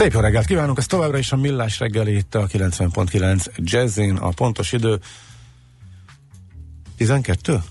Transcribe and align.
Szép 0.00 0.12
jó 0.12 0.20
reggelt 0.20 0.46
kívánunk, 0.46 0.78
ez 0.78 0.86
továbbra 0.86 1.18
is 1.18 1.32
a 1.32 1.36
Millás 1.36 1.78
reggeli 1.78 2.16
itt 2.16 2.34
a 2.34 2.46
90.9 2.46 3.46
Jazzin, 3.56 4.16
a 4.16 4.28
pontos 4.28 4.72
idő 4.72 4.98
12? 6.96 7.62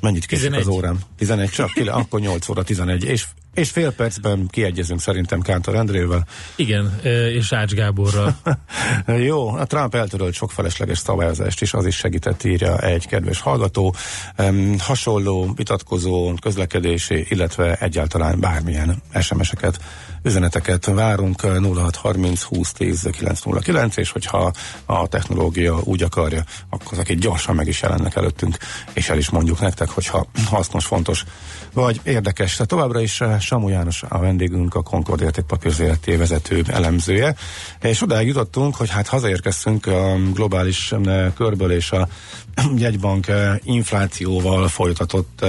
Mennyit 0.00 0.26
késik 0.26 0.54
az 0.54 0.66
órám? 0.66 0.98
11 1.16 1.48
csak? 1.48 1.70
Kile, 1.70 1.92
akkor 1.92 2.20
8 2.20 2.48
óra 2.48 2.62
11. 2.62 3.04
És, 3.04 3.26
és 3.54 3.70
fél 3.70 3.92
percben 3.92 4.46
kiegyezünk 4.50 5.00
szerintem 5.00 5.40
Kántor 5.40 5.74
Endrével. 5.74 6.26
Igen, 6.56 7.00
és 7.34 7.52
Ács 7.52 7.72
Gáborral. 7.72 8.36
Jó, 9.28 9.48
a 9.48 9.64
Trump 9.64 9.94
eltörölt 9.94 10.34
sok 10.34 10.50
felesleges 10.50 10.98
szabályozást 10.98 11.62
is, 11.62 11.74
az 11.74 11.86
is 11.86 11.96
segített 11.96 12.44
írja 12.44 12.78
egy 12.78 13.06
kedves 13.06 13.40
hallgató. 13.40 13.94
Um, 14.38 14.78
hasonló, 14.78 15.52
vitatkozó, 15.56 16.34
közlekedési, 16.40 17.26
illetve 17.28 17.74
egyáltalán 17.74 18.40
bármilyen 18.40 19.02
SMS-eket 19.20 19.80
üzeneteket 20.26 20.86
várunk 20.86 21.40
0630 21.40 22.42
20 22.42 22.72
10 22.72 23.08
909, 23.12 23.96
és 23.96 24.10
hogyha 24.10 24.52
a 24.86 25.08
technológia 25.08 25.80
úgy 25.84 26.02
akarja, 26.02 26.44
akkor 26.70 26.98
egy 27.06 27.18
gyorsan 27.18 27.54
meg 27.54 27.66
is 27.66 27.82
jelennek 27.82 28.16
előttünk, 28.16 28.56
és 28.92 29.08
el 29.08 29.18
is 29.18 29.30
mondjuk 29.30 29.60
nektek, 29.60 29.88
hogyha 29.88 30.26
hasznos, 30.46 30.86
fontos, 30.86 31.24
vagy 31.72 32.00
érdekes. 32.02 32.52
Tehát 32.52 32.68
továbbra 32.68 33.00
is 33.00 33.20
eh, 33.20 33.40
Samu 33.40 33.68
János 33.68 34.02
a 34.08 34.18
vendégünk, 34.18 34.74
a 34.74 34.82
Concord 34.82 35.20
értékpapír 35.20 35.72
ZRT 35.72 36.16
vezető 36.16 36.64
elemzője, 36.66 37.34
és 37.80 38.02
odáig 38.02 38.26
jutottunk, 38.26 38.76
hogy 38.76 38.90
hát 38.90 39.06
hazaérkeztünk 39.06 39.86
a 39.86 40.16
globális 40.32 40.92
eh, 40.92 41.32
körből 41.36 41.72
és 41.72 41.92
a 41.92 42.08
jegybank 42.76 43.28
eh, 43.28 43.56
inflációval 43.64 44.68
folytatott 44.68 45.44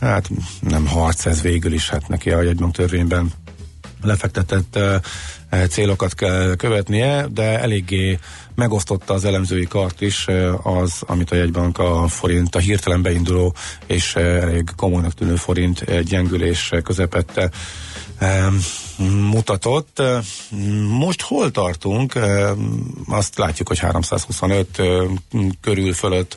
hát 0.00 0.30
nem 0.60 0.86
harc 0.86 1.26
ez 1.26 1.42
végül 1.42 1.72
is, 1.72 1.90
hát 1.90 2.08
neki 2.08 2.30
a 2.30 2.42
jegybank 2.42 2.74
törvényben 2.74 3.32
lefektetett 4.02 4.78
célokat 5.68 6.14
kell 6.14 6.54
követnie, 6.56 7.26
de 7.32 7.60
eléggé 7.60 8.18
megosztotta 8.54 9.14
az 9.14 9.24
elemzői 9.24 9.66
kart 9.66 10.00
is 10.00 10.26
az, 10.62 10.92
amit 11.06 11.30
a 11.30 11.36
jegybank 11.36 11.78
a 11.78 12.08
forint, 12.08 12.54
a 12.54 12.58
hirtelen 12.58 13.02
beinduló 13.02 13.54
és 13.86 14.16
elég 14.16 14.70
komolynak 14.76 15.14
tűnő 15.14 15.36
forint 15.36 16.02
gyengülés 16.02 16.72
közepette 16.82 17.50
mutatott. 19.30 20.02
Most 20.88 21.20
hol 21.22 21.50
tartunk? 21.50 22.18
Azt 23.08 23.38
látjuk, 23.38 23.68
hogy 23.68 23.78
325 23.78 24.82
körül 25.60 25.92
fölött 25.92 26.36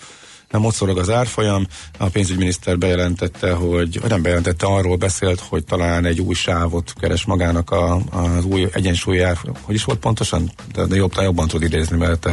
nem 0.54 0.66
ott 0.66 0.73
szorog 0.73 0.98
az 0.98 1.09
árfolyam. 1.09 1.68
A 1.98 2.09
pénzügyminiszter 2.09 2.78
bejelentette, 2.78 3.52
hogy, 3.52 4.02
nem 4.08 4.22
bejelentette, 4.22 4.66
arról 4.66 4.96
beszélt, 4.96 5.40
hogy 5.40 5.64
talán 5.66 6.06
egy 6.06 6.20
új 6.20 6.34
sávot 6.34 6.94
keres 7.00 7.26
magának 7.26 7.72
a, 7.72 8.02
az 8.12 8.46
új 8.46 8.68
egyensúlyi 8.74 9.20
ár, 9.20 9.38
hogy 9.62 9.76
is 9.76 9.84
volt 9.84 10.00
pontosan? 10.00 10.52
De, 10.74 10.86
de 10.86 10.96
jobb, 10.96 11.14
jobban 11.22 11.48
tud 11.48 11.64
idézni, 11.64 11.98
mert 11.98 12.30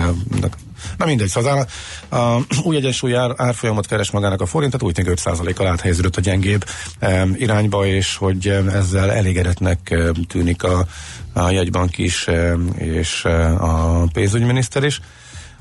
Na 0.99 1.05
mindegy, 1.05 1.29
szóval 1.29 1.67
a, 2.09 2.17
a 2.17 2.45
új 2.65 2.77
egyensúlyi 2.77 3.15
ár, 3.15 3.35
árfolyamot 3.37 3.87
keres 3.87 4.11
magának 4.11 4.41
a 4.41 4.47
forint, 4.47 4.73
tehát 4.73 4.87
úgy 4.87 4.95
tűnik 4.95 5.21
5%-kal 5.25 5.67
áthelyeződött 5.67 6.17
a 6.17 6.21
gyengébb 6.21 6.65
e, 6.99 7.27
irányba, 7.35 7.87
és 7.87 8.17
hogy 8.17 8.47
ezzel 8.73 9.13
elégedetnek 9.13 9.95
tűnik 10.29 10.63
a, 10.63 10.87
a 11.33 11.51
jegybank 11.51 11.99
is, 11.99 12.29
e, 12.29 12.53
és 12.77 13.25
e, 13.25 13.53
a 13.55 14.05
pénzügyminiszter 14.13 14.85
is. 14.85 15.01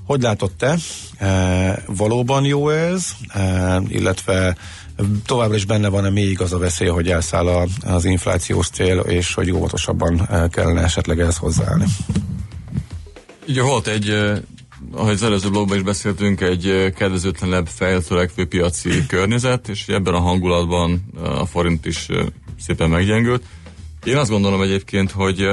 Hogy 0.09 0.22
látott 0.22 0.58
te? 0.58 0.78
E, 1.18 1.84
valóban 1.88 2.46
jó 2.46 2.70
ez, 2.70 3.12
e, 3.28 3.81
illetve 3.88 4.58
továbbra 5.25 5.56
is 5.56 5.66
benne 5.66 5.88
van-e 5.88 6.09
még 6.09 6.42
az 6.42 6.53
a 6.53 6.58
veszély, 6.58 6.88
hogy 6.88 7.09
elszáll 7.09 7.47
a, 7.47 7.68
az 7.86 8.06
inflációs 8.06 8.69
cél, 8.69 9.00
és 9.00 9.34
hogy 9.34 9.52
óvatosabban 9.52 10.28
e, 10.30 10.48
kellene 10.48 10.81
esetleg 10.81 11.19
ehhez 11.19 11.38
hozzáállni? 11.38 11.86
Ugye 13.48 13.62
volt 13.62 13.88
egy, 13.88 14.09
eh, 14.09 14.38
ahogy 14.92 15.14
az 15.14 15.24
előző 15.24 15.50
blogban 15.50 15.78
is 15.78 15.84
beszéltünk, 15.84 16.42
egy 16.42 16.94
kedvezőtlenebb 16.96 17.68
fejlesztőlegfő 17.68 18.46
piaci 18.48 18.90
környezet, 19.08 19.68
és 19.68 19.88
ebben 19.88 20.14
a 20.14 20.19
hangulatban 20.19 21.12
a 21.24 21.46
forint 21.46 21.86
is 21.86 22.08
szépen 22.59 22.90
meggyengült. 22.90 23.44
Én 24.03 24.18
azt 24.18 24.30
gondolom 24.30 24.62
egyébként, 24.62 25.12
hogy 25.12 25.48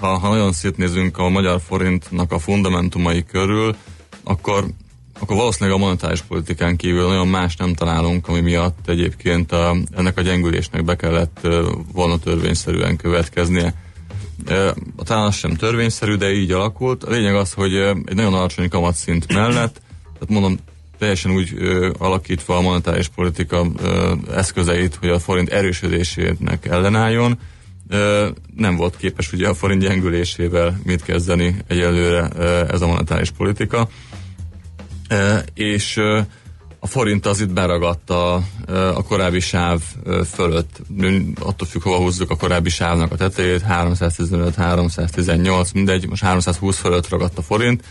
ha, 0.00 0.18
ha 0.18 0.28
nagyon 0.28 0.52
szétnézünk 0.52 1.18
a 1.18 1.28
magyar 1.28 1.60
forintnak 1.60 2.32
a 2.32 2.38
fundamentumai 2.38 3.24
körül, 3.24 3.76
akkor, 4.24 4.64
akkor 5.18 5.36
valószínűleg 5.36 5.78
a 5.78 5.80
monetáris 5.80 6.20
politikán 6.20 6.76
kívül 6.76 7.08
nagyon 7.08 7.28
más 7.28 7.56
nem 7.56 7.74
találunk, 7.74 8.28
ami 8.28 8.40
miatt 8.40 8.88
egyébként 8.88 9.52
a, 9.52 9.76
ennek 9.96 10.18
a 10.18 10.22
gyengülésnek 10.22 10.84
be 10.84 10.96
kellett 10.96 11.48
volna 11.92 12.18
törvényszerűen 12.18 12.96
következnie. 12.96 13.74
Talán 15.04 15.30
sem 15.30 15.54
törvényszerű, 15.54 16.14
de 16.14 16.32
így 16.32 16.52
alakult. 16.52 17.04
A 17.04 17.10
lényeg 17.10 17.34
az, 17.34 17.52
hogy 17.52 17.74
egy 17.74 18.14
nagyon 18.14 18.34
alacsony 18.34 18.68
kamatszint 18.68 19.34
mellett, 19.34 19.80
tehát 20.12 20.28
mondom, 20.28 20.58
teljesen 20.98 21.30
úgy 21.30 21.52
ö, 21.56 21.90
alakítva 21.98 22.56
a 22.56 22.60
monetáris 22.60 23.08
politika 23.08 23.66
ö, 23.82 24.14
eszközeit, 24.34 24.94
hogy 24.94 25.08
a 25.08 25.18
forint 25.18 25.48
erősödésének 25.48 26.66
ellenálljon, 26.66 27.38
nem 28.56 28.76
volt 28.76 28.96
képes 28.96 29.32
ugye 29.32 29.48
a 29.48 29.54
forint 29.54 29.82
gyengülésével 29.82 30.80
mit 30.84 31.02
kezdeni 31.02 31.56
egyelőre 31.66 32.28
ez 32.70 32.80
a 32.80 32.86
monetáris 32.86 33.30
politika, 33.30 33.88
és 35.54 36.00
a 36.80 36.86
forint 36.86 37.26
az 37.26 37.40
itt 37.40 37.52
beragadt 37.52 38.10
a, 38.10 38.34
a 38.94 39.02
korábbi 39.02 39.40
sáv 39.40 39.80
fölött, 40.32 40.80
attól 41.40 41.68
függ, 41.68 41.82
hova 41.82 41.96
húzzuk 41.96 42.30
a 42.30 42.36
korábbi 42.36 42.68
sávnak 42.68 43.12
a 43.12 43.16
tetejét, 43.16 43.62
315, 43.62 44.54
318, 44.54 45.72
mindegy, 45.72 46.08
most 46.08 46.22
320 46.22 46.78
fölött 46.78 47.08
ragadt 47.08 47.38
a 47.38 47.42
forint. 47.42 47.84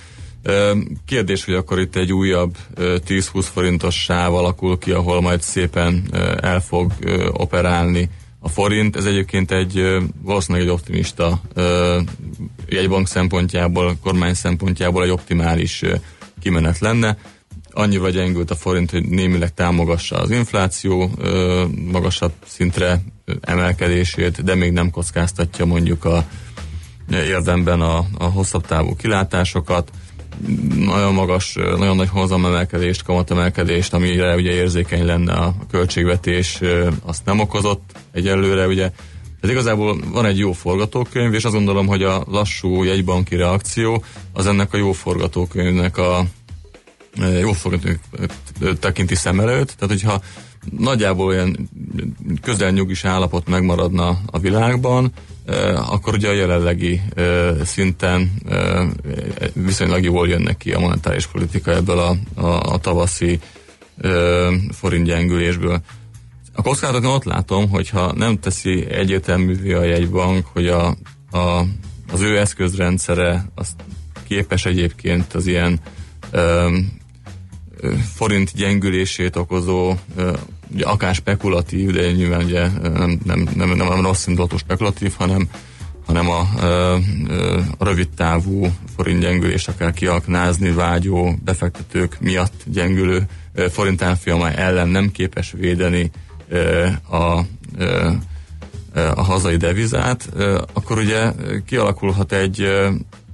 Kérdés, 1.06 1.46
hogy 1.46 1.54
akkor 1.54 1.80
itt 1.80 1.96
egy 1.96 2.14
újabb 2.14 2.58
10-20 2.76 3.46
forintos 3.54 3.96
sáv 3.96 4.34
alakul 4.34 4.78
ki, 4.78 4.92
ahol 4.92 5.22
majd 5.22 5.42
szépen 5.42 6.10
el 6.42 6.62
fog 6.62 6.92
operálni 7.32 8.10
a 8.40 8.50
forint. 8.50 8.96
Ez 8.96 9.06
egyébként 9.06 9.52
egy 9.52 9.98
valószínűleg 10.22 10.68
egy 10.68 10.74
optimista 10.74 11.42
jegybank 12.70 13.08
szempontjából, 13.08 13.98
kormány 14.04 14.34
szempontjából 14.34 15.04
egy 15.04 15.10
optimális 15.10 15.84
kimenet 16.40 16.80
lenne. 16.80 17.18
Annyira 17.72 18.10
gyengült 18.10 18.52
a 18.52 18.56
forint, 18.56 18.92
hogy 18.92 19.06
némileg 19.06 19.54
támogassa 19.54 20.16
az 20.16 20.32
infláció 20.32 21.12
magasabb 21.92 22.34
szintre 22.46 23.02
emelkedését, 23.42 24.44
de 24.44 24.56
még 24.56 24.72
nem 24.72 24.90
kockáztatja 24.90 25.66
mondjuk 25.66 26.06
a 26.06 26.26
érdemben 27.12 27.82
a, 27.82 28.06
a 28.18 28.24
hosszabb 28.24 28.66
távú 28.66 28.96
kilátásokat 28.96 29.92
nagyon 30.76 31.14
magas, 31.14 31.54
nagyon 31.54 31.96
nagy 31.96 32.10
hozamemelkedést, 32.10 33.04
kamatemelkedést, 33.04 33.94
amire 33.94 34.36
ugye 34.36 34.52
érzékeny 34.52 35.06
lenne 35.06 35.34
a 35.34 35.56
költségvetés, 35.72 36.60
azt 37.06 37.26
nem 37.26 37.40
okozott 37.40 37.92
egyelőre, 38.12 38.68
ugye. 38.68 38.92
Ez 39.42 39.50
igazából 39.50 39.98
van 40.12 40.26
egy 40.26 40.38
jó 40.38 40.52
forgatókönyv, 40.52 41.34
és 41.34 41.44
azt 41.44 41.54
gondolom, 41.54 41.88
hogy 41.88 42.04
a 42.04 42.24
lassú 42.28 42.84
jegybanki 42.84 43.36
reakció 43.36 44.04
az 44.34 44.48
ennek 44.48 44.74
a 44.74 44.78
jó 44.78 44.92
forgatókönyvnek 44.92 45.98
a 45.98 46.26
jó 47.40 47.52
forgatókönyv 47.52 48.00
tekinti 48.80 49.16
szem 49.16 49.40
előtt, 49.40 49.76
tehát 49.78 49.94
hogyha 49.94 50.22
nagyjából 50.78 51.26
olyan 51.26 51.70
közel 52.42 52.72
nyugis 52.72 53.06
állapot 53.06 53.48
megmaradna 53.48 54.20
a 54.26 54.40
világban, 54.40 55.12
akkor 55.76 56.14
ugye 56.14 56.30
a 56.30 56.34
jelenlegi 56.34 57.02
szinten 57.64 58.32
viszonylag 59.54 60.04
jól 60.04 60.28
jön 60.28 60.42
neki 60.42 60.72
a 60.74 60.80
monetáris 60.80 61.28
politika 61.28 61.72
ebből 61.72 62.00
a, 62.00 62.16
a, 62.42 62.74
a 62.74 62.78
tavaszi 62.78 63.40
forint 64.72 65.06
gyengülésből. 65.06 65.82
A 66.54 66.62
kockázatot 66.62 67.16
ott 67.16 67.24
látom, 67.24 67.70
hogyha 67.70 68.14
nem 68.14 68.40
teszi 68.40 68.86
egyértelművé 68.90 69.74
a 69.74 69.84
jegybank, 69.84 70.46
hogy 70.46 70.68
a, 70.68 70.88
a, 71.32 71.66
az 72.12 72.22
ő 72.22 72.38
eszközrendszere 72.38 73.50
az 73.56 73.76
képes 74.28 74.66
egyébként 74.66 75.34
az 75.34 75.48
ilyen 75.48 75.80
ö, 76.32 76.78
forint 78.16 78.52
gyengülését 78.56 79.36
okozó 79.36 79.94
ugye 80.74 80.86
akár 80.86 81.16
spekulatív, 81.16 81.92
de 81.92 82.12
nyilván 82.12 82.44
ugye 82.44 82.68
nem, 82.94 83.20
nem, 83.24 83.50
nem, 83.56 83.70
nem 83.70 84.02
rossz 84.02 84.28
indulatú 84.28 84.58
spekulatív, 84.58 85.14
hanem, 85.18 85.50
hanem 86.06 86.30
a, 86.30 86.40
a 87.78 87.86
rövid 87.86 88.10
távú 88.10 88.68
forintgyengülést 88.96 89.68
akár 89.68 89.94
kiaknázni 89.94 90.72
vágyó 90.72 91.36
befektetők 91.44 92.20
miatt 92.20 92.64
gyengülő 92.66 93.28
forint 93.72 94.02
ellen 94.56 94.88
nem 94.88 95.12
képes 95.12 95.52
védeni 95.52 96.12
a, 97.10 97.40
a 99.16 99.24
hazai 99.24 99.58
devizát, 99.58 100.30
akkor 100.74 100.98
ugye 100.98 101.32
kialakulhat 101.66 102.32
egy, 102.32 102.68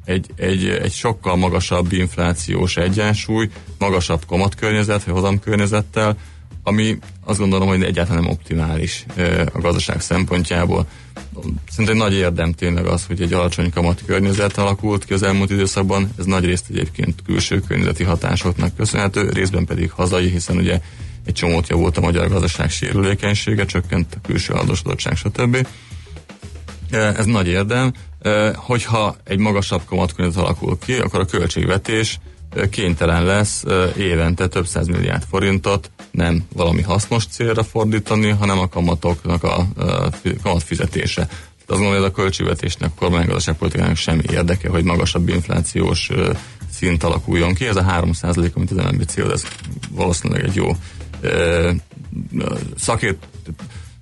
egy, 0.05 0.29
egy, 0.35 0.67
egy 0.67 0.91
sokkal 0.91 1.35
magasabb 1.35 1.91
inflációs 1.91 2.77
egyensúly, 2.77 3.49
magasabb 3.77 4.25
kamatkörnyezet, 4.25 5.03
hozamkörnyezettel, 5.03 6.17
ami 6.63 6.97
azt 7.25 7.39
gondolom, 7.39 7.67
hogy 7.67 7.83
egyáltalán 7.83 8.21
nem 8.21 8.31
optimális 8.31 9.05
a 9.53 9.59
gazdaság 9.59 10.01
szempontjából. 10.01 10.87
Szerintem 11.69 11.97
nagy 11.97 12.13
érdem 12.13 12.51
tényleg 12.51 12.85
az, 12.85 13.05
hogy 13.05 13.21
egy 13.21 13.33
alacsony 13.33 13.71
kamat 13.71 14.03
környezet 14.05 14.57
alakult 14.57 15.05
ki 15.05 15.13
az 15.13 15.23
elmúlt 15.23 15.49
időszakban. 15.49 16.09
Ez 16.17 16.25
nagy 16.25 16.45
részt 16.45 16.65
egyébként 16.69 17.21
külső 17.25 17.59
környezeti 17.59 18.03
hatásoknak 18.03 18.75
köszönhető, 18.75 19.29
részben 19.29 19.65
pedig 19.65 19.91
hazai, 19.91 20.29
hiszen 20.29 20.57
ugye 20.57 20.79
egy 21.25 21.33
csomót 21.33 21.67
javult 21.67 21.97
a 21.97 22.01
magyar 22.01 22.29
gazdaság 22.29 22.69
sérülékenysége, 22.69 23.65
csökkent 23.65 24.15
a 24.15 24.27
külső 24.27 24.53
adósodottság, 24.53 25.15
stb. 25.15 25.67
Ez 26.91 27.25
nagy 27.25 27.47
érdem. 27.47 27.93
Hogyha 28.55 29.15
egy 29.23 29.39
magasabb 29.39 29.81
kamatkörnyezet 29.85 30.43
alakul 30.43 30.77
ki, 30.85 30.93
akkor 30.93 31.19
a 31.19 31.25
költségvetés 31.25 32.19
kénytelen 32.69 33.25
lesz 33.25 33.63
évente 33.97 34.47
több 34.47 34.67
száz 34.67 34.87
milliárd 34.87 35.23
forintot 35.29 35.91
nem 36.11 36.43
valami 36.53 36.81
hasznos 36.81 37.25
célra 37.25 37.63
fordítani, 37.63 38.29
hanem 38.29 38.59
a 38.59 38.69
kamatoknak 38.69 39.43
a, 39.43 39.67
a 39.77 40.09
kamatfizetése. 40.43 41.21
Tehát 41.21 41.67
azt 41.67 41.79
gondolom, 41.79 41.93
hogy 41.93 42.03
ez 42.03 42.09
a 42.09 42.21
költségvetésnek, 42.21 42.89
a 42.89 42.99
kormánygazdaságpolitikának 42.99 43.95
semmi 43.95 44.21
érdeke, 44.31 44.69
hogy 44.69 44.83
magasabb 44.83 45.29
inflációs 45.29 46.09
szint 46.71 47.03
alakuljon 47.03 47.53
ki. 47.53 47.65
Ez 47.65 47.75
a 47.75 47.83
3 47.83 48.11
amit 48.53 48.71
az 48.71 48.77
MNB 48.77 49.05
cél, 49.05 49.31
ez 49.31 49.43
valószínűleg 49.91 50.43
egy 50.43 50.55
jó 50.55 50.75
szakért 52.75 53.27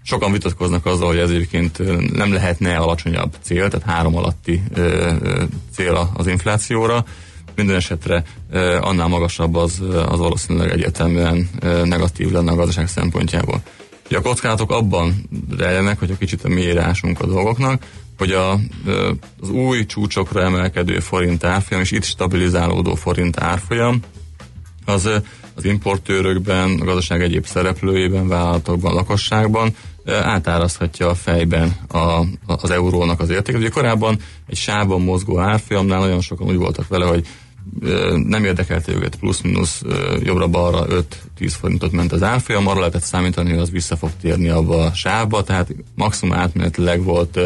sokan 0.04 0.32
vitatkoznak 0.32 0.86
azzal, 0.86 1.08
hogy 1.08 1.18
ez 1.18 1.30
egyébként 1.30 1.78
nem 2.16 2.34
lehetne 2.34 2.78
alacsonyabb 2.78 3.36
cél, 3.42 3.70
tehát 3.70 3.86
három 3.86 4.16
alatti 4.16 4.64
cél 5.72 6.10
az 6.14 6.28
inflációra. 6.28 7.06
Minden 7.56 7.76
esetre 7.76 8.24
annál 8.82 9.08
magasabb 9.08 9.56
az, 9.56 9.82
az 10.08 10.20
valószínűleg 10.20 10.72
egyértelműen 10.72 11.50
negatív 11.84 12.32
lenne 12.32 12.52
a 12.52 12.56
gazdaság 12.56 12.88
szempontjából. 12.88 13.62
Ugye 14.06 14.18
a 14.18 14.22
kockázatok 14.22 14.72
abban 14.72 15.30
rejlenek, 15.58 16.00
hogy 16.00 16.12
a 16.12 16.18
kicsit 16.18 16.44
a 16.44 16.48
mélyre 16.48 16.84
ásunk 16.84 17.20
a 17.20 17.26
dolgoknak, 17.26 17.86
hogy 18.18 18.32
a, 18.32 18.52
az 19.42 19.50
új 19.50 19.86
csúcsokra 19.86 20.42
emelkedő 20.42 21.00
forint 21.00 21.44
árfolyam 21.44 21.84
és 21.84 21.92
itt 21.92 22.04
stabilizálódó 22.04 22.96
forint 22.96 23.40
árfolyam 23.40 24.00
az 24.86 25.10
az 25.56 25.66
importőrökben, 25.66 26.80
a 26.80 26.84
gazdaság 26.84 27.22
egyéb 27.22 27.46
szereplőjében, 27.46 28.28
vállalatokban, 28.28 28.94
lakosságban 28.94 29.76
átárazhatja 30.06 31.10
a 31.10 31.16
fejben 31.16 31.76
a, 31.88 32.26
az 32.46 32.70
eurónak 32.72 33.20
az 33.20 33.30
értéket. 33.30 33.62
Ugye 33.62 33.70
korábban 33.70 34.20
egy 34.48 34.58
sávban 34.58 35.02
mozgó 35.02 35.40
árfolyamnál 35.40 36.00
nagyon 36.00 36.22
sokan 36.22 36.48
úgy 36.48 36.56
voltak 36.56 36.88
vele, 36.88 37.06
hogy 37.06 37.28
nem 38.26 38.46
érdekelte 38.46 38.92
őket 38.92 39.16
plusz-minusz 39.16 39.82
jobbra-balra 40.24 40.86
5-10 41.40 41.54
forintot 41.60 41.92
ment 41.92 42.12
az 42.12 42.24
árfolyam, 42.24 42.68
arra 42.68 42.80
lehetett 42.80 43.02
számítani, 43.02 43.50
hogy 43.50 43.60
az 43.60 43.72
vissza 43.72 43.98
fog 43.98 44.10
térni 44.22 44.50
abba 44.50 44.86
a 44.86 44.94
sávba, 44.94 45.44
tehát 45.44 45.74
maximum 45.96 46.38
átmenetileg 46.38 47.04
volt 47.04 47.40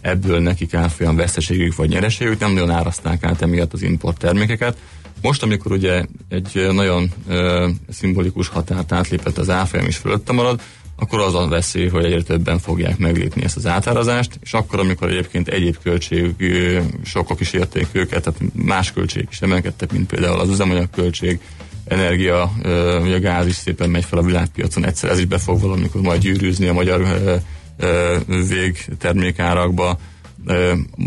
ebből 0.00 0.40
nekik 0.40 0.74
árfolyam 0.74 1.16
veszteségük 1.16 1.76
vagy 1.76 1.88
nyereségük, 1.88 2.38
nem 2.38 2.52
nagyon 2.52 2.70
áraszták 2.70 3.24
át 3.24 3.42
emiatt 3.42 3.72
az 3.72 3.82
import 3.82 4.18
termékeket. 4.18 4.76
Most, 5.22 5.42
amikor 5.42 5.72
ugye 5.72 6.04
egy 6.28 6.66
nagyon 6.72 7.10
ö, 7.28 7.68
szimbolikus 7.88 8.48
határt 8.48 8.92
átlépett 8.92 9.38
az 9.38 9.50
árfolyam 9.50 9.86
is 9.86 9.96
fölötte 9.96 10.32
marad, 10.32 10.60
akkor 10.96 11.20
az 11.20 11.34
a 11.34 11.48
veszély, 11.48 11.88
hogy 11.88 12.04
egyre 12.04 12.22
többen 12.22 12.58
fogják 12.58 12.98
meglépni 12.98 13.44
ezt 13.44 13.56
az 13.56 13.66
átárazást, 13.66 14.38
és 14.42 14.52
akkor, 14.52 14.80
amikor 14.80 15.08
egyébként 15.08 15.48
egyéb 15.48 15.76
költség 15.82 16.34
sokok 17.04 17.40
is 17.40 17.52
érték 17.52 17.86
őket, 17.92 18.22
tehát 18.22 18.40
más 18.52 18.92
költségek 18.92 19.28
is 19.30 19.40
emelkedtek, 19.40 19.92
mint 19.92 20.06
például 20.06 20.40
az 20.40 20.48
üzemanyag 20.48 20.90
költség, 20.90 21.40
energia, 21.84 22.52
vagy 23.00 23.12
a 23.12 23.20
gáz 23.20 23.46
is 23.46 23.54
szépen 23.54 23.90
megy 23.90 24.04
fel 24.04 24.18
a 24.18 24.22
világpiacon, 24.22 24.84
egyszer 24.84 25.10
ez 25.10 25.18
is 25.18 25.24
be 25.24 25.38
fog 25.38 25.60
valamikor 25.60 26.00
majd 26.00 26.20
gyűrűzni 26.20 26.66
a 26.66 26.72
magyar 26.72 27.02
végtermékárakba, 28.48 29.98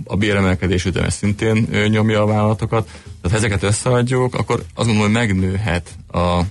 a 0.03 0.15
béremelkedés 0.15 0.85
üteme 0.85 1.09
szintén 1.09 1.67
nyomja 1.89 2.21
a 2.21 2.25
vállalatokat. 2.25 2.85
Tehát 2.85 3.29
ha 3.29 3.35
ezeket 3.35 3.63
összeadjuk, 3.63 4.35
akkor 4.35 4.55
azt 4.55 4.87
gondolom, 4.87 5.01
hogy 5.01 5.11
megnőhet 5.11 5.89
a, 6.11 6.41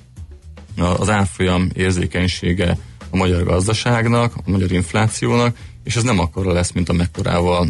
az 0.77 1.11
árfolyam 1.11 1.69
érzékenysége 1.75 2.79
a 3.11 3.17
magyar 3.17 3.45
gazdaságnak, 3.45 4.33
a 4.37 4.51
magyar 4.51 4.73
inflációnak, 4.73 5.57
és 5.85 5.97
ez 5.97 6.03
nem 6.03 6.19
akkora 6.19 6.53
lesz, 6.53 6.73
mint 6.73 6.89
amekkorával 6.89 7.69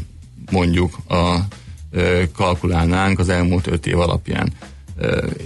mondjuk 0.50 0.99
a, 1.08 1.38
kalkulálnánk 2.37 3.19
az 3.19 3.29
elmúlt 3.29 3.67
öt 3.67 3.87
év 3.87 3.99
alapján. 3.99 4.52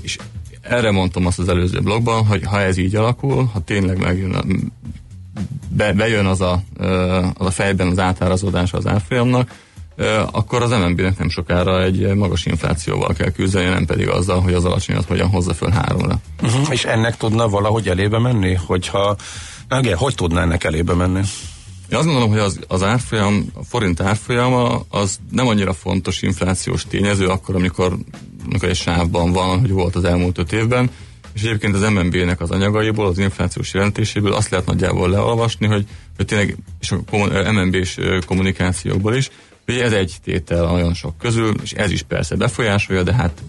és 0.03 0.19
erre 0.61 0.91
mondtam 0.91 1.27
azt 1.27 1.39
az 1.39 1.49
előző 1.49 1.81
blogban, 1.81 2.27
hogy 2.27 2.43
ha 2.45 2.61
ez 2.61 2.77
így 2.77 2.97
alakul, 2.97 3.45
ha 3.53 3.61
tényleg 3.61 3.99
megjön 3.99 4.33
a, 4.35 4.43
be, 5.69 5.93
bejön 5.93 6.27
az 6.27 6.41
a, 6.41 6.63
az 7.35 7.47
a 7.47 7.51
fejben 7.51 7.89
az 7.89 7.99
átárazódás 7.99 8.73
az 8.73 8.87
árfolyamnak, 8.87 9.51
akkor 10.31 10.63
az 10.63 10.71
MNB-nek 10.71 11.19
nem 11.19 11.29
sokára 11.29 11.83
egy 11.83 12.15
magas 12.15 12.47
inflációval 12.47 13.13
kell 13.13 13.31
küzdeni, 13.31 13.69
nem 13.69 13.87
pedig 13.87 14.09
azzal, 14.09 14.41
hogy 14.41 14.55
az 14.55 14.65
alacsonyat 14.65 15.05
hogyan 15.05 15.29
hozza 15.29 15.55
föl 15.55 15.71
háromra. 15.71 16.21
Uh-huh. 16.43 16.67
És 16.71 16.85
ennek 16.85 17.17
tudna 17.17 17.49
valahogy 17.49 17.89
elébe 17.89 18.19
menni, 18.19 18.55
hogyha, 18.55 19.17
igen, 19.79 19.97
hogy 19.97 20.15
tudna 20.15 20.41
ennek 20.41 20.65
elébe 20.65 20.95
menni? 20.95 21.21
Én 21.89 21.99
azt 21.99 22.07
gondolom, 22.07 22.31
hogy 22.31 22.39
az, 22.39 22.59
az 22.69 22.83
árfolyam, 22.83 23.47
a 23.55 23.65
forint 23.65 24.01
árfolyama 24.01 24.85
az 24.89 25.19
nem 25.31 25.47
annyira 25.47 25.73
fontos 25.73 26.23
inflációs 26.23 26.87
tényező 26.87 27.27
akkor, 27.27 27.55
amikor, 27.55 27.97
amikor 28.45 28.69
egy 28.69 28.77
sávban 28.77 29.33
van, 29.33 29.61
hogy 29.61 29.71
volt 29.71 29.97
az 29.97 30.05
elmúlt 30.05 30.39
öt 30.39 30.53
évben, 30.53 30.91
és 31.33 31.43
egyébként 31.43 31.75
az 31.75 31.91
MNB-nek 31.91 32.41
az 32.41 32.51
anyagaiból, 32.51 33.07
az 33.07 33.19
inflációs 33.19 33.75
jelentéséből 33.75 34.33
azt 34.33 34.51
lehet 34.51 34.67
nagyjából 34.67 35.11
leolvasni, 35.11 35.67
hogy, 35.67 35.87
hogy 36.17 36.27
tényleg, 36.27 36.57
és 36.81 36.91
a 36.91 37.53
MNB-s 37.53 37.99
kommunikációkból 38.27 39.15
is, 39.15 39.31
hogy 39.65 39.79
ez 39.79 39.93
egy 39.93 40.17
tétel 40.25 40.65
nagyon 40.65 40.95
sok 40.95 41.19
közül, 41.19 41.55
és 41.63 41.73
ez 41.73 41.91
is 41.91 42.03
persze 42.03 42.37
befolyásolja, 42.37 43.03
de 43.03 43.15
hát 43.15 43.43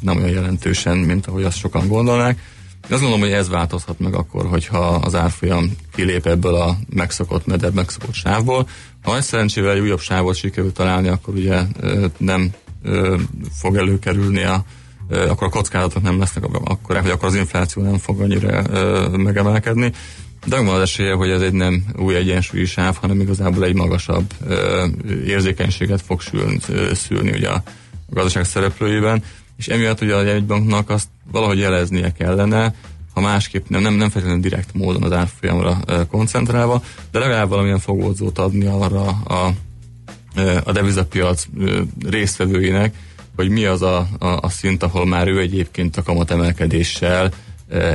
nem 0.00 0.16
olyan 0.16 0.30
jelentősen, 0.30 0.96
mint 0.96 1.26
ahogy 1.26 1.44
azt 1.44 1.58
sokan 1.58 1.88
gondolnák. 1.88 2.38
Én 2.84 2.96
azt 2.96 3.00
gondolom, 3.00 3.20
hogy 3.20 3.38
ez 3.38 3.48
változhat 3.48 3.98
meg 3.98 4.14
akkor, 4.14 4.46
hogyha 4.46 4.78
az 4.78 5.14
árfolyam 5.14 5.76
kilép 5.94 6.26
ebből 6.26 6.54
a 6.54 6.76
megszokott, 6.94 7.46
medebb 7.46 7.74
megszokott 7.74 8.14
sávból. 8.14 8.68
Ha 9.02 9.16
egy 9.16 9.22
szerencsével 9.22 9.72
egy 9.72 9.80
újabb 9.80 10.00
sávot 10.00 10.36
sikerül 10.36 10.72
találni, 10.72 11.08
akkor 11.08 11.34
ugye 11.34 11.62
nem 12.16 12.50
fog 13.52 13.76
előkerülni 13.76 14.42
a 14.42 14.64
akkor 15.10 15.46
a 15.46 15.50
kockázatok 15.50 16.02
nem 16.02 16.18
lesznek 16.18 16.44
akkor, 16.44 17.00
hogy 17.00 17.10
akkor 17.10 17.28
az 17.28 17.34
infláció 17.34 17.82
nem 17.82 17.98
fog 17.98 18.20
annyira 18.20 18.62
megemelkedni. 19.16 19.92
De 20.46 20.56
megvan 20.56 20.74
az 20.74 20.80
esélye, 20.80 21.12
hogy 21.12 21.30
ez 21.30 21.40
egy 21.40 21.52
nem 21.52 21.84
új 21.96 22.14
egyensúlyi 22.14 22.64
sáv, 22.64 22.96
hanem 22.96 23.20
igazából 23.20 23.64
egy 23.64 23.74
magasabb 23.74 24.32
érzékenységet 25.26 26.02
fog 26.02 26.20
szülni 26.92 27.30
ugye 27.30 27.48
a 27.48 27.62
gazdaság 28.10 28.44
szereplőiben, 28.44 29.22
és 29.60 29.68
emiatt 29.68 30.00
ugye 30.00 30.14
a 30.14 30.22
jegybanknak 30.22 30.90
azt 30.90 31.08
valahogy 31.32 31.58
jeleznie 31.58 32.12
kellene, 32.12 32.74
ha 33.14 33.20
másképp 33.20 33.68
nem, 33.68 33.82
nem, 33.82 33.94
nem 33.94 34.10
feltétlenül 34.10 34.42
direkt 34.42 34.74
módon 34.74 35.02
az 35.02 35.12
árfolyamra 35.12 35.78
koncentrálva, 36.10 36.82
de 37.10 37.18
legalább 37.18 37.48
valamilyen 37.48 37.78
fogódzót 37.78 38.38
adni 38.38 38.66
arra 38.66 39.06
a, 39.08 39.52
a 40.64 40.72
devizapiac 40.72 41.46
résztvevőinek, 42.08 42.94
hogy 43.36 43.48
mi 43.48 43.64
az 43.64 43.82
a, 43.82 44.08
a, 44.18 44.26
a 44.26 44.48
szint, 44.48 44.82
ahol 44.82 45.06
már 45.06 45.28
ő 45.28 45.40
egyébként 45.40 45.96
a 45.96 46.02
kamatemelkedéssel 46.02 47.32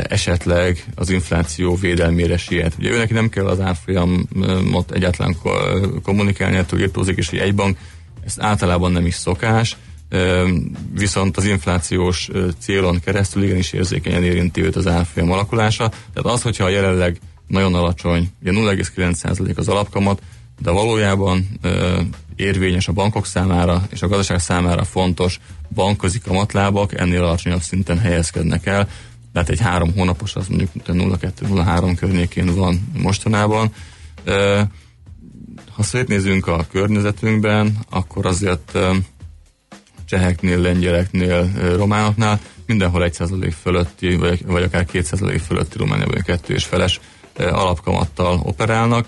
esetleg 0.04 0.86
az 0.96 1.10
infláció 1.10 1.76
védelmére 1.76 2.38
siet. 2.38 2.74
Ugye 2.80 2.92
őnek 2.92 3.10
nem 3.10 3.30
kell 3.30 3.48
az 3.48 3.60
árfolyamot 3.60 4.92
egyáltalán 4.92 5.36
kommunikálni, 6.04 6.58
ettől 6.58 6.80
írtózik, 6.80 7.18
és 7.18 7.30
egy 7.30 7.56
bank, 7.56 7.78
ezt 8.26 8.42
általában 8.42 8.92
nem 8.92 9.06
is 9.06 9.16
szokás, 9.16 9.78
viszont 10.94 11.38
az 11.38 11.46
inflációs 11.46 12.30
célon 12.60 13.00
keresztül 13.00 13.44
igenis 13.44 13.74
érzékenyen 13.74 14.24
érinti 14.24 14.64
őt 14.64 14.76
az 14.76 14.88
árfolyam 14.88 15.32
alakulása. 15.32 15.90
Tehát 15.90 16.38
az, 16.38 16.42
hogyha 16.42 16.70
jelenleg 16.70 17.20
nagyon 17.48 17.74
alacsony, 17.74 18.30
ugye 18.42 18.52
0,9% 18.52 19.56
az 19.56 19.68
alapkamat, 19.68 20.22
de 20.60 20.72
valójában 20.72 21.48
érvényes 22.36 22.88
a 22.88 22.92
bankok 22.92 23.26
számára 23.26 23.84
és 23.90 24.02
a 24.02 24.08
gazdaság 24.08 24.40
számára 24.40 24.84
fontos 24.84 25.40
bankközi 25.74 26.20
kamatlábak 26.20 27.00
ennél 27.00 27.24
alacsonyabb 27.24 27.62
szinten 27.62 28.00
helyezkednek 28.00 28.66
el, 28.66 28.88
tehát 29.34 29.50
egy 29.50 29.60
három 29.60 29.94
hónapos 29.96 30.36
az 30.36 30.48
mondjuk 30.48 30.70
0,2-0,3 30.88 31.96
környékén 32.00 32.56
van 32.56 32.92
mostanában. 32.94 33.72
ha 35.72 35.84
szétnézünk 35.84 36.48
a 36.48 36.66
környezetünkben, 36.72 37.78
akkor 37.90 38.26
azért 38.26 38.78
cseheknél, 40.06 40.60
lengyeleknél, 40.60 41.52
románoknál 41.76 42.40
mindenhol 42.66 43.10
1% 43.12 43.54
fölötti, 43.62 44.16
vagy, 44.16 44.46
vagy 44.46 44.64
akár 44.64 44.86
2% 44.94 45.42
fölötti 45.46 45.78
Romániában 45.78 46.22
kettő 46.26 46.54
és 46.54 46.66
feles 46.66 47.00
alapkamattal 47.38 48.40
operálnak, 48.44 49.06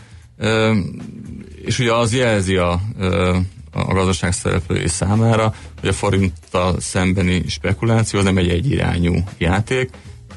és 1.65 1.79
ugye 1.79 1.93
az 1.93 2.13
jelzi 2.13 2.55
a, 2.55 2.81
a 3.71 3.93
gazdaság 3.93 4.33
szereplői 4.33 4.87
számára, 4.87 5.53
hogy 5.79 5.89
a 5.89 5.93
forinttal 5.93 6.79
szembeni 6.79 7.43
spekuláció 7.47 8.19
az 8.19 8.25
nem 8.25 8.37
egy 8.37 8.49
egyirányú 8.49 9.15
játék, 9.37 9.89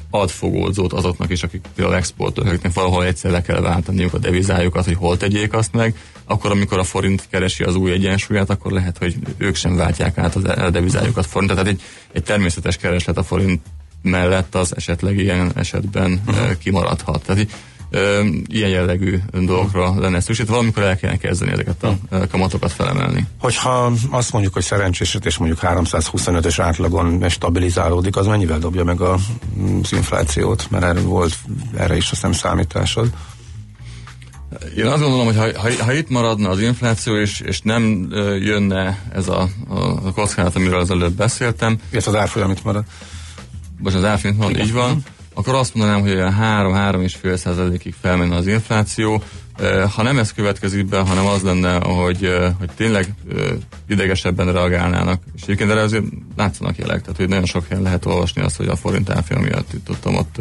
ad 0.09 0.29
fogódzót 0.29 0.93
azoknak 0.93 1.31
is, 1.31 1.43
akik 1.43 1.61
például 1.75 1.97
exportolók, 1.97 2.49
akiknek 2.49 2.73
valahol 2.73 3.05
egyszer 3.05 3.31
le 3.31 3.41
kell 3.41 3.61
váltaniuk 3.61 4.13
a 4.13 4.17
devizájukat, 4.17 4.85
hogy 4.85 4.95
hol 4.95 5.17
tegyék 5.17 5.53
azt 5.53 5.73
meg, 5.73 5.95
akkor 6.31 6.51
amikor 6.51 6.79
a 6.79 6.83
forint 6.83 7.27
keresi 7.29 7.63
az 7.63 7.75
új 7.75 7.91
egyensúlyát, 7.91 8.49
akkor 8.49 8.71
lehet, 8.71 8.97
hogy 8.97 9.15
ők 9.37 9.55
sem 9.55 9.75
váltják 9.75 10.17
át 10.17 10.35
a 10.35 10.69
devizájukat 10.69 11.25
forint. 11.25 11.51
Tehát 11.51 11.67
egy, 11.67 11.81
egy 12.11 12.23
természetes 12.23 12.77
kereslet 12.77 13.17
a 13.17 13.23
forint 13.23 13.61
mellett 14.01 14.55
az 14.55 14.75
esetleg 14.75 15.17
ilyen 15.17 15.51
esetben 15.55 16.21
uh-huh. 16.27 16.57
kimaradhat. 16.57 17.25
Tehát 17.25 17.47
ö, 17.89 18.25
ilyen 18.47 18.69
jellegű 18.69 19.19
dolgokra 19.31 19.99
lenne 19.99 20.19
szükség. 20.19 20.47
Valamikor 20.47 20.83
el 20.83 20.97
kellene 20.97 21.19
kezdeni 21.19 21.51
ezeket 21.51 21.83
a 21.83 21.97
kamatokat 22.31 22.71
felemelni. 22.71 23.27
Hogyha 23.39 23.91
azt 24.09 24.31
mondjuk, 24.31 24.53
hogy 24.53 24.63
szerencsés, 24.63 25.17
és 25.23 25.37
mondjuk 25.37 25.59
325-ös 25.61 26.55
átlagon 26.57 27.29
stabilizálódik, 27.29 28.15
az 28.15 28.25
mennyivel 28.25 28.59
dobja 28.59 28.83
meg 28.83 29.01
a, 29.01 29.13
az 29.81 29.91
inflációt? 29.93 30.67
Mert 30.69 30.83
erre 30.83 31.01
volt 31.01 31.37
erre 31.77 31.95
is 31.95 32.03
azt 32.03 32.09
hiszem 32.09 32.31
számításod. 32.31 33.09
Én 34.77 34.85
azt 34.85 35.01
gondolom, 35.01 35.25
hogy 35.25 35.35
ha, 35.35 35.61
ha, 35.61 35.83
ha 35.83 35.93
itt 35.93 36.09
maradna 36.09 36.49
az 36.49 36.61
infláció, 36.61 37.15
és, 37.15 37.39
és 37.39 37.61
nem 37.61 38.07
jönne 38.41 38.99
ez 39.13 39.27
a, 39.27 39.47
a 39.67 40.13
kockázat, 40.13 40.55
amiről 40.55 40.79
az 40.79 40.91
előbb 40.91 41.13
beszéltem. 41.13 41.79
Ez 41.91 42.07
az 42.07 42.15
árfolyam 42.15 42.51
itt 42.51 42.63
marad. 42.63 42.83
Most 43.77 43.95
az 43.95 44.03
árfolyam 44.03 44.37
van, 44.37 44.59
így 44.59 44.73
van 44.73 45.03
akkor 45.33 45.55
azt 45.55 45.75
mondanám, 45.75 46.01
hogy 46.01 46.11
olyan 46.11 46.37
3-3,5 46.41 47.35
százalékig 47.35 47.95
felmenne 48.01 48.35
az 48.35 48.47
infláció. 48.47 49.23
Ha 49.95 50.03
nem 50.03 50.17
ez 50.17 50.33
következik 50.33 50.85
be, 50.85 50.99
hanem 50.99 51.25
az 51.25 51.41
lenne, 51.41 51.79
hogy, 51.79 52.29
hogy 52.59 52.69
tényleg 52.75 53.13
idegesebben 53.87 54.53
reagálnának. 54.53 55.21
És 55.35 55.41
egyébként 55.41 55.69
erre 55.69 55.81
azért 55.81 56.03
látszanak 56.35 56.77
jelek, 56.77 57.01
tehát 57.01 57.17
hogy 57.17 57.27
nagyon 57.27 57.45
sok 57.45 57.67
helyen 57.67 57.83
lehet 57.83 58.05
olvasni 58.05 58.41
azt, 58.41 58.57
hogy 58.57 58.67
a 58.67 58.75
forint 58.75 59.09
árfolyam 59.09 59.43
miatt 59.43 59.73
itt 59.73 59.89
ott, 59.89 60.07
ott 60.07 60.39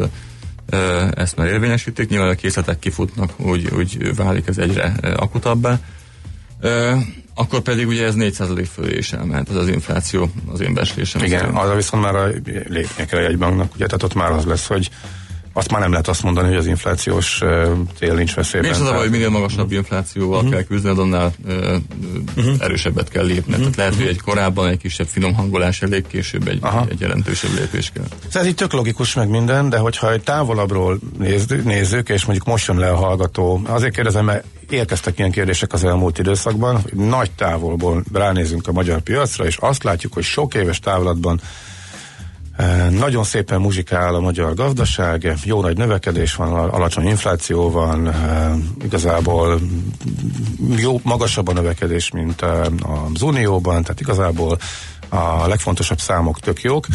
ezt 1.14 1.36
már 1.36 1.46
érvényesítik. 1.46 2.08
Nyilván 2.08 2.28
a 2.28 2.34
készletek 2.34 2.78
kifutnak, 2.78 3.40
úgy, 3.40 3.68
úgy 3.76 4.14
válik 4.14 4.46
ez 4.46 4.58
egyre 4.58 4.94
akutabbá 5.16 5.78
akkor 7.34 7.60
pedig 7.60 7.86
ugye 7.86 8.04
ez 8.04 8.14
4% 8.16 8.68
fölé 8.72 8.96
is 8.96 9.12
elment, 9.12 9.48
ez 9.48 9.54
az 9.56 9.68
infláció 9.68 10.30
az 10.52 10.60
én 10.60 10.74
beszélésem. 10.74 11.22
Igen, 11.22 11.44
arra 11.44 11.74
viszont 11.74 12.02
már 12.02 12.14
a 12.14 12.26
lépnie 12.68 13.06
kell 13.06 13.24
egy 13.24 13.38
banknak, 13.38 13.74
ugye, 13.74 13.86
tehát 13.86 14.02
ott 14.02 14.14
már 14.14 14.30
az 14.30 14.44
lesz, 14.44 14.66
hogy 14.66 14.90
azt 15.52 15.70
már 15.70 15.80
nem 15.80 15.90
lehet 15.90 16.08
azt 16.08 16.22
mondani, 16.22 16.48
hogy 16.48 16.56
az 16.56 16.66
inflációs 16.66 17.42
cél 17.98 18.14
nincs 18.14 18.34
veszélyben. 18.34 18.70
És 18.70 18.76
az 18.76 18.86
a 18.86 18.90
baj, 18.90 19.00
hogy 19.00 19.10
minél 19.10 19.28
magasabb 19.28 19.72
inflációval 19.72 20.36
uh-huh. 20.36 20.52
kell 20.52 20.62
küzdened, 20.62 20.98
annál 20.98 21.32
uh, 21.44 21.76
uh-huh. 22.36 22.54
erősebbet 22.58 23.08
kell 23.08 23.24
lépni. 23.24 23.52
Uh-huh. 23.52 23.70
Tehát 23.70 23.76
lehet, 23.76 23.94
hogy 23.94 24.06
egy 24.06 24.20
korábban 24.20 24.68
egy 24.68 24.78
kisebb 24.78 25.06
finom 25.06 25.34
hangolás 25.34 25.82
elég, 25.82 26.06
később 26.06 26.48
egy, 26.48 26.58
Aha. 26.60 26.86
egy 26.90 27.00
jelentősebb 27.00 27.50
lépés 27.54 27.90
kell. 27.94 28.04
Ez 28.32 28.46
így 28.46 28.54
tök 28.54 28.72
logikus 28.72 29.14
meg 29.14 29.28
minden, 29.28 29.68
de 29.68 29.78
hogyha 29.78 30.12
egy 30.12 30.22
távolabbról 30.22 30.98
nézzük, 31.18 31.64
nézzük, 31.64 32.08
és 32.08 32.24
mondjuk 32.24 32.46
most 32.46 32.66
jön 32.66 32.78
le 32.78 32.90
a 32.90 32.96
hallgató, 32.96 33.60
azért 33.66 33.94
kérdezem, 33.94 34.24
mert 34.24 34.44
érkeztek 34.68 35.18
ilyen 35.18 35.30
kérdések 35.30 35.72
az 35.72 35.84
elmúlt 35.84 36.18
időszakban, 36.18 36.80
hogy 36.80 36.94
nagy 36.94 37.30
távolból 37.30 38.04
ránézünk 38.12 38.68
a 38.68 38.72
magyar 38.72 39.00
piacra, 39.00 39.44
és 39.44 39.56
azt 39.56 39.82
látjuk, 39.82 40.12
hogy 40.12 40.24
sok 40.24 40.54
éves 40.54 40.78
távlatban 40.78 41.40
nagyon 42.90 43.24
szépen 43.24 43.60
muzsikál 43.60 44.14
a 44.14 44.20
magyar 44.20 44.54
gazdaság, 44.54 45.34
jó 45.44 45.60
nagy 45.60 45.76
növekedés 45.76 46.34
van, 46.34 46.52
alacsony 46.52 47.06
infláció 47.06 47.70
van, 47.70 48.14
igazából 48.84 49.60
jó, 50.76 51.00
magasabb 51.02 51.48
a 51.48 51.52
növekedés, 51.52 52.10
mint 52.10 52.42
az 53.12 53.22
Unióban, 53.22 53.82
tehát 53.82 54.00
igazából 54.00 54.58
a 55.10 55.46
legfontosabb 55.48 55.98
számok 56.00 56.40
tök 56.40 56.62
jók, 56.62 56.86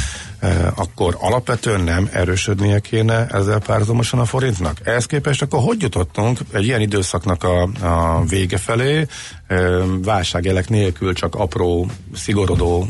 akkor 0.75 1.17
alapvetően 1.19 1.81
nem 1.81 2.09
erősödnie 2.11 2.79
kéne 2.79 3.27
ezzel 3.27 3.59
párhuzamosan 3.59 4.19
a 4.19 4.25
forintnak. 4.25 4.77
Ehhez 4.83 5.05
képest 5.05 5.41
akkor 5.41 5.59
hogy 5.61 5.81
jutottunk 5.81 6.39
egy 6.51 6.63
ilyen 6.63 6.81
időszaknak 6.81 7.43
a, 7.43 7.61
a 7.81 8.23
vége 8.25 8.57
felé, 8.57 9.05
válságjelek 10.01 10.69
nélkül 10.69 11.13
csak 11.13 11.35
apró, 11.35 11.87
szigorodó 12.15 12.87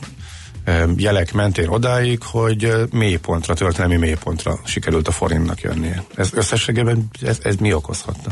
jelek 0.98 1.34
mentén 1.34 1.68
odáig, 1.68 2.24
hogy 2.24 2.72
mélypontra, 2.92 3.54
történelmi 3.54 3.96
mélypontra 3.96 4.60
sikerült 4.64 5.08
a 5.08 5.12
forintnak 5.12 5.62
jönnie. 5.62 6.04
Ez 6.16 6.30
összességében 6.34 7.10
ez, 7.22 7.40
ez 7.44 7.56
mi 7.56 7.74
okozhatta? 7.74 8.32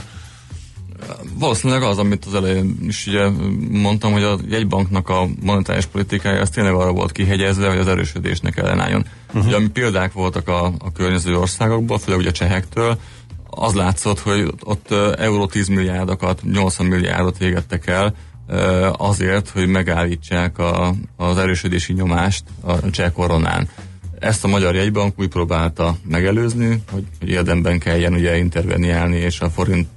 Valószínűleg 1.40 1.84
az, 1.84 1.98
amit 1.98 2.26
az 2.26 2.34
elején 2.34 2.78
is 2.88 3.08
ugye 3.08 3.30
mondtam, 3.70 4.12
hogy 4.12 4.24
a 4.24 4.38
jegybanknak 4.50 5.10
a 5.10 5.28
monetáris 5.42 5.86
politikája 5.86 6.42
az 6.42 6.50
tényleg 6.50 6.74
arra 6.74 6.92
volt 6.92 7.12
kihegyezve, 7.12 7.70
hogy 7.70 7.78
az 7.78 7.88
erősödésnek 7.88 8.58
ellenálljon. 8.58 9.06
Uh-huh. 9.28 9.46
Ugye, 9.46 9.56
ami 9.56 9.68
példák 9.68 10.14
voltak 10.14 10.48
a, 10.48 10.66
a 10.66 10.92
környező 10.92 11.38
országokból, 11.38 12.00
főleg 12.00 12.20
ugye 12.20 12.30
a 12.30 12.34
csehektől, 12.34 12.98
az 13.50 13.74
látszott, 13.74 14.20
hogy 14.20 14.54
ott 14.64 14.92
euró 15.18 15.46
10 15.46 15.68
milliárdokat, 15.68 16.42
80 16.44 16.86
milliárdot 16.86 17.42
égettek 17.42 17.88
el, 17.88 18.16
azért, 18.98 19.50
hogy 19.50 19.68
megállítsák 19.68 20.58
a, 20.58 20.94
az 21.16 21.38
erősödési 21.38 21.94
nyomást 21.94 22.44
a 22.62 22.90
cseh 22.90 23.12
koronán. 23.12 23.70
Ezt 24.20 24.44
a 24.44 24.48
Magyar 24.48 24.76
Jegybank 24.76 25.20
úgy 25.20 25.28
próbálta 25.28 25.96
megelőzni, 26.10 26.84
hogy, 26.92 27.04
hogy 27.20 27.30
érdemben 27.30 27.80
kelljen 27.80 28.14
ugye 28.14 28.38
interveniálni, 28.38 29.16
és 29.16 29.40
a 29.40 29.50
forint 29.50 29.88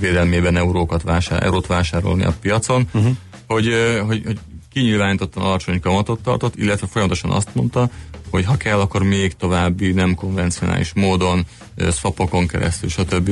védelmében 0.00 0.56
eurókat 0.56 1.02
vásár, 1.02 1.42
eurót 1.42 1.66
vásárolni 1.66 2.24
a 2.24 2.34
piacon, 2.40 2.88
uh-huh. 2.92 3.16
hogy, 3.46 3.68
hogy, 4.06 4.22
hogy 4.24 4.38
kinyilvánítottan 4.72 5.42
alacsony 5.42 5.80
kamatot 5.80 6.20
tartott, 6.20 6.56
illetve 6.56 6.86
folyamatosan 6.86 7.30
azt 7.30 7.54
mondta, 7.54 7.90
hogy 8.30 8.44
ha 8.44 8.56
kell, 8.56 8.80
akkor 8.80 9.02
még 9.02 9.32
további 9.32 9.92
nem 9.92 10.14
konvencionális 10.14 10.92
módon, 10.92 11.46
szapokon 11.76 12.46
keresztül, 12.46 12.88
stb. 12.88 13.30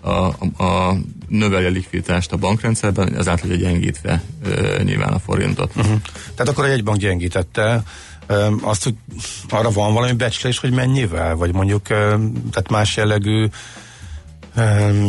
A, 0.00 0.10
a, 0.10 0.64
a 0.64 0.96
növelje 1.28 1.68
likviditást 1.68 2.32
a 2.32 2.36
bankrendszerben, 2.36 3.16
ezáltal 3.16 3.48
hogy 3.48 3.58
gyengítve 3.58 4.22
nyilván 4.82 5.12
a 5.12 5.18
forintot. 5.18 5.72
Uh-huh. 5.76 6.00
Tehát 6.34 6.52
akkor 6.52 6.64
egy 6.64 6.84
bank 6.84 6.98
gyengítette 6.98 7.82
azt, 8.60 8.84
hogy 8.84 8.94
arra 9.48 9.70
van 9.70 9.94
valami 9.94 10.12
becslés, 10.12 10.58
hogy 10.58 10.72
mennyivel? 10.72 11.36
Vagy 11.36 11.52
mondjuk 11.52 11.86
tehát 11.86 12.70
más 12.70 12.96
jellegű 12.96 13.46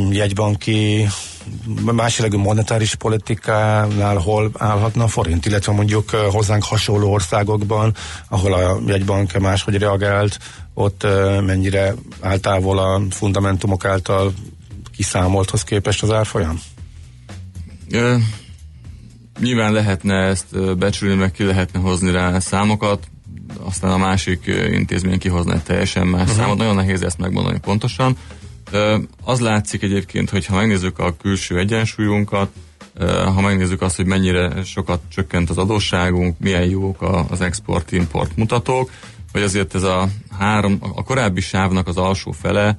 jegybanki 0.09 1.07
más 1.91 2.17
jellegű 2.17 2.37
monetáris 2.37 2.95
politikánál 2.95 4.17
hol 4.17 4.51
állhatna 4.57 5.03
a 5.03 5.07
forint, 5.07 5.45
illetve 5.45 5.71
mondjuk 5.71 6.09
hozzánk 6.09 6.63
hasonló 6.63 7.11
országokban, 7.11 7.93
ahol 8.29 8.53
a 8.53 8.79
jegybank 8.87 9.39
máshogy 9.39 9.77
reagált, 9.77 10.39
ott 10.73 11.07
mennyire 11.45 11.93
áll 12.21 12.37
távol 12.37 12.79
a 12.79 13.01
fundamentumok 13.09 13.85
által 13.85 14.33
kiszámolthoz 14.95 15.63
képest 15.63 16.03
az 16.03 16.11
árfolyam? 16.11 16.59
Ö, 17.91 18.15
nyilván 19.39 19.73
lehetne 19.73 20.15
ezt 20.15 20.77
becsülni, 20.77 21.15
meg 21.15 21.31
ki 21.31 21.43
lehetne 21.43 21.79
hozni 21.79 22.11
rá 22.11 22.39
számokat, 22.39 23.07
aztán 23.63 23.91
a 23.91 23.97
másik 23.97 24.45
intézmény 24.71 25.19
kihozna 25.19 25.53
egy 25.53 25.63
teljesen 25.63 26.07
más 26.07 26.21
uh-huh. 26.21 26.37
számot. 26.37 26.57
Nagyon 26.57 26.75
nehéz 26.75 27.01
ezt 27.01 27.17
megmondani 27.17 27.59
pontosan. 27.59 28.17
Az 29.23 29.39
látszik 29.39 29.83
egyébként, 29.83 30.29
hogy 30.29 30.45
ha 30.45 30.55
megnézzük 30.55 30.99
a 30.99 31.15
külső 31.17 31.57
egyensúlyunkat, 31.59 32.49
ha 33.25 33.41
megnézzük 33.41 33.81
azt, 33.81 33.95
hogy 33.95 34.05
mennyire 34.05 34.63
sokat 34.63 35.01
csökkent 35.09 35.49
az 35.49 35.57
adósságunk, 35.57 36.39
milyen 36.39 36.63
jók 36.69 37.01
az 37.29 37.41
export-import 37.41 38.35
mutatók, 38.35 38.91
hogy 39.31 39.41
azért 39.41 39.75
ez 39.75 39.83
a 39.83 40.07
három, 40.39 40.77
a 40.79 41.03
korábbi 41.03 41.41
sávnak 41.41 41.87
az 41.87 41.97
alsó 41.97 42.31
fele, 42.31 42.75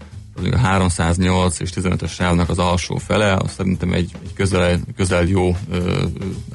a 0.52 0.58
308 0.58 1.60
és 1.60 1.70
15-ös 1.74 2.12
sávnak 2.12 2.48
az 2.48 2.58
alsó 2.58 2.96
fele, 2.96 3.34
az 3.34 3.52
szerintem 3.52 3.92
egy, 3.92 4.10
egy 4.22 4.32
közel, 4.34 4.80
közel 4.96 5.24
jó 5.24 5.56
ö, 5.70 6.04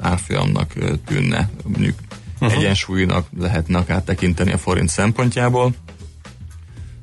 árfolyamnak 0.00 0.72
ö, 0.74 0.94
tűnne, 1.06 1.50
mondjuk 1.64 1.98
uh-huh. 2.40 2.58
egyensúlynak 2.58 3.26
lehetne 3.38 3.78
akár 3.78 4.02
tekinteni 4.02 4.52
a 4.52 4.58
forint 4.58 4.88
szempontjából. 4.88 5.74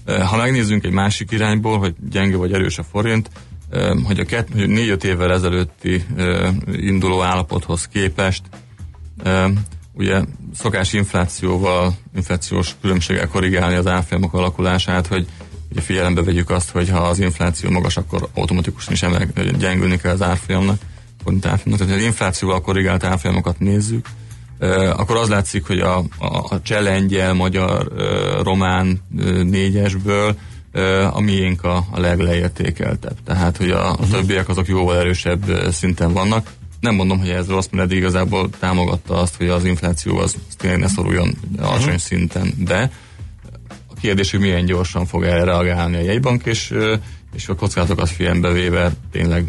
Ha 0.06 0.38
megnézzünk 0.38 0.84
egy 0.84 0.92
másik 0.92 1.32
irányból, 1.32 1.80
hogy 1.80 1.96
gyenge 2.10 2.38
vagy 2.38 2.54
erős 2.54 2.78
a 2.78 2.84
forint, 2.84 3.30
hogy 4.04 4.20
a 4.20 4.24
4-5 4.24 5.04
évvel 5.04 5.32
ezelőtti 5.32 6.06
induló 6.72 7.22
állapothoz 7.22 7.88
képest 7.88 8.42
ugye 9.94 10.22
szokás 10.54 10.94
inflációval, 10.94 11.94
inflációs 12.16 12.76
különbséggel 12.82 13.28
korrigálni 13.28 13.76
az 13.76 13.88
árfolyamok 13.88 14.34
alakulását, 14.34 15.08
hogy 15.08 15.28
ugye 15.72 15.82
figyelembe 15.82 16.24
vegyük 16.24 16.50
azt, 16.50 16.70
hogy 16.70 16.90
ha 16.90 17.00
az 17.00 17.20
infláció 17.20 17.70
magas, 17.70 17.98
akkor 17.98 18.28
automatikusan 18.34 18.94
is 18.94 19.04
emel, 19.04 19.28
gyengülni 19.58 19.98
kell 19.98 20.12
az 20.12 20.22
árfolyamnak. 20.22 20.82
forint 21.24 21.46
árfolyamnak, 21.46 21.88
tehát 21.88 22.02
az 22.02 22.08
inflációval 22.08 22.62
korrigált 22.62 23.04
árfolyamokat 23.04 23.60
nézzük, 23.60 24.06
akkor 24.96 25.18
az 25.18 25.30
látszik, 25.30 25.68
hogy 25.68 25.80
a, 25.80 25.98
a, 25.98 26.46
a 26.50 26.62
cselengyel, 26.62 27.34
magyar, 27.34 27.92
román 28.44 29.02
négyesből 29.44 30.36
a 31.12 31.20
miénk 31.20 31.64
a, 31.64 31.86
a 31.92 32.00
legleértékeltebb. 32.00 33.16
Tehát, 33.26 33.58
hogy 33.58 33.70
a, 33.70 33.92
a 33.92 33.98
mhm. 34.00 34.12
többiek 34.12 34.50
azok 34.50 34.68
jóval 34.68 34.98
erősebb 34.98 35.72
szinten 35.72 36.14
vannak. 36.14 36.52
Nem 36.80 36.96
mondom, 36.96 37.20
hogy 37.20 37.30
ez 37.30 37.48
rossz, 37.48 37.68
mert 37.72 37.84
eddig 37.84 37.98
igazából 37.98 38.50
támogatta 38.60 39.16
azt, 39.16 39.36
hogy 39.36 39.48
az 39.48 39.66
infláció 39.66 40.18
az, 40.18 40.36
tényleg 40.58 40.80
ne 40.80 40.88
szoruljon 40.88 41.38
alacsony 41.58 41.84
uh-huh. 41.84 41.98
szinten, 41.98 42.54
de 42.58 42.92
kérdés, 44.02 44.32
hogy 44.32 44.40
milyen 44.40 44.66
gyorsan 44.66 45.06
fog 45.06 45.24
erre 45.24 45.44
reagálni 45.44 45.96
a 45.96 46.02
jegybank, 46.02 46.46
és 46.46 46.74
és 47.34 47.48
a 47.48 47.56
kockázatokat 47.56 48.10
figyelembe 48.10 48.52
véve 48.52 48.92
tényleg 49.12 49.46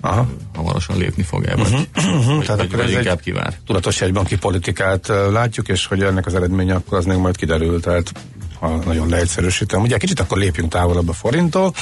Aha. 0.00 0.28
hamarosan 0.54 0.98
lépni 0.98 1.22
fog 1.22 1.44
el, 1.44 1.56
vagy, 1.56 1.66
uh-huh. 1.66 2.36
vagy, 2.36 2.46
Tehát 2.46 2.60
vagy, 2.60 2.76
vagy 2.76 2.90
inkább 2.90 3.20
kivár. 3.20 3.54
Tudatos 3.66 4.00
jegybanki 4.00 4.36
politikát 4.36 5.06
látjuk, 5.30 5.68
és 5.68 5.86
hogy 5.86 6.02
ennek 6.02 6.26
az 6.26 6.34
eredménye 6.34 6.74
akkor 6.74 6.98
az 6.98 7.04
még 7.04 7.16
majd 7.16 7.36
kiderül, 7.36 7.80
tehát 7.80 8.12
ha 8.60 8.76
nagyon 8.84 9.08
leegyszerűsítem. 9.08 9.82
Ugye 9.82 9.96
kicsit 9.96 10.20
akkor 10.20 10.38
lépjünk 10.38 10.70
távolabb 10.70 11.08
a 11.08 11.12
forinttól, 11.12 11.72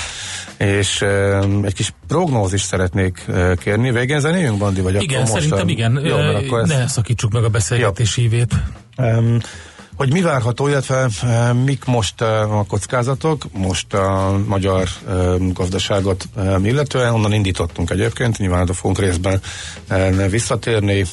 és 0.57 1.03
e, 1.03 1.39
egy 1.63 1.75
kis 1.75 1.93
prognózis 2.07 2.63
szeretnék 2.63 3.25
e, 3.29 3.55
kérni. 3.55 3.91
Végén 3.91 4.21
zenéjünk, 4.21 4.59
Bandi? 4.59 4.81
Vagy 4.81 5.03
igen, 5.03 5.21
akkor 5.21 5.29
szerintem 5.29 5.59
most, 5.59 5.71
igen. 5.71 6.01
Jó, 6.05 6.17
akkor 6.17 6.61
ezt... 6.61 6.77
Ne 6.77 6.87
szakítsuk 6.87 7.33
meg 7.33 7.45
a 7.45 7.49
beszélgetés 7.49 8.15
hívét. 8.15 8.55
Um, 8.97 9.39
hogy 9.97 10.13
mi 10.13 10.21
várható, 10.21 10.69
illetve 10.69 11.09
e, 11.23 11.53
mik 11.53 11.85
most 11.85 12.21
e, 12.21 12.43
a 12.43 12.65
kockázatok, 12.65 13.43
most 13.53 13.95
a 13.95 14.41
magyar 14.47 14.89
e, 15.09 15.13
gazdaságot 15.53 16.29
illetően, 16.63 17.13
onnan 17.13 17.33
indítottunk 17.33 17.91
egyébként, 17.91 18.39
nyilván 18.39 18.69
a 18.69 18.73
fogunk 18.73 18.99
részben 18.99 19.41
visszatérni, 20.31 21.05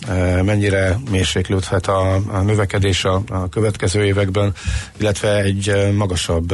mennyire 0.43 0.99
mérséklődhet 1.11 1.87
a, 1.87 2.21
növekedés 2.45 3.05
a 3.05 3.23
következő 3.49 4.05
években, 4.05 4.53
illetve 4.97 5.41
egy 5.41 5.91
magasabb 5.95 6.53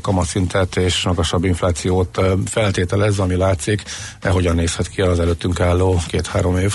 kamatszintet 0.00 0.76
és 0.76 1.02
magasabb 1.02 1.44
inflációt 1.44 2.20
feltételez, 2.46 3.18
ami 3.18 3.36
látszik, 3.36 3.82
hogyan 4.22 4.54
nézhet 4.54 4.88
ki 4.88 5.00
az 5.00 5.20
előttünk 5.20 5.60
álló 5.60 6.00
két-három 6.08 6.58
év. 6.58 6.74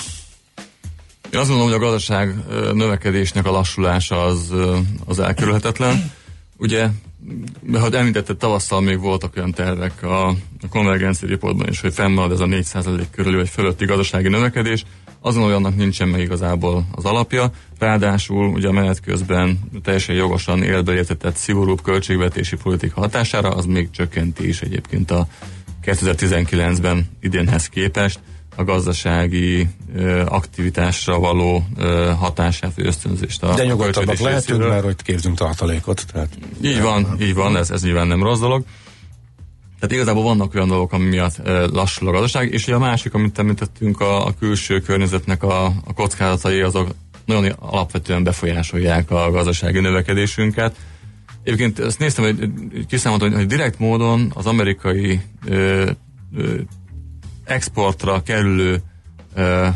Én 1.32 1.40
azt 1.40 1.50
gondolom, 1.50 1.72
hogy 1.72 1.82
a 1.82 1.90
gazdaság 1.90 2.36
növekedésnek 2.74 3.46
a 3.46 3.52
lassulása 3.52 4.24
az, 4.24 4.54
az 5.06 5.20
elkerülhetetlen. 5.20 6.12
Ugye, 6.58 6.88
hogy 7.74 7.94
említette, 7.94 8.36
tavasszal 8.36 8.82
még 8.82 9.00
voltak 9.00 9.36
olyan 9.38 9.52
tervek 9.52 10.04
a, 10.04 10.28
a 10.28 10.68
konvergencia 10.70 11.28
riportban 11.28 11.68
is, 11.68 11.82
hogy 11.82 11.94
fennmarad 11.94 12.32
ez 12.32 12.40
a 12.40 12.46
4% 12.46 13.04
körül 13.12 13.36
vagy 13.36 13.50
fölötti 13.50 13.86
gazdasági 13.86 14.28
növekedés. 14.28 14.86
Azon 15.22 15.44
olyannak 15.44 15.76
nincsen 15.76 16.08
meg 16.08 16.20
igazából 16.20 16.86
az 16.92 17.06
alapja. 17.06 17.52
Ráadásul 17.80 18.48
ugye 18.48 18.68
a 18.68 18.72
menet 18.72 19.00
közben 19.02 19.60
teljesen 19.84 20.16
jogosan 20.16 20.64
élbe 20.64 20.94
értetett 20.94 21.36
szigorúbb 21.36 21.82
költségvetési 21.82 22.56
politika 22.56 23.00
hatására, 23.00 23.50
az 23.50 23.66
még 23.66 23.90
csökkenti 23.90 24.48
is 24.48 24.62
egyébként 24.62 25.12
a 25.12 25.28
2019-ben 25.84 27.10
idénhez 27.22 27.68
képest 27.68 28.20
a 28.58 28.64
gazdasági 28.64 29.68
ö, 29.96 30.24
aktivitásra 30.26 31.20
való 31.20 31.64
ö, 31.78 32.12
hatását, 32.18 32.74
vagy 32.76 32.86
ösztönzést. 32.86 33.44
A, 33.44 33.56
De 33.56 33.66
nyugodtabbak 33.66 34.20
lehetünk, 34.20 34.68
mert 34.68 34.84
hogy 34.84 35.02
képzünk 35.02 35.38
tartalékot. 35.38 36.06
Tehát 36.12 36.30
így 36.62 36.82
van, 36.82 37.18
így 37.22 37.34
van, 37.34 37.58
ez, 37.58 37.72
ez 37.72 37.84
nyilván 37.84 38.08
nem 38.08 38.24
rossz 38.24 38.40
dolog. 38.40 38.64
Tehát 39.80 39.96
igazából 39.96 40.24
vannak 40.24 40.54
olyan 40.56 40.68
dolgok, 40.68 40.94
ami 40.94 41.06
miatt 41.06 41.36
ö, 41.44 41.68
lassul 41.72 42.08
a 42.08 42.12
gazdaság, 42.12 42.54
és 42.54 42.64
ugye 42.64 42.76
a 42.76 42.80
másik, 42.80 43.14
amit 43.14 43.40
említettünk, 43.40 44.02
a, 44.02 44.26
a 44.26 44.34
külső 44.40 44.80
környezetnek 44.80 45.44
a, 45.44 45.66
a 45.66 45.94
kockázatai, 45.96 46.62
azok 46.62 46.88
nagyon 47.26 47.52
alapvetően 47.60 48.24
befolyásolják 48.24 49.12
a 49.12 49.32
gazdasági 49.32 49.80
növekedésünket. 49.80 50.76
Egyébként 51.44 51.80
ezt 51.80 52.00
néztem, 52.00 52.24
hogy 52.24 52.50
kiszámoltam, 52.88 53.34
hogy 53.34 53.48
direkt 53.48 53.80
módon 53.80 54.32
az 54.36 54.46
amerikai 54.46 55.22
ö, 55.46 55.90
ö, 56.36 56.56
exportra 57.48 58.24
kerülő 58.24 58.82
uh, 59.36 59.68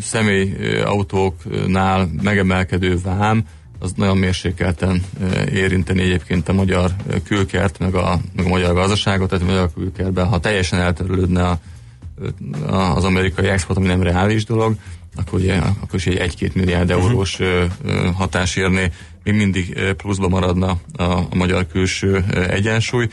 személyautóknál 0.00 2.08
megemelkedő 2.22 2.98
vám, 3.02 3.44
az 3.78 3.92
nagyon 3.96 4.16
mérsékelten 4.16 5.04
érinteni 5.52 6.02
egyébként 6.02 6.48
a 6.48 6.52
magyar 6.52 6.90
külkert, 7.24 7.78
meg 7.78 7.94
a, 7.94 8.20
meg 8.36 8.44
a 8.44 8.48
magyar 8.48 8.74
gazdaságot, 8.74 9.28
tehát 9.28 9.44
a 9.44 9.48
magyar 9.48 9.70
külkerben, 9.74 10.26
ha 10.26 10.38
teljesen 10.38 10.80
elterülődne 10.80 11.48
a, 11.48 11.58
a, 12.66 12.96
az 12.96 13.04
amerikai 13.04 13.46
export, 13.46 13.78
ami 13.78 13.86
nem 13.86 14.02
reális 14.02 14.44
dolog, 14.44 14.74
akkor, 15.16 15.40
ugye, 15.40 15.56
akkor 15.56 15.94
is 15.94 16.06
egy 16.06 16.34
1-2 16.38 16.52
milliárd 16.52 16.90
eurós 16.90 17.38
uh, 17.38 17.64
hatás 18.14 18.56
érné, 18.56 18.90
még 19.24 19.34
mindig 19.34 19.94
pluszba 19.96 20.28
maradna 20.28 20.76
a, 20.96 21.02
a 21.02 21.34
magyar 21.34 21.66
külső 21.66 22.24
egyensúly 22.48 23.08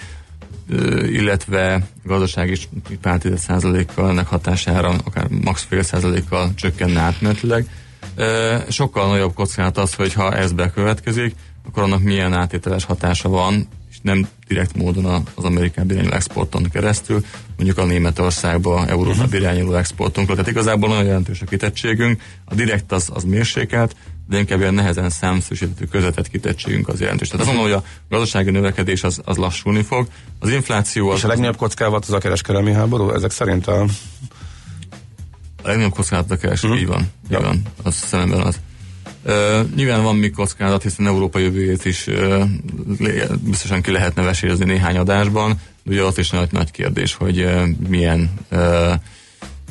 illetve 1.06 1.88
gazdaság 2.04 2.50
is 2.50 2.70
pár 3.02 3.20
tízes 3.20 3.40
százalékkal 3.40 4.10
ennek 4.10 4.28
hatására, 4.28 4.96
akár 5.06 5.28
max 5.28 5.66
fél 5.70 5.84
százalékkal 5.84 6.52
csökkenne 6.56 7.00
átmenetileg. 7.00 7.66
Sokkal 8.70 9.08
nagyobb 9.08 9.34
kockázat 9.34 9.78
az, 9.78 9.94
hogy 9.94 10.14
ha 10.14 10.36
ez 10.36 10.52
bekövetkezik, 10.52 11.36
akkor 11.68 11.84
annak 11.84 12.02
milyen 12.02 12.34
átételes 12.34 12.86
hatása 12.86 13.30
van, 13.30 13.68
és 13.92 13.98
nem 14.02 14.28
direkt 14.48 14.76
módon 14.76 15.06
az 15.36 15.44
Amerikába 15.44 15.94
irányuló 15.94 16.14
exporton 16.14 16.64
keresztül, 16.64 17.26
mondjuk 17.56 17.78
a 17.78 17.86
Németországba, 17.86 18.86
Európába 18.88 19.24
uh-huh. 19.24 19.40
irányuló 19.40 19.74
exportunkra. 19.74 20.34
Tehát 20.34 20.50
igazából 20.50 20.90
nagyon 20.90 21.06
jelentős 21.06 21.42
a 21.42 21.46
kitettségünk. 21.46 22.22
A 22.46 22.56
direkt 22.56 22.92
az, 22.92 23.10
az 23.14 23.24
mérsékelt, 23.24 23.96
de 24.30 24.38
inkább 24.38 24.60
olyan 24.60 24.74
nehezen 24.74 25.10
számszerűsíthető 25.10 25.86
közvetett 25.86 26.30
kitettségünk 26.30 26.88
az 26.88 27.00
jelentős. 27.00 27.28
Tehát 27.28 27.46
azt 27.46 27.56
mondom, 27.56 27.74
hogy 27.74 27.84
a 27.84 27.90
gazdasági 28.10 28.50
növekedés 28.50 29.04
az, 29.04 29.22
az 29.26 29.38
lassulni 29.38 29.82
fog. 29.82 30.08
Az 30.40 30.50
infláció... 30.50 31.10
Az, 31.10 31.18
És 31.18 31.24
a 31.24 31.28
legnagyobb 31.28 31.58
kockázat 31.58 32.04
az 32.04 32.12
a 32.12 32.18
kereskedelmi 32.18 32.72
háború? 32.72 33.10
Ezek 33.10 33.32
szerint 33.32 33.68
a... 33.68 33.82
A 35.64 35.68
legnagyobb 35.68 35.94
kockázat 35.94 36.32
a 36.32 36.38
kereskedelmi, 36.38 36.84
uh-huh. 36.84 37.00
így 37.00 37.08
van. 37.30 37.40
Így 37.40 37.46
van. 37.46 37.62
Az 37.84 37.96
szemben 37.96 38.40
az. 38.40 38.60
Uh, 39.26 39.76
nyilván 39.76 40.04
van 40.04 40.16
mi 40.16 40.30
kockázat, 40.30 40.84
hiszen 40.84 41.08
Európa 41.08 41.40
jövőjét 41.40 41.86
is 41.86 42.08
uh, 42.08 42.44
biztosan 43.42 43.82
ki 43.82 43.92
lehetne 43.92 44.22
vesézni 44.22 44.66
néhány 44.66 44.98
adásban, 44.98 45.60
de 45.84 45.92
ugye 45.92 46.04
ott 46.04 46.18
is 46.18 46.30
nagy, 46.30 46.52
nagy 46.52 46.72
kérdés, 46.72 47.14
hogy 47.14 47.40
uh, 47.40 47.68
milyen 47.88 48.32
uh, 48.52 48.94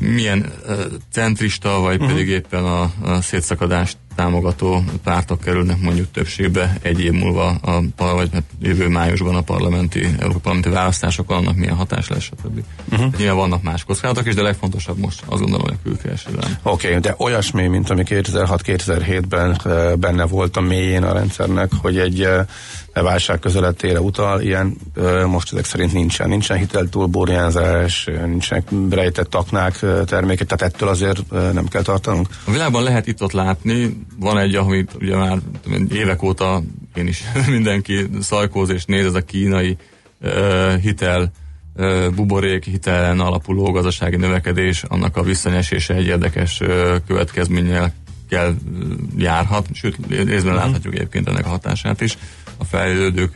milyen 0.00 0.52
uh, 0.66 0.84
centrista, 1.12 1.80
vagy 1.80 1.94
uh-huh. 1.94 2.10
pedig 2.10 2.28
éppen 2.28 2.64
a, 2.64 2.92
a 3.02 3.20
szétszakadást 3.20 3.96
támogató 4.16 4.84
pártok 5.02 5.40
kerülnek 5.40 5.80
mondjuk 5.80 6.10
többségbe 6.10 6.76
egy 6.82 7.00
év 7.00 7.12
múlva, 7.12 7.48
a, 7.48 7.82
vagy 7.96 8.28
hát 8.32 8.42
jövő 8.60 8.88
májusban 8.88 9.34
a 9.34 9.40
parlamenti, 9.40 10.06
Parlamenti 10.18 10.68
választásokon, 10.68 11.36
annak 11.36 11.56
milyen 11.56 11.74
hatás 11.74 12.08
lesz, 12.08 12.22
stb. 12.22 12.62
Uh-huh. 12.92 13.14
Nyilván 13.16 13.36
vannak 13.36 13.62
más 13.62 13.84
kockázatok 13.84 14.26
is, 14.26 14.34
de 14.34 14.42
legfontosabb 14.42 14.98
most 14.98 15.22
azt 15.26 15.40
gondolom, 15.40 15.66
hogy 15.66 15.76
a 15.78 15.88
külkereskedelem. 15.88 16.58
Oké, 16.62 16.88
okay, 16.88 17.00
de 17.00 17.14
olyasmi, 17.18 17.66
mint 17.66 17.90
ami 17.90 18.02
2006-2007-ben 18.06 19.60
benne 20.00 20.24
volt 20.24 20.56
a 20.56 20.60
mélyén 20.60 21.02
a 21.02 21.12
rendszernek, 21.12 21.70
hogy 21.80 21.98
egy 21.98 22.28
válság 23.02 23.38
közeletére 23.38 24.00
utal, 24.00 24.40
ilyen 24.40 24.76
most 25.26 25.52
ezek 25.52 25.64
szerint 25.64 25.92
nincsen. 25.92 26.28
Nincsen 26.28 26.58
hiteltúlborjánzás, 26.58 28.08
nincsenek 28.26 28.68
rejtett 28.90 29.30
taknák 29.30 29.78
termékek, 30.04 30.46
tehát 30.46 30.74
ettől 30.74 30.88
azért 30.88 31.30
nem 31.30 31.68
kell 31.68 31.82
tartanunk. 31.82 32.28
A 32.44 32.50
világban 32.50 32.82
lehet 32.82 33.06
itt-ott 33.06 33.32
látni, 33.32 34.06
van 34.18 34.38
egy, 34.38 34.54
amit 34.54 34.90
ugye 35.00 35.16
már 35.16 35.38
évek 35.88 36.22
óta 36.22 36.62
én 36.94 37.06
is 37.06 37.24
mindenki 37.48 38.08
szajkóz 38.20 38.70
és 38.70 38.84
néz, 38.84 39.04
ez 39.04 39.14
a 39.14 39.20
kínai 39.20 39.76
uh, 40.20 40.74
hitel 40.76 41.32
uh, 41.76 42.10
buborék 42.14 42.64
hitelen 42.64 43.20
alapuló 43.20 43.70
gazdasági 43.70 44.16
növekedés, 44.16 44.82
annak 44.82 45.16
a 45.16 45.22
visszanyesése 45.22 45.94
egy 45.94 46.06
érdekes 46.06 46.60
uh, 46.60 46.96
következménnyel 47.06 47.94
kell 48.28 48.54
járhat, 49.16 49.66
sőt, 49.72 49.96
részben 50.08 50.36
uh-huh. 50.36 50.54
láthatjuk 50.54 50.94
egyébként 50.94 51.28
ennek 51.28 51.46
a 51.46 51.48
hatását 51.48 52.00
is. 52.00 52.18
A 52.58 52.64
fejlődők 52.64 53.34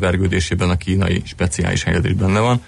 vergődésében 0.00 0.70
a 0.70 0.76
kínai 0.76 1.22
speciális 1.24 1.82
helyzet 1.82 2.04
is 2.04 2.14
benne 2.14 2.40
van. 2.40 2.62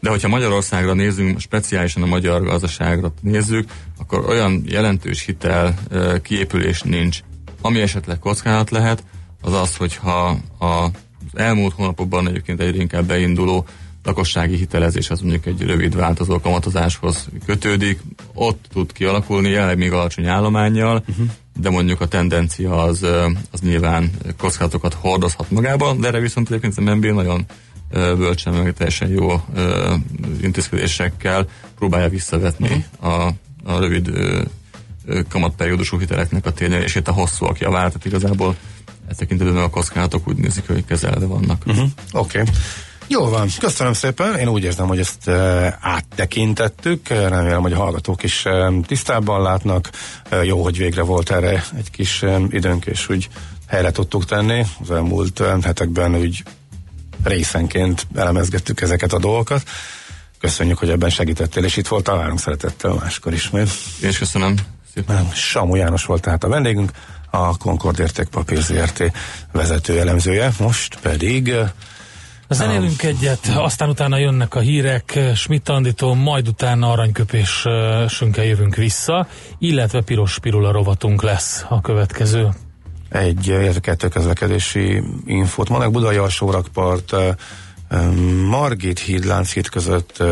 De 0.00 0.10
hogyha 0.10 0.28
Magyarországra 0.28 0.94
nézzünk, 0.94 1.40
speciálisan 1.40 2.02
a 2.02 2.06
magyar 2.06 2.42
gazdaságra 2.42 3.12
nézzük, 3.20 3.70
akkor 3.98 4.28
olyan 4.28 4.62
jelentős 4.66 5.24
hitel 5.24 5.74
kiépülés 6.22 6.82
nincs. 6.82 7.20
Ami 7.60 7.80
esetleg 7.80 8.18
kockázat 8.18 8.70
lehet, 8.70 9.04
az 9.42 9.52
az, 9.52 9.76
hogyha 9.76 10.38
az 10.58 10.90
elmúlt 11.32 11.74
hónapokban 11.74 12.28
egyébként 12.28 12.60
egyre 12.60 12.80
inkább 12.80 13.04
beinduló 13.04 13.66
lakossági 14.04 14.56
hitelezés 14.56 15.10
az 15.10 15.20
mondjuk 15.20 15.46
egy 15.46 15.62
rövid 15.62 15.96
változó 15.96 16.40
kamatozáshoz 16.40 17.28
kötődik, 17.46 18.00
ott 18.34 18.64
tud 18.72 18.92
kialakulni, 18.92 19.48
jelenleg 19.48 19.78
még 19.78 19.92
alacsony 19.92 20.26
állományjal, 20.26 21.04
uh-huh. 21.08 21.26
De 21.56 21.70
mondjuk 21.70 22.00
a 22.00 22.08
tendencia 22.08 22.82
az, 22.82 23.02
az 23.50 23.60
nyilván 23.60 24.10
kockázatokat 24.38 24.94
hordozhat 24.94 25.50
magában, 25.50 26.00
de 26.00 26.06
erre 26.06 26.20
viszont 26.20 26.48
egyébként 26.48 26.78
az 26.78 26.84
MNB 26.84 27.04
nagyon 27.04 27.46
bölcsen, 27.90 28.52
meg 28.54 28.74
teljesen 28.74 29.08
jó 29.08 29.44
intézkedésekkel 30.42 31.46
próbálja 31.78 32.08
visszavetni 32.08 32.86
uh-huh. 33.00 33.26
a 33.26 33.32
a 33.64 33.78
rövid 33.78 34.10
kamatperiódusú 35.28 35.98
hiteleknek 35.98 36.46
a 36.46 36.52
tényelését 36.52 37.08
a 37.08 37.12
hosszúak 37.12 37.58
javára, 37.58 37.88
tehát 37.88 38.04
igazából 38.04 38.56
e 39.08 39.14
tekintetben 39.14 39.62
a 39.62 39.70
kockázatok 39.70 40.28
úgy 40.28 40.36
nézik, 40.36 40.66
hogy 40.66 40.84
kezelve 40.84 41.26
vannak. 41.26 41.62
Uh-huh. 41.66 41.88
Oké. 42.12 42.40
Okay. 42.40 42.54
Jó 43.12 43.28
van, 43.28 43.48
köszönöm 43.58 43.92
szépen. 43.92 44.38
Én 44.38 44.48
úgy 44.48 44.64
érzem, 44.64 44.86
hogy 44.86 44.98
ezt 44.98 45.28
e, 45.28 45.78
áttekintettük. 45.80 47.08
Remélem, 47.08 47.62
hogy 47.62 47.72
a 47.72 47.76
hallgatók 47.76 48.22
is 48.22 48.46
e, 48.46 48.72
tisztában 48.86 49.42
látnak. 49.42 49.90
Jó, 50.42 50.62
hogy 50.62 50.78
végre 50.78 51.02
volt 51.02 51.30
erre 51.30 51.64
egy 51.76 51.90
kis 51.90 52.24
időnk, 52.48 52.86
és 52.86 53.08
úgy 53.08 53.28
helyre 53.66 53.90
tudtuk 53.90 54.24
tenni. 54.24 54.64
Az 54.80 54.90
elmúlt 54.90 55.42
hetekben 55.62 56.16
úgy 56.16 56.42
részenként 57.24 58.06
elemezgettük 58.14 58.80
ezeket 58.80 59.12
a 59.12 59.18
dolgokat. 59.18 59.62
Köszönjük, 60.40 60.78
hogy 60.78 60.90
ebben 60.90 61.10
segítettél, 61.10 61.64
és 61.64 61.76
itt 61.76 61.88
volt 61.88 62.06
várunk 62.06 62.40
szeretettel 62.40 62.92
máskor 62.92 63.32
ismét. 63.32 63.70
Én 64.02 64.08
is 64.08 64.18
köszönöm. 64.18 64.54
Szépen. 64.94 65.30
Samu 65.32 65.74
János 65.74 66.04
volt 66.04 66.22
tehát 66.22 66.44
a 66.44 66.48
vendégünk, 66.48 66.90
a 67.30 67.56
Concord 67.56 67.98
Értékpapír 67.98 68.60
ZRT 68.60 69.02
vezető 69.52 70.00
elemzője, 70.00 70.52
most 70.58 70.98
pedig 71.00 71.54
Zenélünk 72.52 73.02
egyet, 73.02 73.52
aztán 73.54 73.88
utána 73.88 74.16
jönnek 74.16 74.54
a 74.54 74.60
hírek, 74.60 75.18
Schmidt 75.34 75.68
Anditó, 75.68 76.14
majd 76.14 76.48
utána 76.48 76.90
aranyköpésünkkel 76.90 78.44
jövünk 78.44 78.74
vissza, 78.74 79.26
illetve 79.58 80.00
piros 80.00 80.38
pirula 80.38 80.72
rovatunk 80.72 81.22
lesz 81.22 81.64
a 81.68 81.80
következő. 81.80 82.48
Egy, 83.08 83.46
illetve 83.46 83.80
kettő 83.80 84.08
közlekedési 84.08 85.02
infót. 85.26 85.68
Manek 85.68 85.90
Budai 85.90 86.16
alsórakpart 86.16 87.14
Margit 88.48 88.98
híd, 88.98 89.24
Lánchíd 89.24 89.68
között 89.68 90.22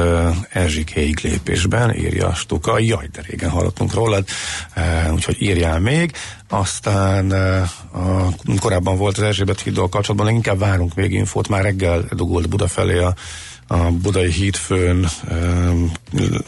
Erzsikéig 0.51 1.19
lépésben, 1.23 1.97
írja 1.97 2.35
Stuka. 2.35 2.79
Jaj, 2.79 3.09
de 3.13 3.23
régen 3.29 3.51
hallottunk 3.51 3.95
rólad, 3.95 4.25
úgyhogy 5.13 5.43
írjál 5.43 5.81
még. 5.81 6.13
Aztán 6.49 7.31
a, 7.31 8.29
korábban 8.61 8.97
volt 8.97 9.17
az 9.17 9.23
Erzsébet 9.23 9.61
híddal 9.61 9.89
kapcsolatban, 9.89 10.35
inkább 10.35 10.59
várunk 10.59 10.95
még 10.95 11.13
infót, 11.13 11.49
már 11.49 11.63
reggel 11.63 12.05
dugult 12.11 12.49
Buda 12.49 12.69
felé 12.69 12.99
a 12.99 13.15
a 13.73 13.91
budai 13.91 14.31
hídfőn 14.31 15.09
um, 15.31 15.93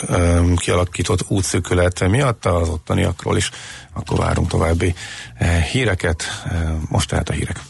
um, 0.09 0.57
kialakított 0.57 1.25
útszökület 1.29 2.09
miatt 2.09 2.46
az 2.46 2.68
ottaniakról 2.68 3.37
is, 3.37 3.51
akkor 3.92 4.18
várunk 4.18 4.48
további 4.48 4.94
uh, 5.40 5.59
híreket. 5.59 6.25
Uh, 6.46 6.70
most 6.88 7.09
tehát 7.09 7.29
a 7.29 7.33
hírek. 7.33 7.61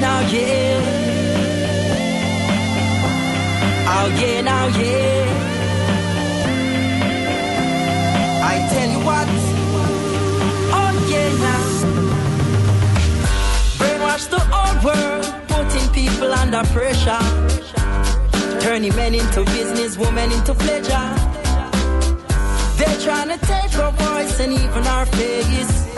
Now, 0.00 0.20
yeah. 0.30 0.80
Oh, 3.92 4.06
yeah, 4.20 4.40
now, 4.40 4.66
yeah. 4.78 5.26
I 8.52 8.54
tell 8.72 8.90
you 8.94 9.00
what. 9.08 9.28
Oh, 10.78 10.92
yeah, 11.10 11.30
now. 11.46 11.64
Brainwash 13.78 14.26
the 14.34 14.42
old 14.60 14.78
world, 14.84 15.26
putting 15.48 15.86
people 15.92 16.32
under 16.32 16.62
pressure. 16.72 17.24
Turning 18.60 18.94
men 18.96 19.14
into 19.14 19.44
business, 19.44 19.98
women 19.98 20.32
into 20.32 20.54
pleasure. 20.54 21.08
They're 22.78 23.00
trying 23.00 23.28
to 23.28 23.38
take 23.46 23.74
our 23.78 23.92
voice 23.92 24.40
and 24.40 24.52
even 24.52 24.86
our 24.86 25.06
face. 25.06 25.89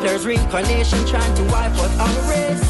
Hitler's 0.00 0.24
reincarnation 0.24 1.06
trying 1.06 1.34
to 1.34 1.42
wipe 1.52 1.72
out 1.72 1.92
our 2.00 2.30
race. 2.30 2.68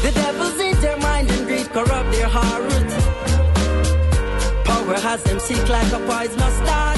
The 0.00 0.12
devil's 0.14 0.58
in 0.58 0.80
their 0.80 0.96
mind 0.96 1.30
and 1.30 1.46
greed 1.46 1.68
corrupt 1.72 2.10
their 2.10 2.26
heart. 2.26 2.62
Power 4.64 4.98
has 4.98 5.22
them 5.24 5.38
sick 5.38 5.68
like 5.68 5.92
a 5.92 5.98
poisonous 6.08 6.58
dart. 6.60 6.96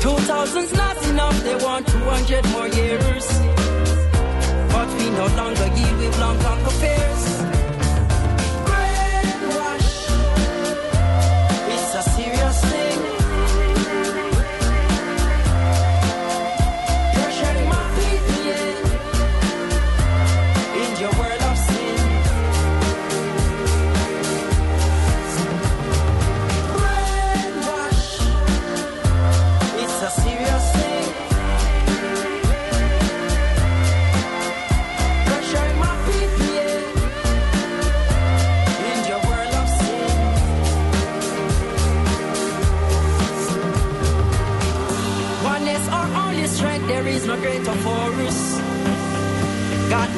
Two 0.00 0.16
thousand's 0.24 0.72
not 0.72 0.96
enough, 1.08 1.44
they 1.44 1.56
want 1.56 1.86
two 1.86 1.98
hundred 1.98 2.48
more 2.48 2.68
years. 2.68 3.28
But 4.72 4.88
we 4.96 5.10
no 5.10 5.26
longer 5.36 5.68
yield 5.76 5.98
with 5.98 6.18
long 6.18 6.38
conquer 6.38 6.70
fears. 6.80 7.39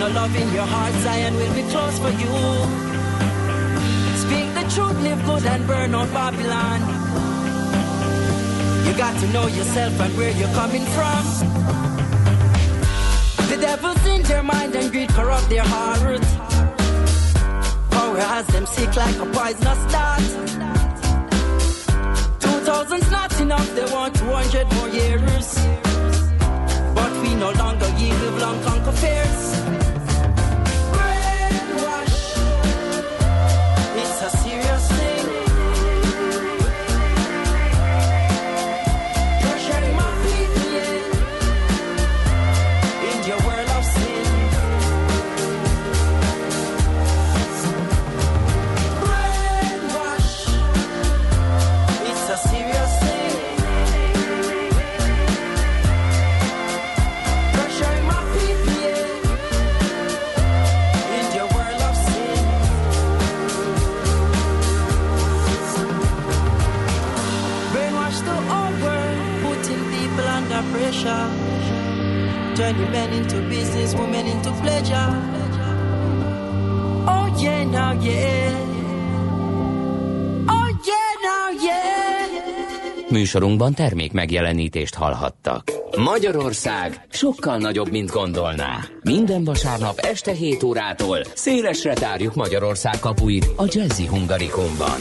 No 0.03 0.09
love 0.09 0.35
in 0.35 0.53
your 0.53 0.67
heart, 0.67 0.93
Zion 1.05 1.35
will 1.37 1.55
be 1.55 1.63
close 1.71 1.97
for 2.05 2.13
you. 2.23 2.35
Speak 4.25 4.49
the 4.59 4.65
truth, 4.75 4.99
live 5.07 5.23
good 5.27 5.45
and 5.47 5.65
burn 5.69 5.95
out 5.95 6.11
Babylon. 6.13 6.81
You 8.85 8.93
got 9.05 9.15
to 9.21 9.27
know 9.35 9.47
yourself 9.47 10.01
and 10.01 10.13
where 10.19 10.33
you're 10.39 10.55
coming 10.61 10.85
from. 10.97 11.23
The 13.51 13.59
devil's 13.61 14.05
in 14.07 14.23
their 14.23 14.43
mind 14.43 14.75
and 14.75 14.91
greed 14.91 15.11
corrupt 15.11 15.49
their 15.49 15.67
heart. 15.75 16.25
Power 17.93 18.23
has 18.35 18.47
them 18.49 18.67
sick 18.67 18.97
like 18.97 19.19
a 19.25 19.27
poisonous 19.37 19.83
dart. 19.93 20.27
Two 22.43 22.59
thousand's 22.69 23.11
not 23.11 23.41
enough, 23.41 23.69
they 23.77 23.87
want 23.95 24.17
200 24.17 24.73
more 24.77 24.89
years. 24.89 25.49
But 26.97 27.13
we 27.23 27.37
no 27.37 27.51
longer 27.53 27.91
give 28.01 28.41
long 28.41 28.61
conquer 28.65 28.97
fears. 29.03 29.92
Men 72.77 73.13
into 73.13 73.41
business, 73.49 73.95
women 73.95 74.27
into 74.27 74.51
pleasure. 74.51 75.09
Oh 77.07 77.27
yeah, 77.43 77.65
now 77.65 78.03
yeah. 78.03 78.53
Oh 80.49 80.69
yeah, 80.87 81.13
now 81.23 81.65
yeah. 81.65 83.11
Műsorunkban 83.11 83.75
termék 83.75 84.13
megjelenítést 84.13 84.95
hallhattak. 84.95 85.73
Magyarország 85.97 87.07
sokkal 87.11 87.59
nagyobb, 87.59 87.91
mint 87.91 88.11
gondolná. 88.11 88.79
Minden 89.03 89.45
vasárnap 89.45 89.99
este 89.99 90.33
7 90.33 90.63
órától 90.63 91.19
szélesre 91.35 91.93
tárjuk 91.93 92.35
Magyarország 92.35 92.99
kapuit 93.01 93.47
a 93.57 93.65
Jazzy 93.67 94.07
Hungarikumban. 94.07 95.01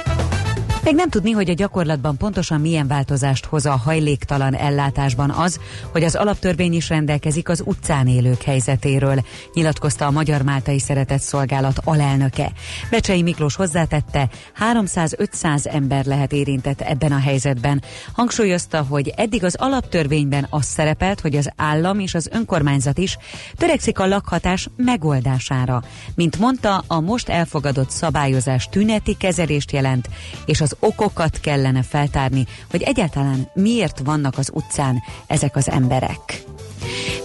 Még 0.83 0.95
nem 0.95 1.09
tudni, 1.09 1.31
hogy 1.31 1.49
a 1.49 1.53
gyakorlatban 1.53 2.17
pontosan 2.17 2.61
milyen 2.61 2.87
változást 2.87 3.45
hoz 3.45 3.65
a 3.65 3.75
hajléktalan 3.75 4.55
ellátásban 4.55 5.29
az, 5.29 5.59
hogy 5.91 6.03
az 6.03 6.15
alaptörvény 6.15 6.73
is 6.73 6.89
rendelkezik 6.89 7.49
az 7.49 7.63
utcán 7.65 8.07
élők 8.07 8.41
helyzetéről, 8.41 9.25
nyilatkozta 9.53 10.05
a 10.05 10.11
Magyar 10.11 10.41
Máltai 10.41 10.79
Szeretett 10.79 11.21
Szolgálat 11.21 11.79
alelnöke. 11.83 12.51
Becsei 12.89 13.21
Miklós 13.21 13.55
hozzátette, 13.55 14.29
300-500 14.73 15.73
ember 15.73 16.05
lehet 16.05 16.33
érintett 16.33 16.81
ebben 16.81 17.11
a 17.11 17.19
helyzetben. 17.19 17.83
Hangsúlyozta, 18.13 18.85
hogy 18.89 19.13
eddig 19.15 19.43
az 19.43 19.55
alaptörvényben 19.59 20.47
az 20.49 20.65
szerepelt, 20.65 21.19
hogy 21.19 21.35
az 21.35 21.49
állam 21.55 21.99
és 21.99 22.13
az 22.13 22.29
önkormányzat 22.31 22.97
is 22.97 23.17
törekszik 23.57 23.99
a 23.99 24.07
lakhatás 24.07 24.69
megoldására. 24.75 25.83
Mint 26.15 26.39
mondta, 26.39 26.83
a 26.87 26.99
most 26.99 27.29
elfogadott 27.29 27.89
szabályozás 27.89 28.69
tüneti 28.69 29.15
kezelést 29.17 29.71
jelent, 29.71 30.09
és 30.45 30.61
az 30.61 30.70
okokat 30.79 31.39
kellene 31.39 31.83
feltárni, 31.83 32.45
hogy 32.69 32.81
egyáltalán 32.81 33.49
miért 33.53 33.99
vannak 33.99 34.37
az 34.37 34.49
utcán 34.53 35.03
ezek 35.27 35.55
az 35.55 35.69
emberek. 35.69 36.43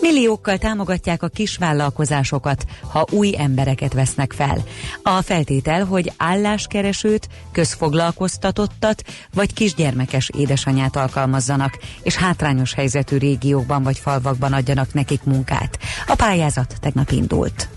Milliókkal 0.01 0.59
támogatják 0.59 1.23
a 1.23 1.29
kisvállalkozásokat, 1.29 2.65
ha 2.81 3.07
új 3.11 3.35
embereket 3.39 3.93
vesznek 3.93 4.33
fel. 4.33 4.65
A 5.03 5.23
feltétel, 5.23 5.85
hogy 5.85 6.13
álláskeresőt, 6.17 7.29
közfoglalkoztatottat 7.53 9.03
vagy 9.35 9.53
kisgyermekes 9.53 10.31
édesanyát 10.39 10.97
alkalmazzanak, 10.97 11.79
és 12.03 12.17
hátrányos 12.17 12.75
helyzetű 12.75 13.17
régiókban 13.17 13.83
vagy 13.83 13.99
falvakban 13.99 14.53
adjanak 14.53 14.93
nekik 14.95 15.25
munkát. 15.25 15.79
A 16.07 16.15
pályázat 16.15 16.75
tegnap 16.81 17.11
indult. 17.11 17.69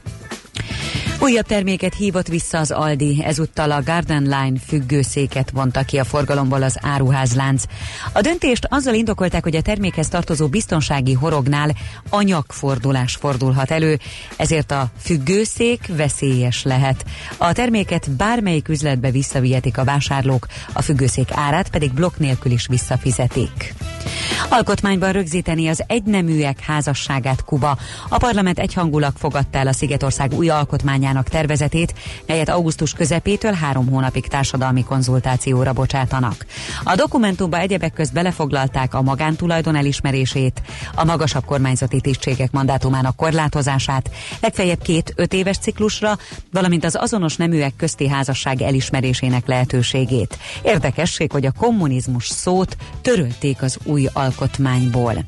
Újabb 1.21 1.45
terméket 1.45 1.95
hívott 1.95 2.27
vissza 2.27 2.57
az 2.57 2.71
Aldi, 2.71 3.23
ezúttal 3.23 3.71
a 3.71 3.83
Garden 3.83 4.21
Line 4.21 4.59
függőszéket 4.67 5.49
vonta 5.49 5.83
ki 5.83 5.97
a 5.97 6.03
forgalomból 6.03 6.63
az 6.63 6.77
áruházlánc. 6.81 7.63
A 8.13 8.21
döntést 8.21 8.67
azzal 8.69 8.93
indokolták, 8.93 9.43
hogy 9.43 9.55
a 9.55 9.61
termékhez 9.61 10.07
tartozó 10.07 10.47
biztonsági 10.47 11.13
horognál 11.13 11.75
anyagfordulás 12.09 13.15
fordulhat 13.15 13.71
elő, 13.71 13.99
ezért 14.37 14.71
a 14.71 14.89
függőszék 14.99 15.87
veszélyes 15.95 16.63
lehet. 16.63 17.05
A 17.37 17.53
terméket 17.53 18.11
bármelyik 18.11 18.67
üzletbe 18.67 19.11
visszavihetik 19.11 19.77
a 19.77 19.83
vásárlók, 19.83 20.47
a 20.73 20.81
függőszék 20.81 21.29
árát 21.31 21.69
pedig 21.69 21.93
blokk 21.93 22.17
nélkül 22.17 22.51
is 22.51 22.67
visszafizetik. 22.67 23.73
Alkotmányban 24.49 25.11
rögzíteni 25.11 25.67
az 25.67 25.83
egyneműek 25.87 26.59
házasságát 26.59 27.43
Kuba. 27.43 27.77
A 28.09 28.17
parlament 28.17 28.59
egyhangulag 28.59 29.13
fogadta 29.17 29.57
el 29.57 29.67
a 29.67 29.73
Szigetország 29.73 30.33
új 30.33 30.49
alkotmányának 31.09 31.29
tervezetét, 31.29 31.93
melyet 32.25 32.49
augusztus 32.49 32.93
közepétől 32.93 33.53
három 33.53 33.87
hónapig 33.89 34.27
társadalmi 34.27 34.83
konzultációra 34.83 35.73
bocsátanak. 35.73 36.45
A 36.83 36.95
dokumentumba 36.95 37.57
egyebek 37.57 37.93
közt 37.93 38.13
belefoglalták 38.13 38.93
a 38.93 39.01
magántulajdon 39.01 39.75
elismerését, 39.75 40.61
a 40.95 41.03
magasabb 41.03 41.45
kormányzati 41.45 42.01
tisztségek 42.01 42.51
mandátumának 42.51 43.15
korlátozását, 43.15 44.09
legfeljebb 44.41 44.81
két 44.81 45.13
öt 45.15 45.33
éves 45.33 45.57
ciklusra, 45.57 46.17
valamint 46.51 46.85
az 46.85 46.95
azonos 46.95 47.35
neműek 47.35 47.73
közti 47.77 48.07
házasság 48.07 48.61
elismerésének 48.61 49.47
lehetőségét. 49.47 50.37
Érdekesség, 50.61 51.31
hogy 51.31 51.45
a 51.45 51.51
kommunizmus 51.51 52.27
szót 52.27 52.77
törölték 53.01 53.61
az 53.61 53.77
új 53.83 54.07
alkotmányból. 54.13 55.25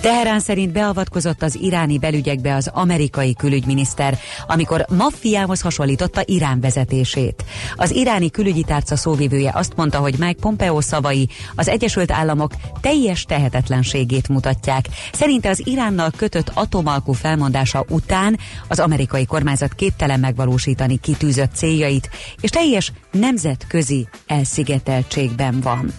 Teherán 0.00 0.40
szerint 0.40 0.72
beavatkozott 0.72 1.42
az 1.42 1.58
iráni 1.60 1.98
belügyekbe 1.98 2.54
az 2.54 2.70
amerikai 2.72 3.34
külügyminiszter, 3.34 4.18
amikor 4.46 4.84
maffiához 4.88 5.60
hasonlította 5.60 6.22
Irán 6.24 6.60
vezetését. 6.60 7.44
Az 7.76 7.90
iráni 7.90 8.30
külügyi 8.30 8.62
tárca 8.62 8.96
szóvivője 8.96 9.50
azt 9.54 9.76
mondta, 9.76 9.98
hogy 9.98 10.14
Mike 10.18 10.40
Pompeo 10.40 10.80
szavai 10.80 11.28
az 11.54 11.68
Egyesült 11.68 12.10
Államok 12.10 12.52
teljes 12.80 13.24
tehetetlenségét 13.24 14.28
mutatják. 14.28 14.88
Szerinte 15.12 15.48
az 15.48 15.66
Iránnal 15.66 16.10
kötött 16.16 16.50
atomalkú 16.54 17.12
felmondása 17.12 17.84
után 17.88 18.38
az 18.68 18.78
amerikai 18.78 19.24
kormányzat 19.26 19.74
képtelen 19.74 20.20
megvalósítani 20.20 20.96
kitűzött 20.96 21.54
céljait, 21.54 22.10
és 22.40 22.50
teljes 22.50 22.92
nemzetközi 23.10 24.08
elszigeteltségben 24.26 25.60
van. 25.60 25.92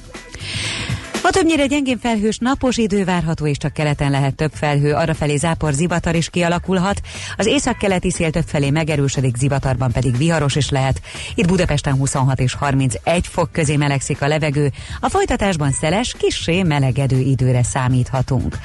Ma 1.23 1.29
többnyire 1.29 1.65
gyengén 1.65 1.99
felhős 1.99 2.37
napos 2.37 2.77
idő 2.77 3.03
várható, 3.03 3.47
és 3.47 3.57
csak 3.57 3.73
keleten 3.73 4.11
lehet 4.11 4.35
több 4.35 4.51
felhő, 4.53 4.93
arrafelé 4.93 5.35
zápor 5.35 5.73
zivatar 5.73 6.15
is 6.15 6.29
kialakulhat. 6.29 7.01
Az 7.37 7.45
északkeleti 7.45 8.11
szél 8.11 8.31
többfelé 8.31 8.69
megerősödik, 8.69 9.35
zivatarban 9.35 9.91
pedig 9.91 10.17
viharos 10.17 10.55
is 10.55 10.69
lehet. 10.69 11.01
Itt 11.35 11.47
Budapesten 11.47 11.93
26 11.93 12.39
és 12.39 12.53
31 12.53 13.27
fok 13.27 13.51
közé 13.51 13.75
melegszik 13.75 14.21
a 14.21 14.27
levegő. 14.27 14.71
A 14.99 15.09
folytatásban 15.09 15.71
szeles, 15.71 16.15
kissé 16.17 16.63
melegedő 16.63 17.19
időre 17.19 17.63
számíthatunk. 17.63 18.57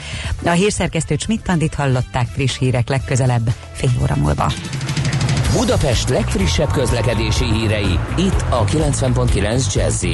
A 0.44 0.50
hírszerkesztő 0.50 1.16
Schmidt 1.18 1.74
hallották 1.74 2.26
friss 2.26 2.58
hírek 2.58 2.88
legközelebb, 2.88 3.54
fél 3.72 3.90
óra 4.02 4.16
múlva. 4.16 4.52
Budapest 5.52 6.08
legfrissebb 6.08 6.70
közlekedési 6.70 7.44
hírei, 7.44 7.98
itt 8.16 8.44
a 8.50 8.64
90.9 8.64 9.74
jazz 9.74 10.04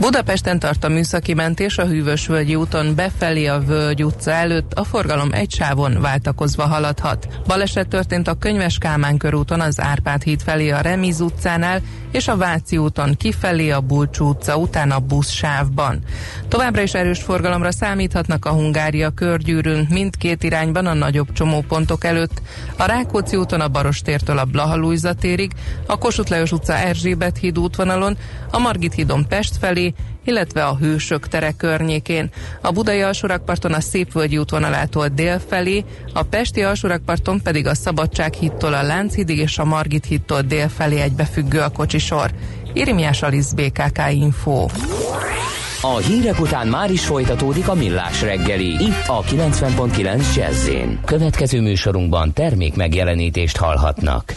Budapesten 0.00 0.58
tart 0.58 0.84
a 0.84 0.88
műszaki 0.88 1.34
mentés 1.34 1.78
a 1.78 1.86
Hűvösvölgyi 1.86 2.54
úton 2.54 2.94
befelé 2.94 3.46
a 3.46 3.60
Völgy 3.60 4.04
utca 4.04 4.30
előtt, 4.30 4.72
a 4.72 4.84
forgalom 4.84 5.32
egy 5.32 5.50
sávon 5.50 6.00
váltakozva 6.00 6.66
haladhat. 6.66 7.28
Baleset 7.46 7.88
történt 7.88 8.28
a 8.28 8.34
Könyves 8.34 8.78
Kálmán 8.78 9.16
körúton 9.16 9.60
az 9.60 9.80
Árpád 9.80 10.22
híd 10.22 10.42
felé 10.42 10.70
a 10.70 10.80
Remiz 10.80 11.20
utcánál, 11.20 11.80
és 12.12 12.28
a 12.28 12.36
Váci 12.36 12.76
úton 12.76 13.14
kifelé 13.16 13.70
a 13.70 13.80
Bulcsú 13.80 14.28
utca 14.28 14.56
után 14.56 14.90
a 14.90 14.98
buszsávban. 14.98 16.02
Továbbra 16.48 16.82
is 16.82 16.94
erős 16.94 17.22
forgalomra 17.22 17.72
számíthatnak 17.72 18.44
a 18.44 18.52
Hungária 18.52 19.10
körgyűrűn 19.10 19.86
mindkét 19.90 20.42
irányban 20.42 20.86
a 20.86 20.94
nagyobb 20.94 21.32
csomópontok 21.32 22.04
előtt, 22.04 22.42
a 22.76 22.84
Rákóczi 22.84 23.36
úton 23.36 23.60
a 23.60 23.68
Barostértől 23.68 24.38
a 24.38 24.44
Blahalújza 24.44 25.14
térig, 25.14 25.52
a 25.86 25.98
Kossuth 25.98 26.30
Lajos 26.30 26.52
utca 26.52 26.76
Erzsébet 26.76 27.38
híd 27.38 27.58
útvonalon, 27.58 28.16
a 28.50 28.58
Margit 28.58 28.94
hídon 28.94 29.26
Pest 29.28 29.56
felé, 29.56 29.89
illetve 30.24 30.64
a 30.64 30.76
Hősök 30.76 31.28
tere 31.28 31.52
környékén. 31.52 32.30
A 32.60 32.70
Budai 32.70 33.00
alsórakparton 33.00 33.72
a 33.72 33.80
Szépvölgyi 33.80 34.38
útvonalától 34.38 35.08
dél 35.08 35.40
felé, 35.48 35.84
a 36.12 36.22
Pesti 36.22 36.62
alsórakparton 36.62 37.42
pedig 37.42 37.66
a 37.66 37.74
Szabadság 37.74 38.34
hittól 38.34 38.74
a 38.74 38.82
Lánchidig 38.82 39.38
és 39.38 39.58
a 39.58 39.64
Margit 39.64 40.04
hittól 40.04 40.40
dél 40.42 40.68
felé 40.68 41.00
egybefüggő 41.00 41.60
a 41.60 41.68
kocsisor. 41.68 42.30
Irimiás 42.72 43.22
Alisz 43.22 43.52
BKK 43.52 44.00
Info. 44.12 44.66
A 45.82 45.96
hírek 45.96 46.40
után 46.40 46.66
már 46.66 46.90
is 46.90 47.04
folytatódik 47.04 47.68
a 47.68 47.74
millás 47.74 48.22
reggeli, 48.22 48.66
itt 48.66 49.06
a 49.06 49.22
90.9 49.22 50.36
jazz 50.36 50.70
Következő 51.04 51.60
műsorunkban 51.60 52.32
termék 52.32 52.76
megjelenítést 52.76 53.56
hallhatnak. 53.56 54.34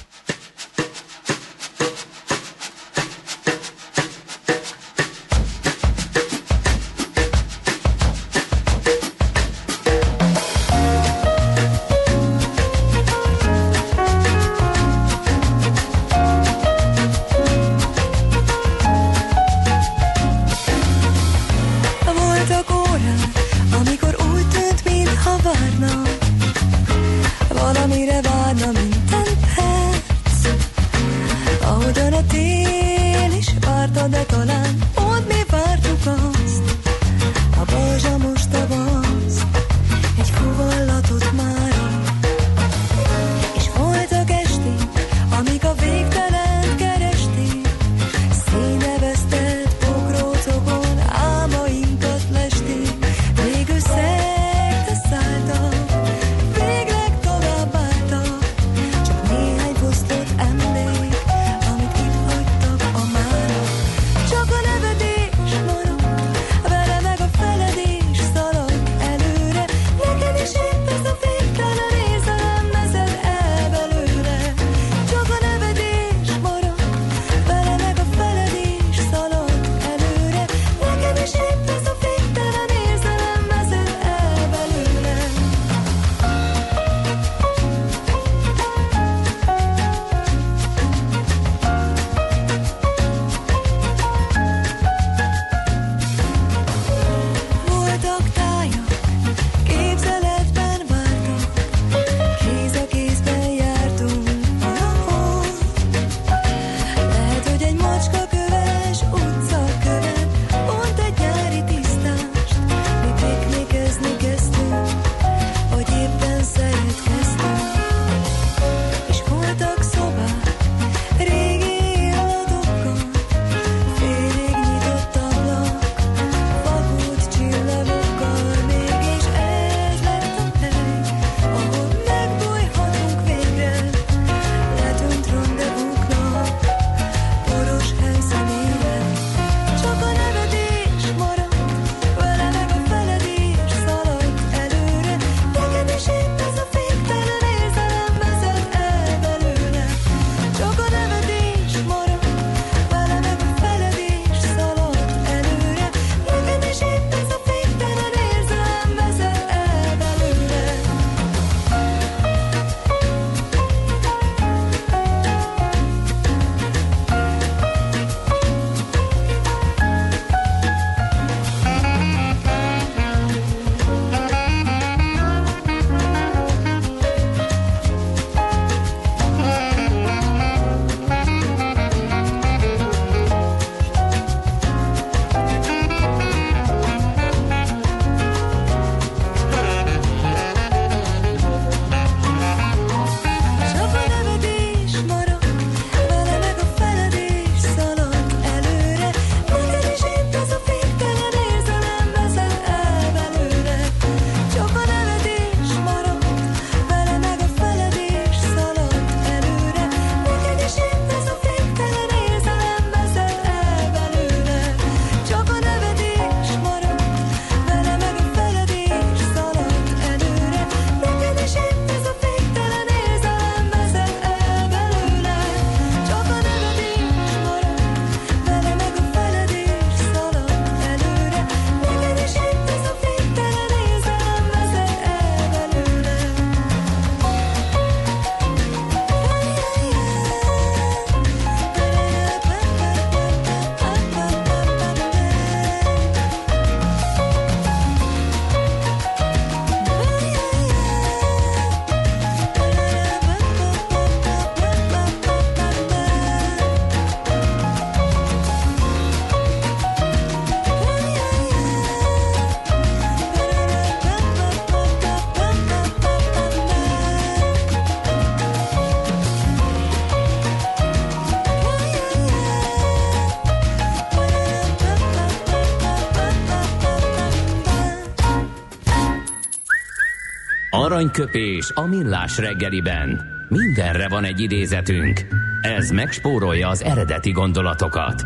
Aranyköpés 281.03 281.71
a 281.73 281.85
millás 281.85 282.37
reggeliben. 282.37 283.21
Mindenre 283.49 284.07
van 284.07 284.23
egy 284.23 284.39
idézetünk. 284.39 285.25
Ez 285.61 285.89
megspórolja 285.89 286.69
az 286.69 286.83
eredeti 286.83 287.31
gondolatokat. 287.31 288.25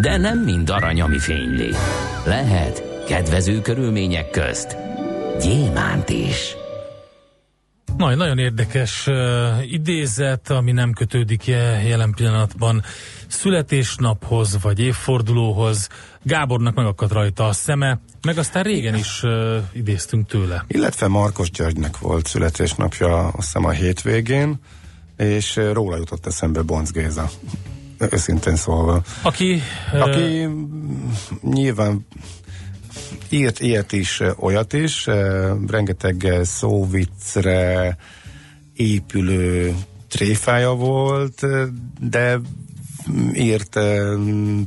De 0.00 0.16
nem 0.16 0.38
mind 0.38 0.70
arany, 0.70 1.00
ami 1.00 1.18
fényli. 1.18 1.70
Lehet 2.26 2.82
kedvező 3.06 3.60
körülmények 3.60 4.30
közt 4.30 4.76
gyémánt 5.40 6.08
is. 6.08 6.56
Majd 7.96 8.16
nagyon 8.16 8.38
érdekes 8.38 9.06
uh, 9.06 9.72
idézet, 9.72 10.50
ami 10.50 10.72
nem 10.72 10.92
kötődik 10.92 11.46
jelen 11.86 12.12
pillanatban 12.16 12.82
születésnaphoz 13.34 14.62
vagy 14.62 14.80
évfordulóhoz. 14.80 15.88
Gábornak 16.22 16.74
megakadt 16.74 17.12
rajta 17.12 17.46
a 17.46 17.52
szeme, 17.52 18.00
meg 18.22 18.38
aztán 18.38 18.62
régen 18.62 18.94
is 18.94 19.22
uh, 19.22 19.56
idéztünk 19.72 20.26
tőle. 20.26 20.64
Illetve 20.68 21.08
Markos 21.08 21.50
Györgynek 21.50 21.98
volt 21.98 22.26
születésnapja, 22.26 23.26
azt 23.26 23.34
hiszem 23.36 23.64
a 23.64 23.70
hétvégén, 23.70 24.60
és 25.16 25.56
róla 25.72 25.96
jutott 25.96 26.26
eszembe 26.26 26.62
Bonc 26.62 26.90
Géza. 26.90 27.30
Őszintén 28.10 28.56
szólva. 28.56 29.02
Aki, 29.22 29.62
Aki 29.92 30.44
uh, 30.44 30.52
nyilván 31.42 32.06
írt 33.28 33.60
ilyet 33.60 33.92
is, 33.92 34.20
olyat 34.36 34.72
is, 34.72 35.06
rengeteg 35.66 36.38
szóviccre 36.42 37.96
épülő 38.74 39.74
tréfája 40.08 40.74
volt, 40.74 41.46
de 42.00 42.40
írt 43.34 43.78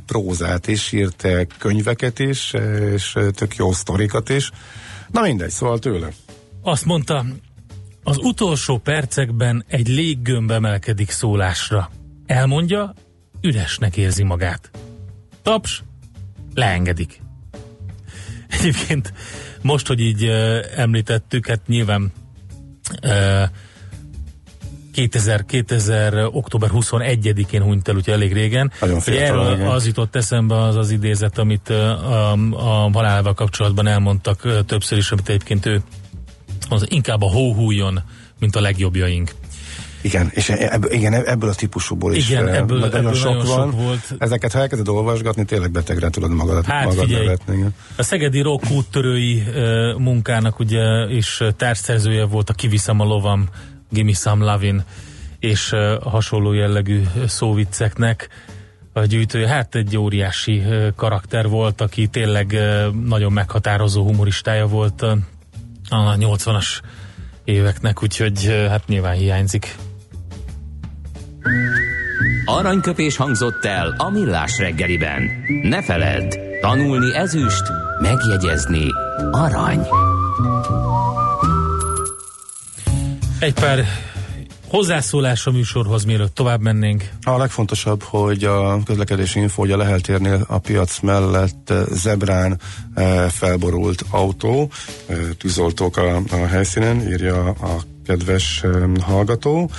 prózát 0.06 0.66
is, 0.66 0.92
írt 0.92 1.26
könyveket 1.58 2.18
is, 2.18 2.54
és 2.94 3.16
tök 3.34 3.56
jó 3.56 3.72
sztorikat 3.72 4.28
is. 4.28 4.50
Na 5.10 5.20
mindegy, 5.20 5.50
szóval 5.50 5.78
tőle. 5.78 6.08
Azt 6.62 6.84
mondta, 6.84 7.24
az 8.02 8.18
utolsó 8.18 8.78
percekben 8.78 9.64
egy 9.68 9.88
léggömb 9.88 10.50
emelkedik 10.50 11.10
szólásra. 11.10 11.90
Elmondja, 12.26 12.94
üresnek 13.40 13.96
érzi 13.96 14.22
magát. 14.22 14.70
Taps, 15.42 15.82
leengedik. 16.54 17.20
Egyébként 18.48 19.12
most, 19.62 19.86
hogy 19.86 20.00
így 20.00 20.24
uh, 20.24 20.58
említettük, 20.76 21.46
hát 21.46 21.66
nyilván 21.66 22.12
uh, 23.02 23.42
2000, 24.98 25.44
2000 25.44 26.28
október 26.32 26.70
21-én 26.72 27.62
hunyt 27.62 27.88
el, 27.88 27.96
úgyhogy 27.96 28.14
elég 28.14 28.32
régen. 28.32 28.72
Hogy 28.80 29.14
erről 29.14 29.54
igen. 29.54 29.66
az 29.66 29.86
jutott 29.86 30.16
eszembe 30.16 30.62
az 30.62 30.76
az 30.76 30.90
idézet, 30.90 31.38
amit 31.38 31.68
a, 31.68 32.32
a 32.52 32.90
halálával 32.92 33.34
kapcsolatban 33.34 33.86
elmondtak 33.86 34.64
többször 34.66 34.98
is, 34.98 35.10
amit 35.10 35.28
egyébként 35.28 35.66
ő 35.66 35.82
az 36.68 36.86
inkább 36.88 37.22
a 37.22 37.30
hóhújon, 37.30 38.00
mint 38.38 38.56
a 38.56 38.60
legjobbjaink. 38.60 39.30
Igen, 40.00 40.30
és 40.34 40.48
ebből, 40.48 40.90
igen, 40.92 41.14
ebből 41.14 41.50
a 41.50 41.54
típusúból 41.54 42.14
is 42.14 42.28
igen, 42.28 42.48
ebből, 42.48 42.78
nagyon, 42.78 43.00
ebből 43.00 43.14
sok, 43.14 43.36
nagyon 43.36 43.56
van. 43.56 43.70
sok 43.70 43.80
volt. 43.80 44.14
Ezeket, 44.18 44.52
ha 44.52 44.58
elkezded 44.58 44.88
olvasgatni, 44.88 45.44
tényleg 45.44 45.70
betegre 45.70 46.10
tudod 46.10 46.30
magadat, 46.30 46.66
hát, 46.66 46.84
magad 46.84 47.04
figyelj, 47.04 47.24
nevetni. 47.24 47.56
Igen. 47.56 47.74
A 47.96 48.02
Szegedi 48.02 48.40
Rock 48.40 48.70
úttörői 48.70 49.42
uh, 49.46 49.98
munkának 49.98 50.58
ugye 50.58 51.08
is 51.10 51.42
társszerzője 51.56 52.24
volt 52.24 52.50
a 52.50 52.52
Kiviszem 52.52 53.00
a 53.00 53.04
lovam, 53.04 53.48
Gimme 53.90 54.12
Some 54.12 54.52
Lovin, 54.52 54.84
és 55.38 55.74
hasonló 56.02 56.52
jellegű 56.52 57.02
szóvicceknek 57.26 58.28
a 58.92 59.04
gyűjtője. 59.04 59.48
Hát 59.48 59.74
egy 59.74 59.96
óriási 59.96 60.62
karakter 60.96 61.48
volt, 61.48 61.80
aki 61.80 62.06
tényleg 62.06 62.58
nagyon 63.04 63.32
meghatározó 63.32 64.02
humoristája 64.02 64.66
volt 64.66 65.02
a 65.02 65.18
80-as 65.90 66.80
éveknek, 67.44 68.02
úgyhogy 68.02 68.66
hát 68.68 68.86
nyilván 68.86 69.14
hiányzik. 69.16 69.74
Aranyköpés 72.44 73.16
hangzott 73.16 73.64
el 73.64 73.94
a 73.98 74.10
millás 74.10 74.58
reggeliben. 74.58 75.30
Ne 75.62 75.82
feledd, 75.82 76.34
tanulni 76.60 77.14
ezüst, 77.16 77.62
megjegyezni 78.02 78.86
arany. 79.30 79.86
Egy 83.38 83.54
pár 83.54 83.84
hozzászólás 84.68 85.46
a 85.46 85.50
műsorhoz, 85.50 86.04
mielőtt 86.04 86.34
tovább 86.34 86.60
mennénk. 86.60 87.10
A 87.22 87.36
legfontosabb, 87.36 88.02
hogy 88.02 88.44
a 88.44 88.82
közlekedési 88.82 89.40
info, 89.40 89.60
hogy 89.60 89.70
a 89.70 89.76
Leheltérnél 89.76 90.44
a 90.48 90.58
piac 90.58 91.00
mellett 91.00 91.70
eh, 91.70 91.82
zebrán 91.90 92.60
e, 92.94 93.28
felborult 93.28 94.04
autó, 94.10 94.70
e, 95.06 95.14
tűzoltók 95.14 95.96
a, 95.96 96.16
a 96.30 96.46
helyszínen, 96.46 97.00
írja 97.08 97.48
a 97.48 97.82
kedves 98.06 98.64
hallgató. 99.00 99.70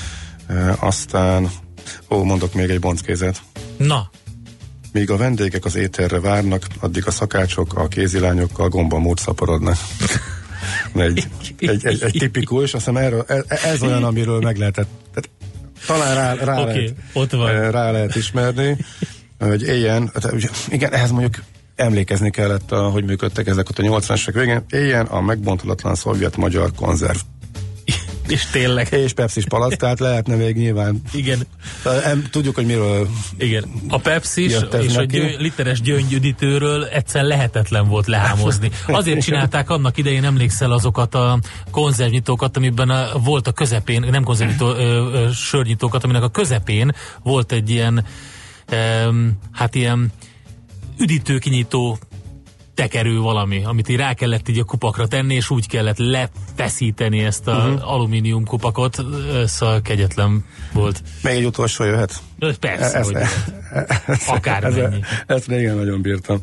Aztán, 0.80 1.50
ó, 2.10 2.24
mondok 2.24 2.54
még 2.54 2.70
egy 2.70 2.80
bonckézet. 2.80 3.42
Na. 3.78 4.10
Míg 4.92 5.10
a 5.12 5.18
vendégek 5.18 5.66
az 5.66 5.76
ételre 5.76 6.20
várnak, 6.20 6.66
addig 6.80 7.08
a 7.08 7.12
szakácsok 7.12 7.74
a 7.74 7.88
kézilányokkal 7.88 8.70
gombamód 8.70 9.18
szaporodnak. 9.18 9.78
Egy, 10.96 11.28
egy, 11.60 11.86
egy, 11.86 12.04
egy 12.04 12.16
tipikus, 12.20 12.64
azt 12.64 12.74
hiszem 12.74 12.98
erről, 12.98 13.26
ez, 13.28 13.44
ez 13.64 13.82
olyan, 13.82 14.04
amiről 14.04 14.40
meg 14.40 14.58
lehetett, 14.58 14.88
tehát 15.14 15.30
talán 15.86 16.16
rá, 16.16 16.46
rá, 16.46 16.62
okay, 16.62 16.74
lehet, 16.74 16.94
ott 17.14 17.32
van. 17.32 17.50
Eh, 17.50 17.72
rá 17.72 17.92
lehet 17.92 18.16
ismerni, 18.16 18.78
hogy 19.40 19.64
éljen, 19.64 20.12
hát, 20.14 20.34
igen, 20.70 20.94
ehhez 20.94 21.12
mondjuk 21.12 21.44
emlékezni 21.76 22.30
kellett, 22.30 22.70
hogy 22.70 23.04
működtek 23.04 23.48
ezek 23.48 23.70
ott 23.70 23.80
a 23.80 23.84
80-as 23.84 24.30
végén, 24.34 24.64
éljen 24.70 25.06
a 25.06 25.22
megbontulatlan 25.22 25.96
szovjet-magyar 25.96 26.72
konzerv 26.76 27.18
és 28.32 28.46
tényleg. 28.46 28.88
És 28.92 29.14
Pepsi 29.14 29.44
palack, 29.48 29.76
tehát 29.76 30.00
lehetne 30.00 30.36
még 30.36 30.56
nyilván. 30.56 31.02
Igen. 31.14 31.48
Tudjuk, 32.32 32.56
hogy 32.56 32.66
miről 32.66 33.08
Igen. 33.38 33.64
A 33.88 33.98
Pepsi 33.98 34.44
és 34.44 34.96
a 34.96 35.04
gyö, 35.04 35.38
literes 35.38 35.82
gyöngyüdítőről 35.82 36.86
egyszer 36.86 37.24
lehetetlen 37.24 37.88
volt 37.88 38.08
lehámozni. 38.08 38.72
Azért 38.88 39.22
csinálták 39.22 39.70
annak 39.70 39.98
idején, 39.98 40.24
emlékszel 40.24 40.72
azokat 40.72 41.16
a 41.16 41.40
konzervnyitókat, 41.72 42.58
amiben 42.58 42.90
a, 42.90 43.18
volt 43.18 43.48
a 43.48 43.52
közepén, 43.52 44.06
nem 44.12 44.24
konzervnyitó, 44.24 44.68
ö, 44.68 45.12
ö, 45.14 45.32
sörnyitókat, 45.32 46.04
aminek 46.04 46.24
a 46.24 46.30
közepén 46.30 46.96
volt 47.24 47.52
egy 47.52 47.70
ilyen 47.70 48.06
ö, 48.70 48.76
hát 49.52 49.76
ilyen 49.76 50.12
üdítőkinyitó 51.00 51.98
tekerő 52.80 53.20
valami, 53.20 53.64
amit 53.64 53.90
így 53.90 53.96
rá 53.96 54.14
kellett 54.14 54.50
így 54.50 54.60
a 54.60 54.64
kupakra 54.64 55.08
tenni, 55.08 55.36
és 55.36 55.50
úgy 55.50 55.68
kellett 55.68 55.98
lefeszíteni 55.98 57.20
ezt 57.20 57.48
a 57.48 57.52
uh-huh. 57.52 57.92
alumínium 57.92 58.46
kupakot, 58.46 58.98
szóval 59.46 59.82
kegyetlen 59.82 60.46
volt. 60.74 61.02
Még 61.24 61.36
egy 61.36 61.46
utolsó 61.46 61.84
jöhet? 61.84 62.22
Persze, 62.60 62.96
e- 62.96 63.00
ezt, 63.00 63.12
hogy 63.12 63.22
ezt, 64.08 64.30
akármennyi. 64.30 65.02
Ezt, 65.02 65.24
ezt 65.28 65.48
régen 65.48 65.76
nagyon 65.76 66.02
bírtam. 66.02 66.40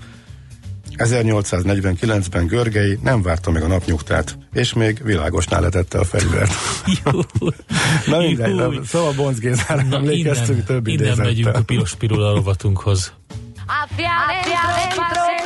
1849-ben 0.97 2.47
Görgei 2.47 2.99
nem 3.03 3.23
várta 3.23 3.51
meg 3.51 3.63
a 3.63 3.67
napnyugtát, 3.67 4.39
és 4.53 4.73
még 4.73 5.01
világosnál 5.05 5.61
letette 5.61 5.99
a 5.99 6.05
fegyvert. 6.05 6.53
Na 8.07 8.19
mindegy, 8.19 8.55
nem, 8.55 8.85
szóval 8.85 9.13
Bonc 9.13 9.39
Gézára 9.39 9.83
emlékeztünk 9.91 10.65
több 10.65 10.87
Innen 10.87 11.01
idézettel. 11.01 11.25
megyünk 11.25 11.55
a 11.55 11.63
piros 11.63 11.95
pirula 11.95 12.35
rovatunkhoz. 12.35 13.13
Hacia 13.67 14.11
adentro, 14.29 15.46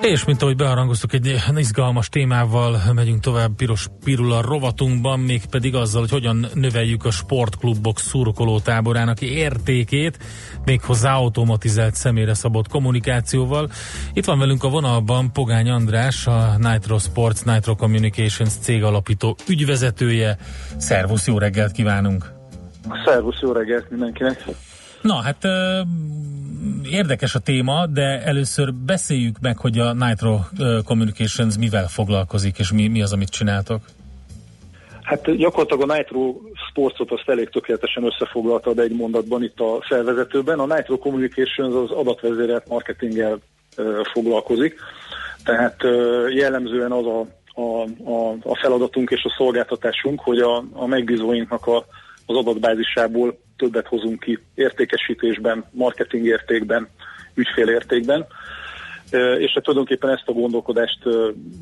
És 0.00 0.24
mint 0.24 0.42
ahogy 0.42 0.56
beharangoztuk, 0.56 1.12
egy 1.12 1.36
izgalmas 1.56 2.08
témával 2.08 2.80
megyünk 2.94 3.20
tovább 3.20 3.50
Piros 3.56 3.86
Pirula 4.04 4.40
rovatunkban, 4.40 5.20
mégpedig 5.20 5.74
azzal, 5.74 6.00
hogy 6.00 6.10
hogyan 6.10 6.46
növeljük 6.54 7.04
a 7.04 7.10
sportklubok 7.10 7.98
szurkolótáborának 7.98 9.20
értékét, 9.20 10.18
méghozzá 10.64 11.14
automatizált 11.14 11.94
személyre 11.94 12.34
szabott 12.34 12.68
kommunikációval. 12.68 13.70
Itt 14.12 14.24
van 14.24 14.38
velünk 14.38 14.64
a 14.64 14.68
vonalban 14.68 15.32
Pogány 15.32 15.70
András, 15.70 16.26
a 16.26 16.56
Nitro 16.58 16.98
Sports, 16.98 17.44
Nitro 17.44 17.74
Communications 17.74 18.52
cég 18.60 18.82
alapító 18.82 19.36
ügyvezetője. 19.48 20.36
Szervusz, 20.76 21.26
jó 21.26 21.38
reggelt 21.38 21.72
kívánunk! 21.72 22.32
Szervusz, 23.04 23.40
jó 23.40 23.52
reggelt 23.52 23.90
mindenkinek! 23.90 24.44
Na, 25.00 25.14
hát 25.14 25.44
érdekes 26.90 27.34
a 27.34 27.38
téma, 27.38 27.86
de 27.86 28.22
először 28.24 28.74
beszéljük 28.74 29.36
meg, 29.40 29.58
hogy 29.58 29.78
a 29.78 29.92
Nitro 29.92 30.38
Communications 30.84 31.58
mivel 31.58 31.88
foglalkozik, 31.88 32.58
és 32.58 32.72
mi, 32.72 32.88
mi 32.88 33.02
az, 33.02 33.12
amit 33.12 33.28
csináltok. 33.28 33.80
Hát 35.02 35.36
gyakorlatilag 35.36 35.90
a 35.90 35.94
Nitro 35.94 36.34
Sportsot 36.70 37.10
azt 37.10 37.28
elég 37.28 37.48
tökéletesen 37.48 38.04
összefoglaltad 38.04 38.78
egy 38.78 38.92
mondatban 38.96 39.42
itt 39.42 39.60
a 39.60 39.84
felvezetőben. 39.88 40.58
A 40.58 40.74
Nitro 40.74 40.98
Communications 40.98 41.74
az 41.74 41.90
adatvezérelt 41.90 42.68
marketinggel 42.68 43.38
foglalkozik, 44.12 44.80
tehát 45.44 45.76
jellemzően 46.34 46.92
az 46.92 47.06
a, 47.06 47.26
a, 47.60 47.82
a, 48.10 48.36
a 48.42 48.58
feladatunk 48.60 49.10
és 49.10 49.22
a 49.24 49.34
szolgáltatásunk, 49.36 50.20
hogy 50.20 50.38
a, 50.38 50.64
a 50.72 50.86
megbízóinknak 50.86 51.66
a, 51.66 51.84
az 52.26 52.36
adatbázisából 52.36 53.38
többet 53.60 53.86
hozunk 53.86 54.20
ki 54.20 54.38
értékesítésben, 54.54 55.64
marketing 55.70 56.26
értékben, 56.26 56.88
ügyfélértékben, 57.34 58.26
és 59.38 59.52
hát 59.54 59.62
tulajdonképpen 59.62 60.10
ezt 60.10 60.28
a 60.28 60.32
gondolkodást 60.32 60.98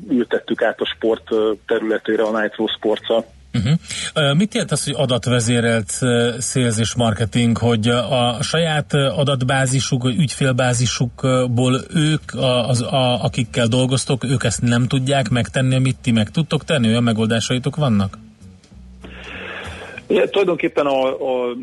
ültettük 0.09 0.61
át 0.61 0.81
a 0.81 0.85
sport 0.95 1.27
területére 1.65 2.23
a 2.23 2.41
Nitro 2.41 2.67
sports 2.67 3.07
Uh-huh. 3.53 4.37
Mit 4.37 4.53
jelent 4.53 4.71
az, 4.71 4.83
hogy 4.83 4.93
adatvezérelt 4.97 5.91
sales 6.39 6.77
és 6.77 6.95
marketing, 6.95 7.57
hogy 7.57 7.87
a 7.87 8.37
saját 8.41 8.93
adatbázisuk, 8.93 10.05
ügyfélbázisukból 10.05 11.81
ők, 11.95 12.21
az, 12.67 12.81
a, 12.81 13.23
akikkel 13.23 13.67
dolgoztok, 13.67 14.23
ők 14.23 14.43
ezt 14.43 14.61
nem 14.61 14.87
tudják 14.87 15.29
megtenni, 15.29 15.75
amit 15.75 15.97
ti 16.01 16.11
meg 16.11 16.29
tudtok 16.29 16.63
tenni? 16.63 16.87
Olyan 16.87 17.03
megoldásaitok 17.03 17.75
vannak? 17.75 18.17
Ja, 20.11 20.29
tulajdonképpen 20.29 20.85
a, 20.85 21.07
a 21.07 21.55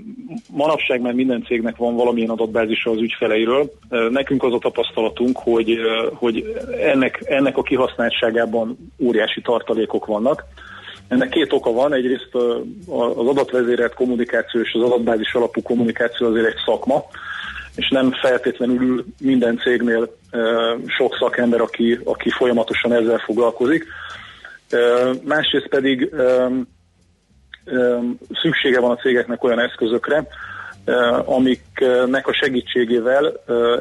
manapság 0.51 1.01
már 1.01 1.13
minden 1.13 1.45
cégnek 1.45 1.77
van 1.77 1.97
valamilyen 1.97 2.31
adatbázisa 2.31 2.91
az 2.91 3.01
ügyfeleiről. 3.01 3.73
Nekünk 4.11 4.43
az 4.43 4.53
a 4.53 4.59
tapasztalatunk, 4.59 5.39
hogy, 5.39 5.79
hogy 6.15 6.57
ennek, 6.81 7.23
ennek 7.25 7.57
a 7.57 7.63
kihasználtságában 7.63 8.93
óriási 8.99 9.41
tartalékok 9.41 10.07
vannak. 10.07 10.45
Ennek 11.09 11.29
két 11.29 11.53
oka 11.53 11.73
van. 11.73 11.93
Egyrészt 11.93 12.35
az 12.87 13.27
adatvezérelt 13.27 13.95
kommunikáció 13.95 14.61
és 14.61 14.73
az 14.73 14.83
adatbázis 14.83 15.35
alapú 15.35 15.63
kommunikáció 15.63 16.27
azért 16.27 16.47
egy 16.47 16.63
szakma, 16.65 17.05
és 17.77 17.89
nem 17.89 18.13
feltétlenül 18.13 19.05
minden 19.21 19.59
cégnél 19.59 20.17
sok 20.87 21.17
szakember, 21.19 21.61
aki, 21.61 21.99
aki 22.05 22.31
folyamatosan 22.31 22.93
ezzel 22.93 23.19
foglalkozik. 23.19 23.87
Másrészt 25.25 25.69
pedig 25.69 26.15
szüksége 28.43 28.81
van 28.81 28.91
a 28.91 28.97
cégeknek 28.97 29.45
olyan 29.45 29.61
eszközökre, 29.61 30.27
amiknek 31.25 32.27
a 32.27 32.35
segítségével 32.35 33.27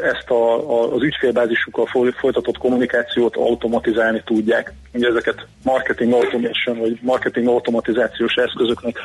ezt 0.02 0.30
a, 0.30 0.70
a, 0.70 0.94
az 0.94 1.02
ügyfélbázisukkal 1.02 1.86
folytatott 2.18 2.58
kommunikációt 2.58 3.36
automatizálni 3.36 4.22
tudják. 4.26 4.74
Ugye 4.94 5.08
ezeket 5.08 5.48
marketing 5.64 6.14
automation 6.14 6.80
vagy 6.80 7.00
marketing 7.02 7.48
automatizációs 7.48 8.34
eszközöknek 8.34 8.98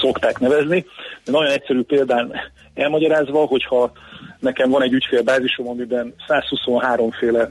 szokták 0.00 0.38
nevezni. 0.38 0.86
De 1.24 1.32
nagyon 1.32 1.50
egyszerű 1.50 1.82
példán 1.82 2.32
elmagyarázva, 2.74 3.44
hogyha 3.44 3.92
nekem 4.38 4.70
van 4.70 4.82
egy 4.82 4.92
ügyfélbázisom, 4.92 5.68
amiben 5.68 6.14
123 6.26 7.10
féle 7.10 7.48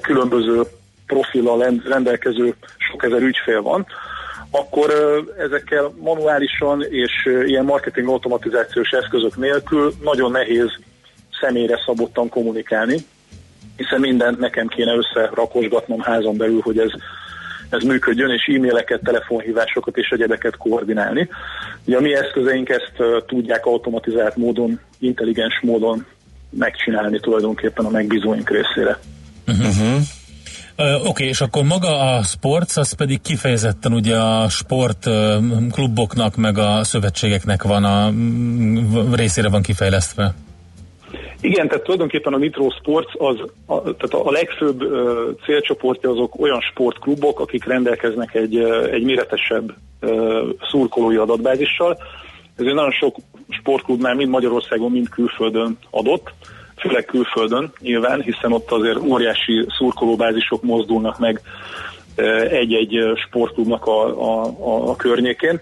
különböző 0.00 0.62
profillal 1.06 1.80
rendelkező 1.88 2.54
sok 2.76 3.04
ezer 3.04 3.22
ügyfél 3.22 3.62
van, 3.62 3.86
akkor 4.54 4.90
ezekkel 5.38 5.92
manuálisan 6.00 6.82
és 6.88 7.12
ilyen 7.46 7.64
marketing 7.64 8.08
automatizációs 8.08 8.90
eszközök 8.90 9.36
nélkül 9.36 9.94
nagyon 10.02 10.30
nehéz 10.30 10.68
személyre 11.40 11.82
szabottan 11.86 12.28
kommunikálni, 12.28 12.96
hiszen 13.76 14.00
mindent 14.00 14.38
nekem 14.38 14.66
kéne 14.66 14.94
összerakosgatnom 14.94 16.00
házon 16.00 16.36
belül, 16.36 16.60
hogy 16.60 16.78
ez, 16.78 16.90
ez 17.70 17.82
működjön, 17.82 18.30
és 18.30 18.54
e-maileket, 18.54 19.00
telefonhívásokat 19.04 19.96
és 19.96 20.08
egyebeket 20.08 20.56
koordinálni. 20.56 21.28
Ugye 21.84 21.96
a 21.96 22.00
mi 22.00 22.14
eszközeink 22.14 22.68
ezt 22.68 22.92
tudják 23.26 23.66
automatizált 23.66 24.36
módon, 24.36 24.80
intelligens 24.98 25.60
módon 25.62 26.06
megcsinálni 26.50 27.20
tulajdonképpen 27.20 27.84
a 27.84 27.90
megbízóink 27.90 28.50
részére. 28.50 28.98
Uh-huh. 29.46 30.02
Oké, 30.82 31.08
okay, 31.08 31.26
és 31.26 31.40
akkor 31.40 31.62
maga 31.62 32.16
a 32.16 32.22
sport, 32.22 32.70
az 32.74 32.92
pedig 32.92 33.20
kifejezetten 33.20 33.92
ugye 33.92 34.16
a 34.16 34.48
sportkluboknak 34.48 36.36
meg 36.36 36.58
a 36.58 36.84
szövetségeknek 36.84 37.62
van 37.62 37.84
a 37.84 38.12
részére 39.16 39.48
van 39.48 39.62
kifejlesztve. 39.62 40.34
Igen, 41.40 41.68
tehát 41.68 41.82
tulajdonképpen 41.82 42.32
a 42.32 42.36
Nitro 42.36 42.70
Sports 42.70 43.12
az, 43.18 43.36
a, 43.66 43.82
tehát 43.82 44.26
a 44.26 44.30
legfőbb 44.30 44.82
uh, 44.82 44.98
célcsoportja 45.44 46.10
azok 46.10 46.40
olyan 46.40 46.60
sportklubok, 46.60 47.40
akik 47.40 47.64
rendelkeznek 47.64 48.34
egy, 48.34 48.56
egy 48.92 49.02
méretesebb 49.02 49.74
uh, 50.00 50.48
szurkolói 50.70 51.16
adatbázissal. 51.16 51.98
Ezért 52.56 52.74
nagyon 52.74 52.92
sok 52.92 53.16
sportklubnál 53.48 54.14
mind 54.14 54.30
Magyarországon, 54.30 54.90
mind 54.90 55.08
külföldön 55.08 55.78
adott 55.90 56.32
főleg 56.82 57.04
külföldön 57.04 57.72
nyilván, 57.80 58.20
hiszen 58.20 58.52
ott 58.52 58.70
azért 58.70 58.98
óriási 58.98 59.66
szurkolóbázisok 59.78 60.62
mozdulnak 60.62 61.18
meg 61.18 61.40
egy-egy 62.50 62.98
sportklubnak 63.26 63.86
a, 63.86 64.06
a, 64.06 64.44
a, 64.44 64.90
a 64.90 64.96
környékén. 64.96 65.60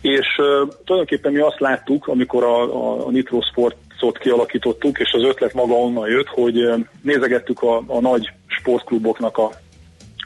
És 0.00 0.26
uh, 0.38 0.68
tulajdonképpen 0.84 1.32
mi 1.32 1.38
azt 1.38 1.60
láttuk, 1.60 2.06
amikor 2.06 2.44
a, 2.44 2.62
a, 2.62 3.06
a 3.06 3.10
Nitro 3.10 3.40
Sportot 3.40 4.18
kialakítottuk, 4.18 4.98
és 4.98 5.12
az 5.12 5.22
ötlet 5.22 5.54
maga 5.54 5.74
onnan 5.74 6.08
jött, 6.08 6.28
hogy 6.28 6.68
nézegettük 7.02 7.62
a, 7.62 7.82
a 7.86 8.00
nagy 8.00 8.32
sportkluboknak 8.46 9.38
a 9.38 9.50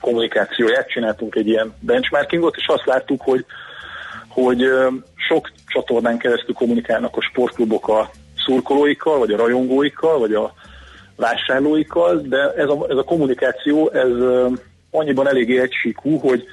kommunikációját, 0.01 0.91
csináltunk 0.91 1.35
egy 1.35 1.47
ilyen 1.47 1.75
benchmarkingot, 1.81 2.57
és 2.57 2.67
azt 2.67 2.87
láttuk, 2.87 3.23
hogy, 3.23 3.45
hogy 4.29 4.65
sok 5.29 5.51
csatornán 5.67 6.19
keresztül 6.19 6.55
kommunikálnak 6.55 7.17
a 7.17 7.21
sportklubok 7.21 7.89
a 7.89 8.11
szurkolóikkal, 8.47 9.19
vagy 9.19 9.33
a 9.33 9.37
rajongóikkal, 9.37 10.19
vagy 10.19 10.35
a 10.35 10.55
vásárlóikkal, 11.17 12.21
de 12.25 12.53
ez 12.57 12.69
a, 12.69 12.87
ez 12.89 12.97
a 12.97 13.03
kommunikáció, 13.03 13.91
ez 13.91 14.11
annyiban 14.91 15.29
eléggé 15.29 15.61
egysíkú, 15.61 16.19
hogy 16.19 16.45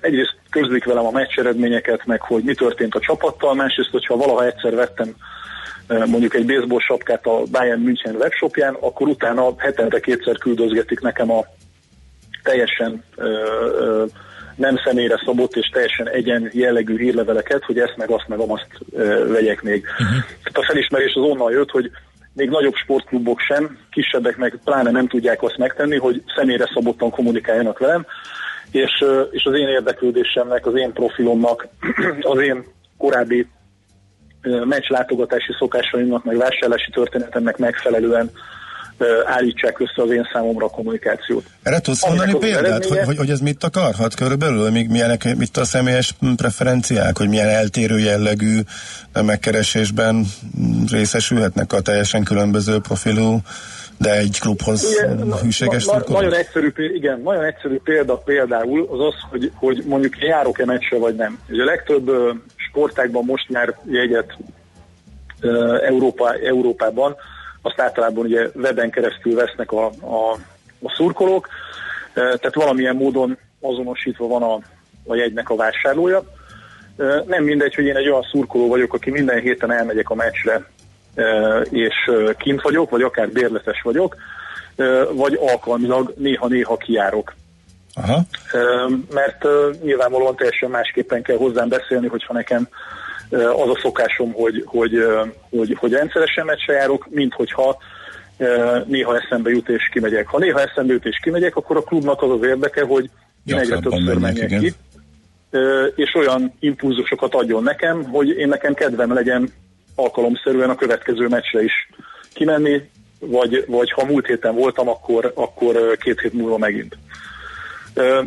egyrészt 0.00 0.36
közlik 0.50 0.84
velem 0.84 1.06
a 1.06 1.10
meccs 1.10 1.38
eredményeket, 1.38 2.06
meg 2.06 2.20
hogy 2.20 2.42
mi 2.42 2.54
történt 2.54 2.94
a 2.94 3.00
csapattal, 3.00 3.54
másrészt, 3.54 3.90
hogyha 3.90 4.16
valaha 4.16 4.44
egyszer 4.44 4.74
vettem 4.74 5.14
mondjuk 5.88 6.34
egy 6.34 6.46
baseball 6.46 6.80
sapkát 6.80 7.26
a 7.26 7.42
Bayern 7.50 7.80
München 7.80 8.14
webshopján, 8.14 8.76
akkor 8.80 9.08
utána 9.08 9.52
hetente 9.56 10.00
kétszer 10.00 10.38
küldözgetik 10.38 11.00
nekem 11.00 11.30
a 11.30 11.44
teljesen 12.42 13.04
ö, 13.16 13.24
ö, 13.24 14.04
nem 14.56 14.76
személyre 14.84 15.22
szabott 15.24 15.56
és 15.56 15.68
teljesen 15.68 16.08
egyen 16.08 16.50
jellegű 16.52 16.98
hírleveleket, 16.98 17.64
hogy 17.64 17.78
ezt 17.78 17.96
meg 17.96 18.10
azt 18.10 18.28
meg 18.28 18.38
azt 18.38 18.66
ö, 18.92 19.32
vegyek 19.32 19.62
még. 19.62 19.82
Uh-huh. 19.82 20.08
Tehát 20.42 20.58
a 20.58 20.64
felismerés 20.66 21.14
az 21.14 21.22
onnan 21.22 21.52
jött, 21.52 21.70
hogy 21.70 21.90
még 22.34 22.48
nagyobb 22.48 22.74
sportklubok 22.74 23.40
sem, 23.40 23.78
kisebbek 23.90 24.36
meg 24.36 24.58
pláne 24.64 24.90
nem 24.90 25.08
tudják 25.08 25.42
azt 25.42 25.56
megtenni, 25.56 25.96
hogy 25.96 26.22
személyre 26.36 26.70
szabottan 26.74 27.10
kommunikáljanak 27.10 27.78
velem, 27.78 28.06
és, 28.70 29.04
és 29.30 29.44
az 29.44 29.54
én 29.54 29.68
érdeklődésemnek, 29.68 30.66
az 30.66 30.76
én 30.76 30.92
profilomnak, 30.92 31.68
az 32.32 32.40
én 32.40 32.64
korábbi 32.98 33.46
meccs 34.42 34.88
látogatási 34.88 35.52
szokásaimnak, 35.58 36.24
meg 36.24 36.36
vásárlási 36.36 36.90
történetemnek 36.90 37.56
megfelelően 37.56 38.30
állítsák 39.24 39.80
össze 39.80 40.02
az 40.02 40.10
én 40.10 40.28
számomra 40.32 40.66
a 40.66 40.68
kommunikációt. 40.68 41.44
Erre 41.62 41.80
tudsz 41.80 42.06
mondani 42.06 42.34
példát, 42.34 42.84
hogy, 42.84 42.98
hogy, 42.98 43.16
hogy 43.16 43.30
ez 43.30 43.40
mit 43.40 43.64
akarhat 43.64 44.14
körülbelül? 44.14 44.70
Míg 44.70 44.90
milyenek 44.90 45.36
mit 45.36 45.56
a 45.56 45.64
személyes 45.64 46.14
preferenciák, 46.36 47.18
hogy 47.18 47.28
milyen 47.28 47.48
eltérő 47.48 47.98
jellegű 47.98 48.60
megkeresésben 49.12 50.24
részesülhetnek 50.90 51.72
a 51.72 51.80
teljesen 51.80 52.24
különböző 52.24 52.78
profilú 52.78 53.40
de 54.02 54.16
egy 54.16 54.38
klubhoz 54.40 54.98
igen, 55.02 55.32
hűséges 55.42 55.86
na, 55.86 55.92
na, 55.92 56.04
nagyon 56.08 56.34
egyszerű, 56.34 56.72
igen, 56.76 57.20
nagyon 57.20 57.44
egyszerű 57.44 57.78
példa 57.84 58.16
például 58.16 58.88
az 58.90 59.00
az, 59.00 59.14
hogy, 59.30 59.52
hogy 59.54 59.82
mondjuk 59.86 60.18
járok-e 60.18 60.64
meccsre 60.64 60.98
vagy 60.98 61.14
nem. 61.14 61.38
Ugye 61.48 61.62
a 61.62 61.64
legtöbb 61.64 62.10
sportákban 62.56 63.24
most 63.24 63.48
már 63.48 63.76
jegyet 63.90 64.36
Európa, 65.86 66.34
Európában, 66.34 67.16
azt 67.62 67.80
általában 67.80 68.24
ugye 68.24 68.48
weben 68.54 68.90
keresztül 68.90 69.34
vesznek 69.34 69.72
a, 69.72 69.86
a, 69.86 70.32
a 70.82 70.94
szurkolók, 70.96 71.48
tehát 72.14 72.54
valamilyen 72.54 72.96
módon 72.96 73.38
azonosítva 73.60 74.26
van 74.26 74.42
a, 74.42 74.58
a 75.06 75.14
jegynek 75.14 75.50
a 75.50 75.56
vásárlója. 75.56 76.22
Nem 77.26 77.44
mindegy, 77.44 77.74
hogy 77.74 77.84
én 77.84 77.96
egy 77.96 78.08
olyan 78.08 78.26
szurkoló 78.30 78.68
vagyok, 78.68 78.94
aki 78.94 79.10
minden 79.10 79.40
héten 79.40 79.72
elmegyek 79.72 80.10
a 80.10 80.14
meccsre, 80.14 80.64
és 81.70 82.10
kint 82.38 82.62
vagyok, 82.62 82.90
vagy 82.90 83.02
akár 83.02 83.28
bérletes 83.28 83.82
vagyok, 83.82 84.16
vagy 85.12 85.38
alkalmilag 85.40 86.14
néha-néha 86.16 86.76
kijárok. 86.76 87.34
Aha. 87.94 88.20
Mert 89.10 89.46
nyilvánvalóan 89.82 90.36
teljesen 90.36 90.70
másképpen 90.70 91.22
kell 91.22 91.36
hozzám 91.36 91.68
beszélni, 91.68 92.06
hogyha 92.06 92.32
nekem 92.32 92.68
az 93.32 93.68
a 93.68 93.78
szokásom, 93.82 94.32
hogy, 94.32 94.62
hogy, 94.66 95.06
hogy, 95.50 95.76
hogy 95.78 95.92
rendszeresen 95.92 96.44
meccse 96.44 96.72
járok, 96.72 97.06
mint 97.10 97.34
hogyha 97.34 97.78
néha 98.86 99.16
eszembe 99.16 99.50
jut 99.50 99.68
és 99.68 99.88
kimegyek. 99.92 100.26
Ha 100.26 100.38
néha 100.38 100.60
eszembe 100.60 100.92
jut 100.92 101.06
és 101.06 101.18
kimegyek, 101.22 101.56
akkor 101.56 101.76
a 101.76 101.82
klubnak 101.82 102.22
az 102.22 102.30
az 102.30 102.42
érdeke, 102.42 102.84
hogy 102.84 103.10
én 103.44 103.58
egyre 103.58 103.78
többször 103.78 104.18
menjek 104.18 104.50
igen. 104.50 104.60
ki, 104.60 104.72
és 105.94 106.14
olyan 106.14 106.52
impulzusokat 106.60 107.34
adjon 107.34 107.62
nekem, 107.62 108.04
hogy 108.04 108.28
én 108.28 108.48
nekem 108.48 108.74
kedvem 108.74 109.14
legyen 109.14 109.52
alkalomszerűen 109.94 110.70
a 110.70 110.74
következő 110.74 111.28
meccsre 111.28 111.62
is 111.62 111.88
kimenni, 112.32 112.82
vagy, 113.18 113.64
vagy 113.66 113.90
ha 113.90 114.04
múlt 114.04 114.26
héten 114.26 114.54
voltam, 114.54 114.88
akkor, 114.88 115.32
akkor 115.34 115.96
két 115.96 116.20
hét 116.20 116.32
múlva 116.32 116.58
megint. 116.58 116.96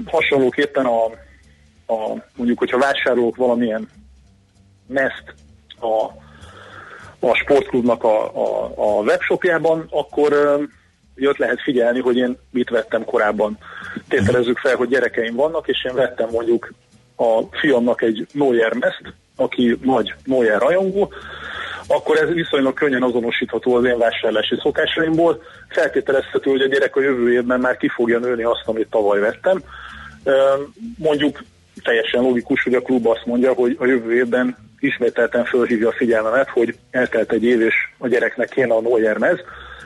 Hasonlóképpen 0.05 0.85
a, 0.85 1.05
a 1.93 2.23
mondjuk, 2.35 2.59
hogyha 2.59 2.77
vásárolok 2.77 3.35
valamilyen 3.35 3.87
meszt 4.87 5.33
a, 5.79 6.03
a 7.27 7.35
sportklubnak 7.35 8.03
a, 8.03 8.35
a, 8.35 8.71
a 8.75 9.01
webshopjában, 9.01 9.87
akkor 9.89 10.59
jött 11.15 11.37
lehet 11.37 11.61
figyelni, 11.61 11.99
hogy 11.99 12.17
én 12.17 12.37
mit 12.51 12.69
vettem 12.69 13.05
korábban. 13.05 13.57
Tételezzük 14.09 14.57
fel, 14.57 14.75
hogy 14.75 14.89
gyerekeim 14.89 15.35
vannak, 15.35 15.67
és 15.67 15.85
én 15.85 15.95
vettem 15.95 16.29
mondjuk 16.31 16.73
a 17.15 17.41
fiamnak 17.51 18.01
egy 18.01 18.27
Neuer 18.31 18.73
meszt, 18.73 19.13
aki 19.35 19.77
nagy 19.81 20.13
Neuer 20.25 20.59
rajongó, 20.59 21.13
akkor 21.87 22.17
ez 22.17 22.29
viszonylag 22.29 22.73
könnyen 22.73 23.03
azonosítható 23.03 23.75
az 23.75 23.85
én 23.85 23.97
vásárlási 23.97 24.55
szokásaimból. 24.61 25.41
Feltételezhető, 25.69 26.49
hogy 26.49 26.61
a 26.61 26.67
gyerek 26.67 26.95
a 26.95 27.01
jövő 27.01 27.31
évben 27.31 27.59
már 27.59 27.77
ki 27.77 27.87
fogja 27.87 28.19
nőni 28.19 28.43
azt, 28.43 28.63
amit 28.65 28.89
tavaly 28.89 29.19
vettem. 29.19 29.63
Mondjuk 30.97 31.43
teljesen 31.83 32.21
logikus, 32.21 32.63
hogy 32.63 32.73
a 32.73 32.81
klub 32.81 33.07
azt 33.07 33.25
mondja, 33.25 33.53
hogy 33.53 33.75
a 33.79 33.85
jövő 33.85 34.15
évben 34.15 34.57
ismételten 34.85 35.45
fölhívja 35.45 35.87
a 35.87 35.95
figyelmemet, 35.97 36.49
hogy 36.49 36.77
eltelt 36.91 37.31
egy 37.31 37.43
év, 37.43 37.61
és 37.61 37.75
a 37.97 38.07
gyereknek 38.07 38.49
kéne 38.49 38.73
a 38.73 38.81
Neuer 38.81 39.17
mez, 39.17 39.39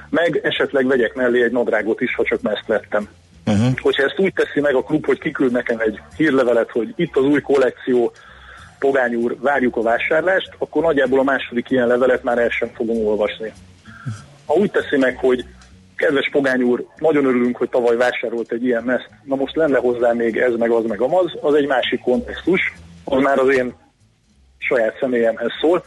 meg 0.10 0.40
esetleg 0.44 0.88
vegyek 0.88 1.14
mellé 1.14 1.44
egy 1.44 1.52
nadrágot 1.52 2.02
is, 2.02 2.16
ha 2.16 2.24
csak 2.24 2.40
ezt 2.44 2.66
vettem. 2.68 3.08
Uh-huh. 3.46 3.80
Hogyha 3.82 4.04
ezt 4.04 4.20
úgy 4.20 4.34
teszi 4.34 4.60
meg 4.60 4.76
a 4.76 4.84
klub, 4.84 5.06
hogy 5.06 5.20
kiküld 5.20 5.52
nekem 5.52 5.80
egy 5.80 6.00
hírlevelet, 6.18 6.72
hogy 6.72 6.94
itt 6.96 7.16
az 7.16 7.24
új 7.24 7.42
kollekció, 7.42 8.12
Pogány 8.80 9.16
úr, 9.16 9.36
várjuk 9.40 9.76
a 9.76 9.82
vásárlást, 9.82 10.50
akkor 10.58 10.84
nagyjából 10.84 11.20
a 11.20 11.24
második 11.24 11.70
ilyen 11.70 11.88
levelet 11.88 12.24
már 12.24 12.38
el 12.38 12.50
sem 12.50 12.70
fogom 12.74 13.06
olvasni. 13.06 13.54
Ha 14.46 14.54
úgy 14.54 14.72
teszi 14.72 14.98
meg, 14.98 15.18
hogy 15.18 15.46
kedves 15.96 16.30
Pogány 16.32 16.62
úr, 16.62 16.86
nagyon 16.98 17.26
örülünk, 17.26 17.58
hogy 17.58 17.70
tavaly 17.70 17.96
vásárolt 17.96 18.52
egy 18.52 18.66
ilyen 18.66 18.84
meszt, 18.84 19.10
na 19.24 19.36
most 19.36 19.56
lenne 19.56 19.78
hozzá 19.78 20.12
még 20.12 20.38
ez, 20.38 20.54
meg 20.58 20.70
az, 20.70 20.86
meg 20.86 21.02
amaz, 21.02 21.32
az 21.42 21.54
egy 21.54 21.68
másik 21.68 22.00
kontextus, 22.00 22.74
az 23.04 23.22
már 23.22 23.40
az 23.40 23.56
én 23.56 23.76
saját 24.60 24.98
személyemhez 25.00 25.52
szól, 25.62 25.84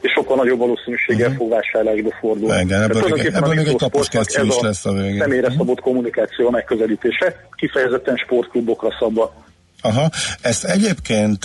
és 0.00 0.12
sokkal 0.12 0.36
nagyobb 0.36 0.58
valószínűséggel 0.58 1.28
uh-huh. 1.28 1.36
fog 1.36 1.50
vásárlásba 1.50 2.10
fordulni. 2.20 2.60
Igen, 2.60 2.82
ebből, 2.82 3.02
még, 3.08 3.30
ebből 3.34 3.54
még 3.54 3.66
egy 3.66 3.76
kapos 3.76 4.06
is 4.42 4.58
lesz 4.60 4.84
a 4.84 4.92
végén. 4.92 5.20
Személyre 5.20 5.46
uh-huh. 5.46 5.58
szabott 5.58 5.80
kommunikáció 5.80 6.46
a 6.46 6.50
megközelítése, 6.50 7.48
kifejezetten 7.56 8.16
sportklubokra 8.16 8.88
szabva. 8.98 9.48
Aha, 9.82 10.08
ezt 10.42 10.64
egyébként 10.64 11.44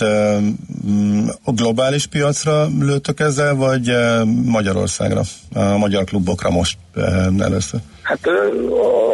a 1.44 1.52
globális 1.52 2.06
piacra 2.06 2.66
lőttök 2.80 3.20
ezzel, 3.20 3.54
vagy 3.54 3.90
Magyarországra, 4.44 5.20
a 5.54 5.76
magyar 5.76 6.04
klubokra 6.04 6.50
most 6.50 6.78
először? 7.38 7.80
Hát 8.02 8.26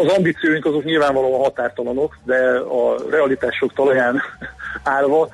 az 0.05 0.13
ambícióink 0.17 0.65
azok 0.65 0.85
nyilvánvalóan 0.85 1.41
határtalanok, 1.41 2.19
de 2.25 2.35
a 2.59 3.11
realitások 3.11 3.73
talaján 3.75 4.23
állva 4.83 5.29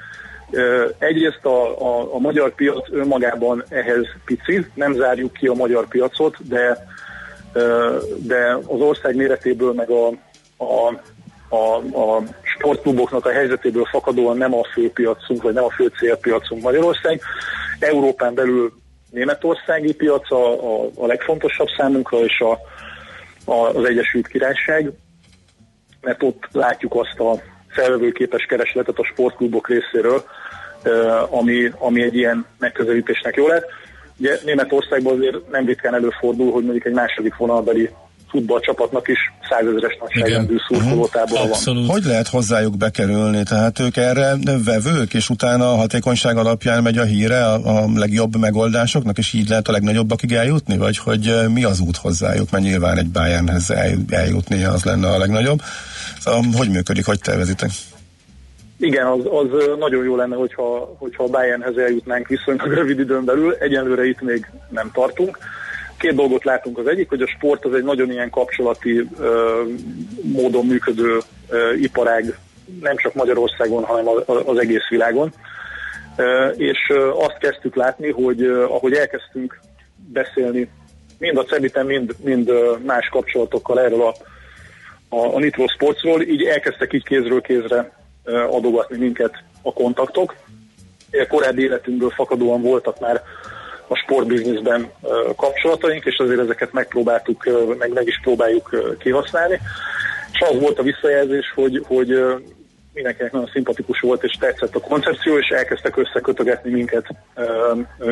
Egyrészt 0.98 1.44
a, 1.44 1.80
a, 1.80 2.14
a 2.14 2.18
magyar 2.18 2.54
piac 2.54 2.90
önmagában 2.90 3.64
ehhez 3.68 4.06
pici, 4.24 4.66
nem 4.74 4.94
zárjuk 4.94 5.32
ki 5.32 5.46
a 5.46 5.54
magyar 5.54 5.88
piacot, 5.88 6.48
de, 6.48 6.86
de 8.16 8.54
az 8.54 8.80
ország 8.80 9.16
méretéből 9.16 9.72
meg 9.72 9.90
a, 9.90 10.06
a, 10.56 11.00
a, 11.48 11.76
a 12.00 12.22
sportkluboknak 12.42 13.26
a 13.26 13.30
helyzetéből 13.30 13.84
fakadóan 13.84 14.36
nem 14.36 14.54
a 14.54 14.64
fő 14.72 14.90
piacunk, 14.90 15.42
vagy 15.42 15.54
nem 15.54 15.64
a 15.64 15.70
fő 15.70 15.92
célpiacunk 15.98 16.62
Magyarország. 16.62 17.20
Európán 17.78 18.34
belül 18.34 18.72
németországi 19.10 19.94
piac 19.94 20.32
a, 20.32 20.52
a, 20.52 20.88
a 20.96 21.06
legfontosabb 21.06 21.68
számunkra, 21.76 22.18
és 22.18 22.40
a, 22.40 22.58
a, 23.50 23.76
az 23.76 23.84
Egyesült 23.84 24.26
Királyság, 24.26 24.92
mert 26.00 26.22
ott 26.22 26.48
látjuk 26.52 26.94
azt 26.94 27.20
a 27.20 27.42
felvevőképes 27.68 28.44
keresletet 28.44 28.98
a 28.98 29.04
sportklubok 29.04 29.68
részéről, 29.68 30.24
ami, 31.30 31.72
ami 31.78 32.02
egy 32.02 32.14
ilyen 32.14 32.46
megközelítésnek 32.58 33.36
jó 33.36 33.46
lett. 33.46 33.64
Ugye 34.16 34.38
Németországban 34.44 35.16
azért 35.16 35.50
nem 35.50 35.66
ritkán 35.66 35.94
előfordul, 35.94 36.52
hogy 36.52 36.62
mondjuk 36.62 36.86
egy 36.86 36.92
második 36.92 37.36
vonalbeli 37.36 37.90
futballcsapatnak 38.30 39.08
is 39.08 39.18
százezeres 39.50 39.98
nagyságrendű 40.00 40.56
szurkolótábor 40.68 41.38
van. 41.64 41.86
Hogy 41.86 42.04
lehet 42.04 42.28
hozzájuk 42.28 42.76
bekerülni? 42.76 43.42
Tehát 43.42 43.78
ők 43.78 43.96
erre 43.96 44.34
vevők, 44.64 45.14
és 45.14 45.30
utána 45.30 45.72
a 45.72 45.76
hatékonyság 45.76 46.36
alapján 46.36 46.82
megy 46.82 46.98
a 46.98 47.04
híre 47.04 47.44
a, 47.44 47.82
a 47.82 47.88
legjobb 47.94 48.36
megoldásoknak, 48.36 49.18
és 49.18 49.32
így 49.32 49.48
lehet 49.48 49.68
a 49.68 49.72
legnagyobbakig 49.72 50.32
eljutni? 50.32 50.76
Vagy 50.76 50.98
hogy 50.98 51.34
mi 51.52 51.64
az 51.64 51.80
út 51.80 51.96
hozzájuk? 51.96 52.50
Mert 52.50 52.64
nyilván 52.64 52.98
egy 52.98 53.08
Bayernhez 53.08 53.70
eljutni 54.10 54.64
az 54.64 54.84
lenne 54.84 55.08
a 55.08 55.18
legnagyobb. 55.18 55.60
Szóval, 56.18 56.44
hogy 56.56 56.68
működik, 56.68 57.06
hogy 57.06 57.20
tervezitek? 57.20 57.70
Igen, 58.78 59.06
az, 59.06 59.20
az 59.30 59.76
nagyon 59.78 60.04
jó 60.04 60.16
lenne, 60.16 60.36
hogyha, 60.36 60.94
hogyha 60.98 61.24
a 61.24 61.28
Bayernhez 61.28 61.76
eljutnánk 61.76 62.28
viszonylag 62.28 62.72
rövid 62.72 62.98
időn 62.98 63.24
belül. 63.24 63.54
Egyenlőre 63.54 64.06
itt 64.06 64.20
még 64.20 64.46
nem 64.68 64.90
tartunk. 64.92 65.38
Két 65.98 66.14
dolgot 66.14 66.44
látunk. 66.44 66.78
Az 66.78 66.86
egyik, 66.86 67.08
hogy 67.08 67.22
a 67.22 67.26
sport 67.26 67.64
az 67.64 67.74
egy 67.74 67.82
nagyon 67.82 68.10
ilyen 68.10 68.30
kapcsolati 68.30 69.08
ö, 69.18 69.62
módon 70.22 70.66
működő 70.66 71.18
ö, 71.48 71.72
iparág, 71.72 72.38
nem 72.80 72.96
csak 72.96 73.14
Magyarországon, 73.14 73.84
hanem 73.84 74.06
az 74.26 74.58
egész 74.58 74.88
világon. 74.88 75.32
Ö, 76.16 76.48
és 76.48 76.78
ö, 76.88 77.08
azt 77.08 77.38
kezdtük 77.38 77.74
látni, 77.74 78.10
hogy 78.10 78.42
ö, 78.42 78.62
ahogy 78.62 78.92
elkezdtünk 78.92 79.60
beszélni 80.12 80.68
mind 81.18 81.36
a 81.36 81.44
Cebiten, 81.44 81.86
mind, 81.86 82.14
mind 82.24 82.52
más 82.84 83.08
kapcsolatokkal 83.08 83.80
erről 83.80 84.02
a, 84.02 84.14
a, 85.08 85.34
a 85.34 85.38
Nitro 85.38 85.66
Sportsról, 85.66 86.22
így 86.22 86.42
elkezdtek 86.42 86.92
így 86.92 87.04
kézről 87.04 87.40
kézre 87.40 87.96
adogatni 88.50 88.98
minket 88.98 89.32
a 89.62 89.72
kontaktok. 89.72 90.34
Korábbi 91.28 91.62
életünkből 91.62 92.10
fakadóan 92.10 92.62
voltak 92.62 93.00
már 93.00 93.22
a 93.86 93.96
sportbizniszben 93.96 94.90
kapcsolataink, 95.36 96.04
és 96.04 96.16
azért 96.18 96.40
ezeket 96.40 96.72
megpróbáltuk, 96.72 97.48
meg, 97.78 97.92
meg 97.92 98.06
is 98.06 98.20
próbáljuk 98.22 98.96
kihasználni. 98.98 99.60
És 100.32 100.40
az 100.40 100.60
volt 100.60 100.78
a 100.78 100.82
visszajelzés, 100.82 101.52
hogy, 101.54 101.84
hogy 101.86 102.08
mindenkinek 102.92 103.32
nagyon 103.32 103.50
szimpatikus 103.52 104.00
volt, 104.00 104.22
és 104.22 104.36
tetszett 104.40 104.74
a 104.74 104.80
koncepció, 104.80 105.38
és 105.38 105.48
elkezdtek 105.48 105.96
összekötögetni 105.96 106.70
minket 106.70 107.06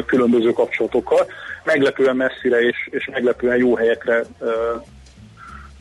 különböző 0.07 0.53
kapcsolatokkal. 0.53 1.27
Meglepően 1.65 2.17
messzire 2.17 2.61
és, 2.61 2.89
és 2.91 3.09
meglepően 3.13 3.57
jó 3.57 3.77
helyekre 3.77 4.25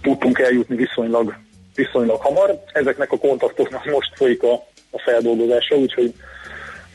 tudtunk 0.02 0.40
eljutni 0.40 0.76
viszonylag 0.76 1.36
viszonylag 1.76 2.22
hamar. 2.22 2.64
Ezeknek 2.74 3.12
a 3.12 3.18
kontaktoknak 3.18 3.86
most 3.86 4.12
folyik 4.16 4.44
a, 4.44 4.54
a 4.92 5.00
feldolgozása, 5.06 5.76
úgyhogy 5.76 6.14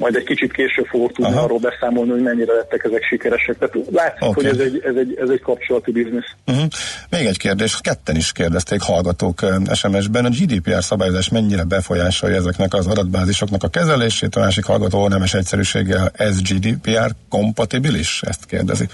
majd 0.00 0.14
egy 0.16 0.24
kicsit 0.24 0.52
később 0.52 0.86
fogok 0.86 1.12
tudni 1.12 1.32
Aha. 1.32 1.42
arról 1.42 1.58
beszámolni, 1.58 2.10
hogy 2.10 2.22
mennyire 2.22 2.52
lettek 2.52 2.84
ezek 2.84 3.02
sikeresek. 3.02 3.58
Tehát 3.58 3.74
látszik, 3.90 4.22
okay. 4.22 4.44
hogy 4.44 4.46
ez 4.46 4.66
egy, 4.66 4.82
ez, 4.84 4.94
egy, 4.96 5.16
ez 5.20 5.28
egy 5.28 5.40
kapcsolati 5.40 5.92
biznisz. 5.92 6.30
Uh-huh. 6.46 6.64
Még 7.10 7.26
egy 7.26 7.38
kérdés, 7.38 7.78
ketten 7.80 8.16
is 8.16 8.32
kérdezték 8.32 8.80
hallgatók 8.80 9.40
SMS-ben, 9.72 10.24
a 10.24 10.28
GDPR 10.28 10.82
szabályozás 10.82 11.28
mennyire 11.28 11.64
befolyásolja 11.64 12.36
ezeknek 12.36 12.74
az 12.74 12.86
adatbázisoknak 12.86 13.62
a 13.62 13.68
kezelését, 13.68 14.34
a 14.36 14.40
másik 14.40 14.64
hallgató 14.64 15.08
nemes 15.08 15.34
egyszerűséggel 15.34 16.10
ez 16.16 16.42
GDPR 16.42 17.10
kompatibilis? 17.28 18.22
Ezt 18.26 18.46
kérdezi. 18.46 18.86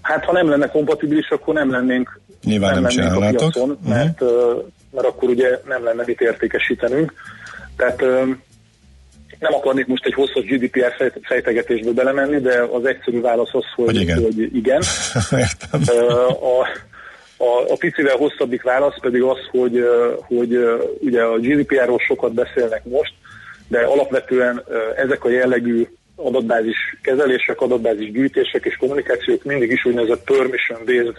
Hát 0.00 0.24
ha 0.24 0.32
nem 0.32 0.48
lenne 0.48 0.66
kompatibilis, 0.66 1.28
akkor 1.28 1.54
nem 1.54 1.70
lennénk, 1.70 2.20
Nyilván 2.46 2.72
nem, 2.72 2.82
nem 2.82 2.96
lennénk 2.96 3.22
a 3.22 3.38
piacon, 3.38 3.70
uh-huh. 3.70 3.88
mert, 3.88 4.20
mert 4.90 5.06
akkor 5.06 5.28
ugye 5.28 5.60
nem 5.68 5.84
lenne 5.84 6.02
mit 6.06 6.20
értékesítenünk. 6.20 7.12
Tehát 7.76 8.00
nem 9.38 9.54
akarnék 9.54 9.86
most 9.86 10.04
egy 10.04 10.14
hosszas 10.14 10.44
GDPR 10.44 11.12
fejtegetésbe 11.22 11.90
belemenni, 11.90 12.40
de 12.40 12.62
az 12.62 12.84
egyszerű 12.84 13.20
válasz 13.20 13.54
az, 13.54 13.64
hogy, 13.74 13.84
hogy 13.86 14.00
igen. 14.00 14.22
Hogy 14.22 14.54
igen. 14.56 14.82
a, 16.40 16.66
a, 17.44 17.72
a 17.72 17.76
picivel 17.78 18.16
hosszabbik 18.16 18.62
válasz 18.62 19.00
pedig 19.00 19.22
az, 19.22 19.38
hogy, 19.50 19.84
hogy 20.20 20.58
ugye 21.00 21.22
a 21.22 21.38
GDPR-ról 21.38 21.98
sokat 21.98 22.32
beszélnek 22.32 22.84
most, 22.84 23.12
de 23.68 23.78
alapvetően 23.78 24.62
ezek 24.96 25.24
a 25.24 25.30
jellegű 25.30 25.86
adatbázis 26.16 26.76
kezelések, 27.02 27.60
adatbázis 27.60 28.10
gyűjtések 28.10 28.64
és 28.64 28.76
kommunikációk 28.76 29.44
mindig 29.44 29.70
is 29.70 29.84
úgynevezett 29.84 30.24
permission-based 30.24 31.16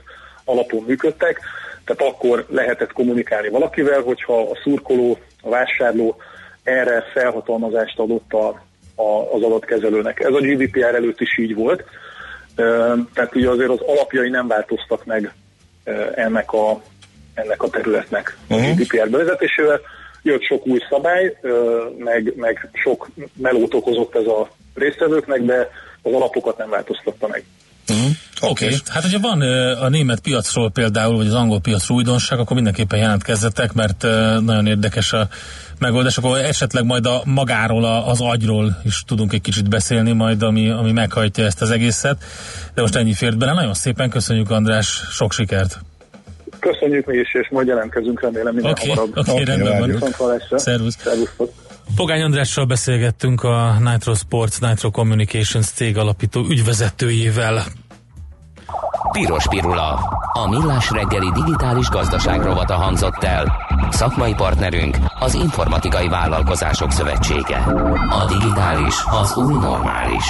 alapon 0.47 0.83
működtek, 0.87 1.39
tehát 1.85 2.13
akkor 2.13 2.45
lehetett 2.49 2.93
kommunikálni 2.93 3.49
valakivel, 3.49 4.01
hogyha 4.01 4.41
a 4.41 4.59
szurkoló, 4.63 5.17
a 5.41 5.49
vásárló 5.49 6.15
erre 6.63 7.03
felhatalmazást 7.13 7.99
adott 7.99 8.33
a, 8.33 8.47
a, 8.95 9.33
az 9.33 9.43
adatkezelőnek. 9.43 10.19
Ez 10.19 10.33
a 10.33 10.39
GDPR 10.39 10.95
előtt 10.95 11.21
is 11.21 11.37
így 11.37 11.55
volt, 11.55 11.83
tehát 13.13 13.35
ugye 13.35 13.49
azért 13.49 13.69
az 13.69 13.79
alapjai 13.79 14.29
nem 14.29 14.47
változtak 14.47 15.05
meg 15.05 15.33
ennek 16.15 16.53
a, 16.53 16.81
ennek 17.33 17.63
a 17.63 17.69
területnek 17.69 18.37
a 18.49 18.55
mhm. 18.55 18.71
GDPR 18.71 19.09
bevezetésével. 19.09 19.79
Jött 20.21 20.41
sok 20.41 20.67
új 20.67 20.79
szabály, 20.89 21.37
meg, 21.97 22.33
meg 22.35 22.69
sok 22.73 23.07
melót 23.37 23.73
okozott 23.73 24.15
ez 24.15 24.25
a 24.25 24.49
résztvevőknek, 24.75 25.41
de 25.41 25.71
az 26.01 26.13
alapokat 26.13 26.57
nem 26.57 26.69
változtatta 26.69 27.27
meg. 27.27 27.43
Uh-huh. 27.89 28.09
Oké, 28.41 28.65
okay. 28.65 28.77
hát 28.87 29.03
hogyha 29.03 29.19
van 29.19 29.41
a 29.81 29.89
német 29.89 30.19
piacról 30.19 30.71
például, 30.71 31.15
vagy 31.15 31.27
az 31.27 31.33
angol 31.33 31.59
piacról 31.59 31.97
újdonság, 31.97 32.39
akkor 32.39 32.55
mindenképpen 32.55 32.99
jelentkezzetek, 32.99 33.73
mert 33.73 34.01
nagyon 34.41 34.67
érdekes 34.67 35.13
a 35.13 35.27
megoldás, 35.79 36.17
akkor 36.17 36.37
esetleg 36.37 36.85
majd 36.85 37.05
a 37.05 37.21
magáról, 37.25 37.85
az 37.85 38.21
agyról 38.21 38.77
is 38.83 39.03
tudunk 39.07 39.33
egy 39.33 39.41
kicsit 39.41 39.69
beszélni 39.69 40.11
majd, 40.11 40.43
ami, 40.43 40.69
ami 40.69 40.91
meghajtja 40.91 41.45
ezt 41.45 41.61
az 41.61 41.71
egészet. 41.71 42.17
De 42.73 42.81
most 42.81 42.95
ennyi 42.95 43.13
fért 43.13 43.37
bele. 43.37 43.53
Nagyon 43.53 43.73
szépen 43.73 44.09
köszönjük 44.09 44.51
András, 44.51 44.87
sok 45.09 45.33
sikert! 45.33 45.79
Köszönjük 46.59 47.05
mi 47.05 47.17
is, 47.17 47.33
és 47.33 47.47
majd 47.51 47.67
jelentkezünk 47.67 48.21
remélem 48.21 48.53
minden 48.53 48.71
okay, 48.71 48.89
hamarabb. 48.89 49.17
Oké, 49.17 49.31
okay, 49.31 49.43
rendben 49.43 49.99
van. 50.17 50.41
Szervusz. 50.55 50.97
Pogány 51.95 52.21
Andrással 52.21 52.65
beszélgettünk 52.65 53.43
a 53.43 53.77
Nitro 53.79 54.15
Sports, 54.15 54.59
Nitro 54.59 54.91
Communications 54.91 55.65
cég 55.65 55.97
alapító 55.97 56.45
ügyvezetőjével. 56.49 57.65
Piros 59.11 59.47
Pirula. 59.47 59.99
A 60.33 60.49
millás 60.49 60.91
reggeli 60.91 61.31
digitális 61.31 61.89
gazdaság 61.89 62.43
rovata 62.43 62.75
hangzott 62.75 63.23
el. 63.23 63.67
Szakmai 63.89 64.33
partnerünk 64.33 64.97
az 65.19 65.33
Informatikai 65.33 66.07
Vállalkozások 66.07 66.91
Szövetsége. 66.91 67.57
A 68.09 68.25
digitális 68.27 68.95
az 69.21 69.37
új 69.37 69.53
normális. 69.53 70.23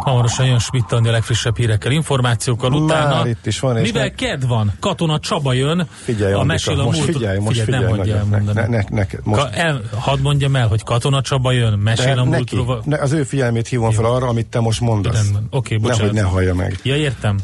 Hamarosan 0.00 0.46
jön 0.46 0.58
Schmidt 0.58 0.92
a 0.92 1.00
legfrissebb 1.00 1.56
hírekkel, 1.56 1.92
információkkal 1.92 2.72
utána. 2.72 3.14
Már 3.14 3.26
itt 3.26 3.46
is 3.46 3.60
van. 3.60 3.74
Mivel 3.74 4.02
meg... 4.02 4.14
ked 4.14 4.46
van, 4.46 4.72
Katona 4.80 5.18
Csaba 5.18 5.52
jön. 5.52 5.88
Figyelj, 6.04 6.32
a 6.32 6.42
mesél 6.42 6.80
a 6.80 6.84
most 6.84 6.98
múlt... 6.98 7.12
figyelj, 7.12 7.38
most 7.38 7.60
figyelj, 7.60 7.84
figyelj 7.84 8.28
nem 8.28 8.42
mondja 8.42 8.52
ne, 8.52 8.66
ne, 8.66 8.84
ne, 8.88 9.06
most. 9.22 9.40
Ka, 9.40 9.50
el, 9.50 9.80
hadd 9.98 10.20
mondjam 10.20 10.56
el, 10.56 10.68
hogy 10.68 10.82
Katona 10.82 11.20
Csaba 11.20 11.52
jön, 11.52 11.78
mesél 11.78 12.14
De 12.14 12.20
a 12.20 12.24
múltról. 12.24 12.82
Ne, 12.84 12.98
az 12.98 13.12
ő 13.12 13.22
figyelmét 13.22 13.68
hívom 13.68 13.90
fel 13.90 14.04
arra, 14.04 14.28
amit 14.28 14.46
te 14.46 14.60
most 14.60 14.80
mondasz. 14.80 15.30
Oké, 15.30 15.46
okay, 15.50 15.78
bocsánat. 15.78 16.12
Nehogy 16.12 16.14
ne 16.14 16.30
hallja 16.30 16.54
meg. 16.54 16.78
Ja, 16.82 16.96
értem 16.96 17.36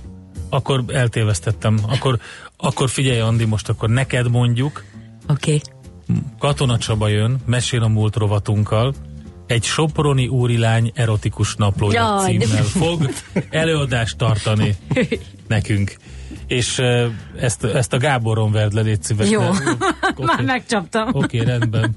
akkor 0.53 0.85
eltévesztettem. 0.89 1.79
Akkor, 1.89 2.19
akkor 2.57 2.91
figyelj, 2.91 3.21
Andi, 3.21 3.45
most 3.45 3.69
akkor 3.69 3.89
neked 3.89 4.31
mondjuk. 4.31 4.85
Oké. 5.29 5.55
Okay. 5.55 5.61
Katona 6.39 6.79
Csaba 6.79 7.09
jön, 7.09 7.41
mesél 7.45 7.83
a 7.83 7.89
múlt 7.89 8.17
rovatunkkal, 8.17 8.95
egy 9.47 9.65
Soproni 9.65 10.29
úrilány 10.29 10.93
erotikus 10.95 11.55
naplója 11.55 12.01
Jaj, 12.01 12.37
címmel 12.37 12.63
fog 12.63 13.09
előadást 13.51 14.17
tartani 14.17 14.77
nekünk. 15.47 15.97
És 16.47 16.79
ezt, 17.37 17.65
ezt 17.65 17.93
a 17.93 17.99
Gáboron 17.99 18.53
verd 18.53 18.73
le, 18.73 18.81
légy 18.81 19.03
szíves. 19.03 19.31
Jó, 19.31 19.41
már 20.27 20.43
megcsaptam. 20.43 21.09
Oké, 21.13 21.41
okay, 21.41 21.45
rendben. 21.45 21.97